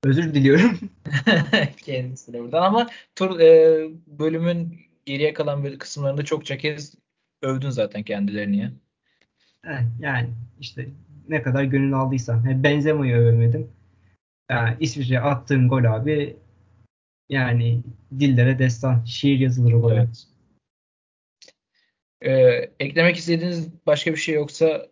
özür 0.04 0.34
diliyorum. 0.34 0.78
Kendisine 1.84 2.40
buradan 2.40 2.62
ama 2.62 2.86
tur 3.14 3.40
e, 3.40 3.80
bölümün 4.06 4.80
geriye 5.06 5.32
kalan 5.32 5.78
kısımlarında 5.78 6.24
çokça 6.24 6.58
kez 6.58 6.94
övdün 7.42 7.70
zaten 7.70 8.02
kendilerini 8.02 8.56
ya. 8.56 8.72
Yani 10.00 10.28
işte 10.60 10.88
ne 11.30 11.42
kadar 11.42 11.64
gönül 11.64 11.94
aldıysam. 11.94 12.44
Benzema'yı 12.44 13.16
övemedim. 13.16 13.72
Yani 14.50 14.76
İsviçre 14.80 15.20
attığım 15.20 15.68
gol 15.68 15.84
abi 15.84 16.36
yani 17.28 17.82
dillere 18.20 18.58
destan. 18.58 19.04
Şiir 19.04 19.38
yazılır 19.38 19.72
o 19.72 19.80
gol. 19.80 19.92
Evet. 19.92 20.26
Ee, 22.22 22.30
eklemek 22.80 23.16
istediğiniz 23.16 23.68
başka 23.86 24.10
bir 24.12 24.16
şey 24.16 24.34
yoksa 24.34 24.86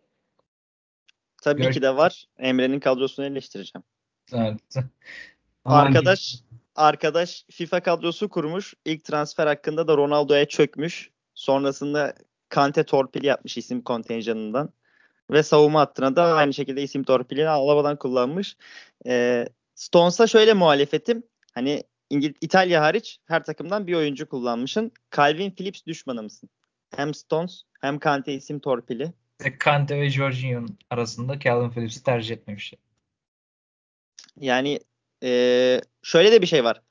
Tabii 1.42 1.62
Gör- 1.62 1.72
ki 1.72 1.82
de 1.82 1.96
var. 1.96 2.28
Emre'nin 2.38 2.80
kadrosunu 2.80 3.26
eleştireceğim. 3.26 3.84
Evet. 4.32 4.86
arkadaş 5.64 6.42
arkadaş 6.74 7.44
FIFA 7.50 7.80
kadrosu 7.80 8.28
kurmuş. 8.28 8.74
İlk 8.84 9.04
transfer 9.04 9.46
hakkında 9.46 9.88
da 9.88 9.96
Ronaldo'ya 9.96 10.48
çökmüş. 10.48 11.10
Sonrasında 11.34 12.14
Kante 12.48 12.84
torpil 12.84 13.24
yapmış 13.24 13.58
isim 13.58 13.82
kontenjanından. 13.82 14.72
Ve 15.30 15.42
savunma 15.42 15.80
hattına 15.80 16.16
da 16.16 16.24
aynı 16.34 16.54
şekilde 16.54 16.82
isim 16.82 17.04
torpilini 17.04 17.48
Alaba'dan 17.48 17.96
kullanmış. 17.96 18.56
E, 19.06 19.44
Stones'a 19.74 20.26
şöyle 20.26 20.54
muhalefetim. 20.54 21.22
Hani 21.54 21.82
İngil 22.10 22.34
İtalya 22.40 22.82
hariç 22.82 23.18
her 23.26 23.44
takımdan 23.44 23.86
bir 23.86 23.94
oyuncu 23.94 24.28
kullanmışsın. 24.28 24.92
Calvin 25.16 25.50
Phillips 25.50 25.86
düşmanı 25.86 26.22
mısın? 26.22 26.48
Hem 26.96 27.14
Stones 27.14 27.62
hem 27.80 27.98
Kante 27.98 28.34
isim 28.34 28.60
torpili. 28.60 29.12
Kante 29.58 30.00
ve 30.00 30.10
Jorginho'nun 30.10 30.78
arasında 30.90 31.38
Calvin 31.38 31.70
Phillips'i 31.70 32.02
tercih 32.02 32.34
etmemişler. 32.34 32.80
Yani 34.40 34.80
e, 35.22 35.80
şöyle 36.02 36.32
de 36.32 36.42
bir 36.42 36.46
şey 36.46 36.64
var. 36.64 36.82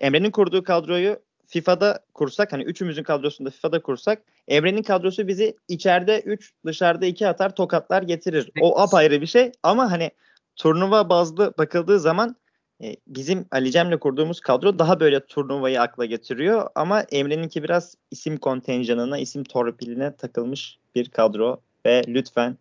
Emre'nin 0.00 0.30
kurduğu 0.30 0.64
kadroyu 0.64 1.22
FIFA'da 1.46 2.04
kursak 2.14 2.52
hani 2.52 2.62
üçümüzün 2.62 3.02
kadrosunda 3.02 3.50
FIFA'da 3.50 3.82
kursak 3.82 4.22
Emre'nin 4.50 4.82
kadrosu 4.82 5.28
bizi 5.28 5.56
içeride 5.68 6.20
3 6.20 6.52
dışarıda 6.66 7.06
2 7.06 7.28
atar 7.28 7.54
tokatlar 7.54 8.02
getirir. 8.02 8.50
O 8.60 8.80
apayrı 8.80 9.20
bir 9.20 9.26
şey 9.26 9.52
ama 9.62 9.90
hani 9.90 10.10
turnuva 10.56 11.08
bazlı 11.08 11.54
bakıldığı 11.58 12.00
zaman 12.00 12.36
e, 12.82 12.96
bizim 13.06 13.46
Ali 13.50 13.72
Cem'le 13.72 13.98
kurduğumuz 13.98 14.40
kadro 14.40 14.78
daha 14.78 15.00
böyle 15.00 15.26
turnuvayı 15.26 15.80
akla 15.80 16.04
getiriyor 16.04 16.68
ama 16.74 17.00
Emre'ninki 17.00 17.62
biraz 17.62 17.94
isim 18.10 18.36
kontenjanına, 18.36 19.18
isim 19.18 19.44
torpiline 19.44 20.16
takılmış 20.16 20.78
bir 20.94 21.08
kadro 21.08 21.60
ve 21.86 22.02
lütfen 22.08 22.56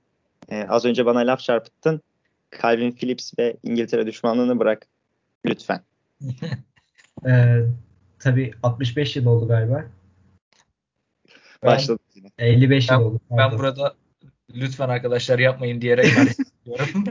e, 0.50 0.64
az 0.64 0.86
önce 0.86 1.06
bana 1.06 1.20
laf 1.20 1.40
çarpıttın. 1.40 2.02
Calvin 2.62 2.92
Phillips 2.92 3.34
ve 3.40 3.58
İngiltere 3.64 4.08
düşmanlığını 4.08 4.60
bırak. 4.60 4.88
Lütfen. 5.46 5.82
ee, 7.28 7.62
tabii 8.20 8.52
65 8.64 9.16
yıl 9.16 9.26
oldu 9.26 9.48
galiba. 9.48 9.86
Başladı 11.64 12.00
yine. 12.16 12.28
55 12.38 12.90
yıl 12.90 13.02
oldu. 13.02 13.20
Pardon. 13.30 13.52
Ben 13.52 13.60
burada 13.60 13.96
lütfen 14.54 14.90
arkadaşlar 14.90 15.40
yapmayın 15.40 15.82
diyerek 15.82 16.06
diyorum. 16.66 17.04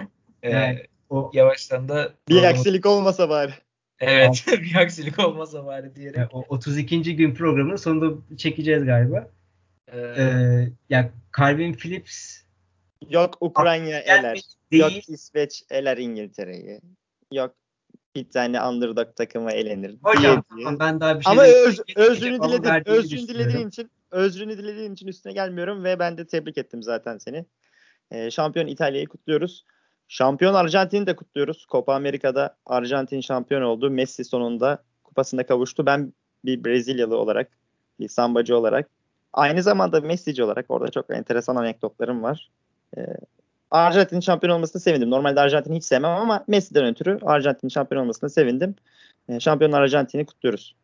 ee, 0.43 0.51
yani, 0.51 0.87
o, 1.11 1.31
yavaştan 1.35 1.89
da 1.89 2.13
bir 2.29 2.43
aksilik 2.43 2.87
olmasa 2.87 3.29
bari. 3.29 3.53
Evet 4.01 4.45
bir 4.53 4.75
aksilik 4.75 5.19
olmasa 5.19 5.67
bari 5.67 5.95
diyerek. 5.95 6.17
Yani, 6.17 6.29
o 6.33 6.45
32. 6.49 7.17
gün 7.17 7.35
programının 7.35 7.77
sonunda 7.77 8.37
çekeceğiz 8.37 8.85
galiba. 8.85 9.29
Ee, 9.93 9.99
ee, 9.99 10.69
ya 10.91 11.11
Calvin 11.39 11.73
Phillips 11.73 12.41
yok 13.11 13.35
Ukrayna 13.41 13.99
eler. 13.99 14.41
Değil. 14.73 14.83
Yok 14.83 15.09
İsveç 15.09 15.65
eler 15.71 15.97
İngiltere'yi. 15.97 16.81
Yok 17.33 17.55
bir 18.15 18.31
tane 18.31 18.63
underdog 18.63 19.17
takıma 19.17 19.53
elenir. 19.53 19.97
Hocam 20.03 20.45
diye, 20.57 20.67
diye. 20.67 20.81
ben 20.81 21.01
daha 21.01 21.19
bir 21.19 21.25
şey 21.25 21.33
Ama 21.33 21.43
öz, 21.43 21.81
özrünü 21.97 22.43
diledim. 22.43 22.83
Özrünü 22.87 23.29
dilediğin 23.29 23.69
için 23.69 23.91
özrünü 24.11 24.59
dilediğin 24.59 24.95
için 24.95 25.07
üstüne 25.07 25.33
gelmiyorum 25.33 25.85
ve 25.85 25.99
ben 25.99 26.19
de 26.19 26.27
tebrik 26.27 26.59
ettim 26.59 26.83
zaten 26.83 27.19
seni. 27.19 27.45
Ee, 28.11 28.31
şampiyon 28.31 28.67
İtalya'yı 28.67 29.07
kutluyoruz. 29.07 29.65
Şampiyon 30.09 30.55
Arjantin'i 30.55 31.07
de 31.07 31.17
kutluyoruz. 31.17 31.67
Copa 31.71 31.95
Amerika'da 31.95 32.57
Arjantin 32.67 33.21
şampiyon 33.21 33.63
oldu. 33.63 33.91
Messi 33.91 34.25
sonunda 34.25 34.83
kupasına 35.05 35.47
kavuştu. 35.47 35.87
Ben 35.87 36.13
bir 36.45 36.65
Brezilyalı 36.65 37.17
olarak, 37.17 37.51
bir 38.01 38.09
sambacı 38.09 38.57
olarak, 38.57 38.91
aynı 39.33 39.63
zamanda 39.63 40.01
Messi'ci 40.01 40.45
olarak 40.45 40.67
orada 40.69 40.91
çok 40.91 41.11
enteresan 41.11 41.57
anekdotlarım 41.57 42.23
var. 42.23 42.51
Ee, 42.99 43.01
Arjantin 43.71 44.21
şampiyon 44.21 44.55
olmasına 44.55 44.81
sevindim. 44.81 45.11
Normalde 45.11 45.41
Arjantin'i 45.41 45.77
hiç 45.77 45.85
sevmem 45.85 46.11
ama 46.11 46.45
Messi'den 46.49 46.85
ötürü 46.85 47.19
Arjantin 47.23 47.69
şampiyon 47.69 48.03
olmasına 48.03 48.31
sevindim. 48.31 48.75
Ee, 49.29 49.41
şampiyon 49.41 49.73
Arjantin'i 49.73 50.27
kutluyoruz. 50.27 50.75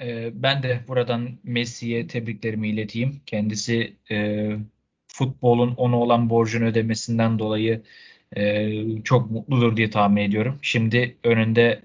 Ee, 0.00 0.30
ben 0.42 0.62
de 0.62 0.84
buradan 0.88 1.38
Messi'ye 1.44 2.06
tebriklerimi 2.06 2.68
ileteyim. 2.68 3.20
Kendisi 3.26 3.96
e, 4.10 4.48
futbolun 5.08 5.74
ona 5.76 6.00
olan 6.00 6.30
borcunu 6.30 6.64
ödemesinden 6.64 7.38
dolayı 7.38 7.82
e, 8.36 9.02
çok 9.04 9.30
mutludur 9.30 9.76
diye 9.76 9.90
tahmin 9.90 10.22
ediyorum. 10.22 10.58
Şimdi 10.62 11.16
önünde 11.24 11.82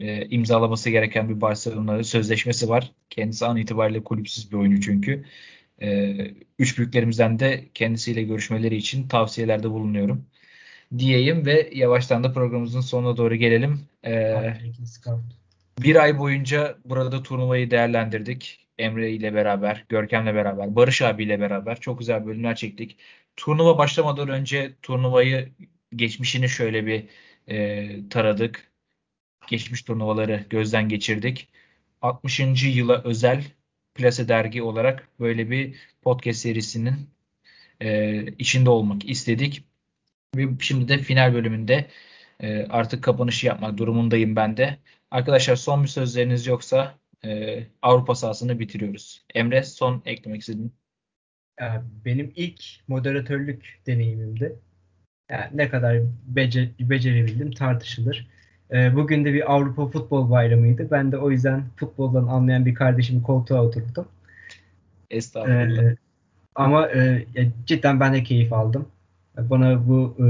e, 0.00 0.26
imzalaması 0.28 0.90
gereken 0.90 1.28
bir 1.28 1.40
Barcelona 1.40 2.04
sözleşmesi 2.04 2.68
var. 2.68 2.92
Kendisi 3.10 3.46
an 3.46 3.56
itibariyle 3.56 4.04
kulüpsüz 4.04 4.52
bir 4.52 4.56
oyuncu 4.56 4.80
çünkü. 4.80 5.24
E, 5.82 6.16
üç 6.58 6.78
büyüklerimizden 6.78 7.38
de 7.38 7.64
kendisiyle 7.74 8.22
görüşmeleri 8.22 8.76
için 8.76 9.08
tavsiyelerde 9.08 9.70
bulunuyorum. 9.70 10.26
Diyeyim 10.98 11.46
ve 11.46 11.70
yavaştan 11.74 12.24
da 12.24 12.32
programımızın 12.32 12.80
sonuna 12.80 13.16
doğru 13.16 13.34
gelelim. 13.34 13.80
E, 14.04 14.12
bir 15.78 15.96
ay 15.96 16.18
boyunca 16.18 16.78
burada 16.84 17.22
turnuvayı 17.22 17.70
değerlendirdik. 17.70 18.66
Emre 18.78 19.10
ile 19.12 19.34
beraber, 19.34 19.84
Görkem'le 19.88 20.34
beraber, 20.34 20.76
Barış 20.76 21.02
abiyle 21.02 21.40
beraber 21.40 21.80
çok 21.80 21.98
güzel 21.98 22.26
bölümler 22.26 22.56
çektik. 22.56 22.98
Turnuva 23.36 23.78
başlamadan 23.78 24.28
önce 24.28 24.74
turnuvayı 24.82 25.52
geçmişini 25.96 26.48
şöyle 26.48 26.86
bir 26.86 27.04
e, 27.48 28.08
taradık. 28.08 28.72
Geçmiş 29.48 29.82
turnuvaları 29.82 30.46
gözden 30.50 30.88
geçirdik. 30.88 31.48
60. 32.02 32.40
yıla 32.64 33.02
özel 33.04 33.44
Plase 33.94 34.28
Dergi 34.28 34.62
olarak 34.62 35.08
böyle 35.20 35.50
bir 35.50 35.76
podcast 36.02 36.40
serisinin 36.40 37.10
e, 37.80 38.22
içinde 38.38 38.70
olmak 38.70 39.10
istedik. 39.10 39.64
Ve 40.36 40.48
şimdi 40.60 40.88
de 40.88 40.98
final 40.98 41.34
bölümünde 41.34 41.90
e, 42.40 42.66
artık 42.70 43.04
kapanışı 43.04 43.46
yapmak 43.46 43.78
durumundayım 43.78 44.36
ben 44.36 44.56
de. 44.56 44.78
Arkadaşlar 45.16 45.56
son 45.56 45.82
bir 45.82 45.88
sözleriniz 45.88 46.46
yoksa 46.46 46.94
e, 47.24 47.62
Avrupa 47.82 48.14
sahasını 48.14 48.58
bitiriyoruz. 48.58 49.24
Emre 49.34 49.62
son 49.62 50.02
eklemek 50.06 50.40
istediğin. 50.40 50.72
Benim 52.04 52.32
ilk 52.36 52.64
moderatörlük 52.88 53.80
deneyimimdi. 53.86 54.56
Yani 55.30 55.50
ne 55.54 55.68
kadar 55.68 55.98
becer, 56.26 56.68
becerebildim 56.80 57.50
tartışılır. 57.50 58.28
E, 58.72 58.96
bugün 58.96 59.24
de 59.24 59.32
bir 59.32 59.52
Avrupa 59.52 59.86
Futbol 59.86 60.30
Bayramı'ydı. 60.30 60.90
Ben 60.90 61.12
de 61.12 61.18
o 61.18 61.30
yüzden 61.30 61.64
futboldan 61.76 62.26
anlayan 62.26 62.66
bir 62.66 62.74
kardeşimi 62.74 63.22
koltuğa 63.22 63.62
oturttum. 63.62 64.08
Estağfurullah. 65.10 65.82
E, 65.82 65.96
ama 66.54 66.88
e, 66.88 67.26
cidden 67.66 68.00
ben 68.00 68.14
de 68.14 68.22
keyif 68.22 68.52
aldım. 68.52 68.88
Bana 69.36 69.88
bu 69.88 70.16
e, 70.18 70.26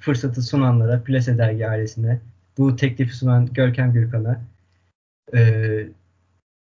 fırsatı 0.00 0.42
sunanlara, 0.42 1.02
Plase 1.02 1.38
Dergi 1.38 1.68
ailesine, 1.68 2.20
bu 2.58 2.76
teklifi 2.76 3.16
sunan 3.16 3.46
Görkem 3.46 3.92
Gürkan'a, 3.92 4.40
e, 5.34 5.40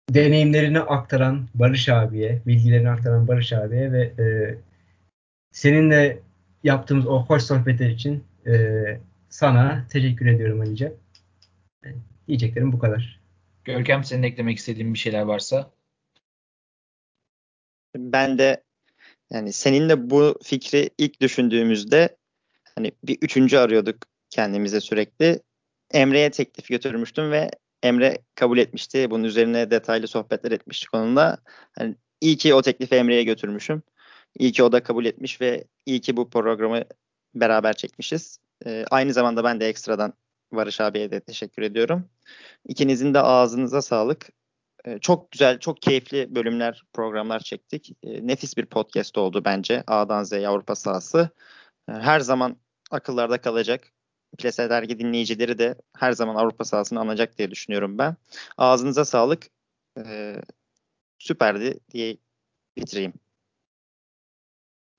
deneyimlerini 0.09 0.79
aktaran 0.79 1.47
Barış 1.55 1.89
abiye, 1.89 2.41
bilgilerini 2.47 2.89
aktaran 2.89 3.27
Barış 3.27 3.53
abiye 3.53 3.91
ve 3.91 4.01
e, 4.01 4.25
seninle 5.51 6.19
yaptığımız 6.63 7.07
o 7.07 7.25
hoş 7.25 7.43
sohbetler 7.43 7.89
için 7.89 8.23
e, 8.47 8.53
sana 9.29 9.85
teşekkür 9.89 10.25
ediyorum 10.25 10.61
Alice. 10.61 10.93
Diyeceklerim 12.27 12.71
bu 12.71 12.79
kadar. 12.79 13.19
Görkem 13.63 14.03
senin 14.03 14.23
eklemek 14.23 14.57
istediğin 14.57 14.93
bir 14.93 14.99
şeyler 14.99 15.21
varsa. 15.21 15.71
Ben 17.95 18.37
de 18.37 18.63
yani 19.31 19.53
seninle 19.53 20.09
bu 20.09 20.39
fikri 20.43 20.89
ilk 20.97 21.21
düşündüğümüzde 21.21 22.17
hani 22.75 22.91
bir 23.03 23.17
üçüncü 23.21 23.57
arıyorduk 23.57 23.97
kendimize 24.29 24.81
sürekli. 24.81 25.39
Emre'ye 25.95 26.31
teklif 26.31 26.67
götürmüştüm 26.67 27.31
ve 27.31 27.51
Emre 27.83 28.17
kabul 28.35 28.57
etmişti. 28.57 29.11
Bunun 29.11 29.23
üzerine 29.23 29.71
detaylı 29.71 30.07
sohbetler 30.07 30.51
etmiştik 30.51 30.93
onunla. 30.93 31.37
Yani 31.79 31.95
iyi 32.21 32.37
ki 32.37 32.53
o 32.53 32.61
teklifi 32.61 32.95
Emre'ye 32.95 33.23
götürmüşüm. 33.23 33.83
İyi 34.39 34.51
ki 34.51 34.63
o 34.63 34.71
da 34.71 34.83
kabul 34.83 35.05
etmiş 35.05 35.41
ve 35.41 35.67
iyi 35.85 36.01
ki 36.01 36.17
bu 36.17 36.29
programı 36.29 36.83
beraber 37.35 37.73
çekmişiz. 37.73 38.39
Ee, 38.65 38.85
aynı 38.91 39.13
zamanda 39.13 39.43
ben 39.43 39.59
de 39.59 39.67
ekstradan 39.67 40.13
Barış 40.51 40.81
abiye 40.81 41.11
de 41.11 41.19
teşekkür 41.19 41.61
ediyorum. 41.61 42.09
İkinizin 42.67 43.13
de 43.13 43.19
ağzınıza 43.19 43.81
sağlık. 43.81 44.29
Ee, 44.85 44.99
çok 44.99 45.31
güzel, 45.31 45.59
çok 45.59 45.81
keyifli 45.81 46.35
bölümler, 46.35 46.83
programlar 46.93 47.39
çektik. 47.39 47.91
Ee, 48.03 48.27
nefis 48.27 48.57
bir 48.57 48.65
podcast 48.65 49.17
oldu 49.17 49.41
bence. 49.45 49.83
A'dan 49.87 50.23
Z'ye 50.23 50.47
Avrupa 50.47 50.75
sahası. 50.75 51.29
Ee, 51.89 51.91
her 51.91 52.19
zaman 52.19 52.57
akıllarda 52.91 53.41
kalacak. 53.41 53.91
Plase 54.35 54.69
dergi 54.69 54.99
dinleyicileri 54.99 55.57
de 55.57 55.75
her 55.97 56.11
zaman 56.11 56.35
Avrupa 56.35 56.65
sahasını 56.65 56.99
anacak 56.99 57.37
diye 57.37 57.51
düşünüyorum 57.51 57.97
ben. 57.97 58.15
Ağzınıza 58.57 59.05
sağlık. 59.05 59.47
Ee, 60.05 60.35
süperdi 61.19 61.79
diye 61.91 62.17
bitireyim. 62.77 63.13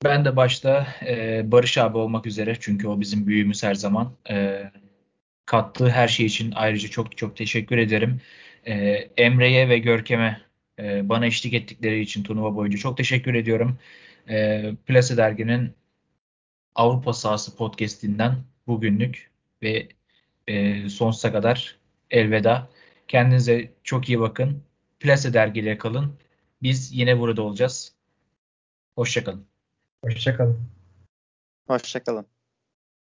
Ben 0.05 0.25
de 0.25 0.37
başta 0.37 0.87
e, 1.07 1.43
Barış 1.53 1.79
abi 1.79 1.99
olmak 1.99 2.27
üzere 2.27 2.57
çünkü 2.61 2.89
o 2.89 3.01
bizim 3.01 3.27
büyüğümüz 3.27 3.63
her 3.63 3.75
zaman. 3.75 4.13
E, 4.31 4.63
kattığı 5.47 5.89
her 5.89 6.09
şey 6.09 6.27
için 6.27 6.53
ayrıca 6.55 6.89
çok 6.89 7.17
çok 7.17 7.37
teşekkür 7.37 7.79
ederim. 7.79 8.21
E, 8.67 8.75
Emre'ye 9.17 9.69
ve 9.69 9.79
Görkem'e 9.79 10.41
e, 10.79 11.09
bana 11.09 11.27
eşlik 11.27 11.55
ettikleri 11.55 12.01
için 12.01 12.23
turnuva 12.23 12.55
boyunca 12.57 12.79
çok 12.79 12.97
teşekkür 12.97 13.35
ediyorum. 13.35 13.79
E, 14.29 14.63
Plase 14.87 15.17
Dergi'nin 15.17 15.75
Avrupa 16.75 17.13
Sahası 17.13 17.57
podcastinden 17.57 18.37
bugünlük 18.67 19.31
ve 19.63 19.89
e, 20.47 20.89
sonsuza 20.89 21.33
kadar 21.33 21.79
elveda. 22.11 22.71
Kendinize 23.09 23.73
çok 23.85 24.09
iyi 24.09 24.21
bakın. 24.21 24.63
Plase 25.01 25.35
dergiyle 25.35 25.79
kalın. 25.79 26.19
Biz 26.63 26.93
yine 26.93 27.19
burada 27.21 27.43
olacağız. 27.43 27.95
Hoşçakalın. 28.95 29.47
Hoşçakalın. 30.05 30.61
Hoşçakalın. 31.67 32.36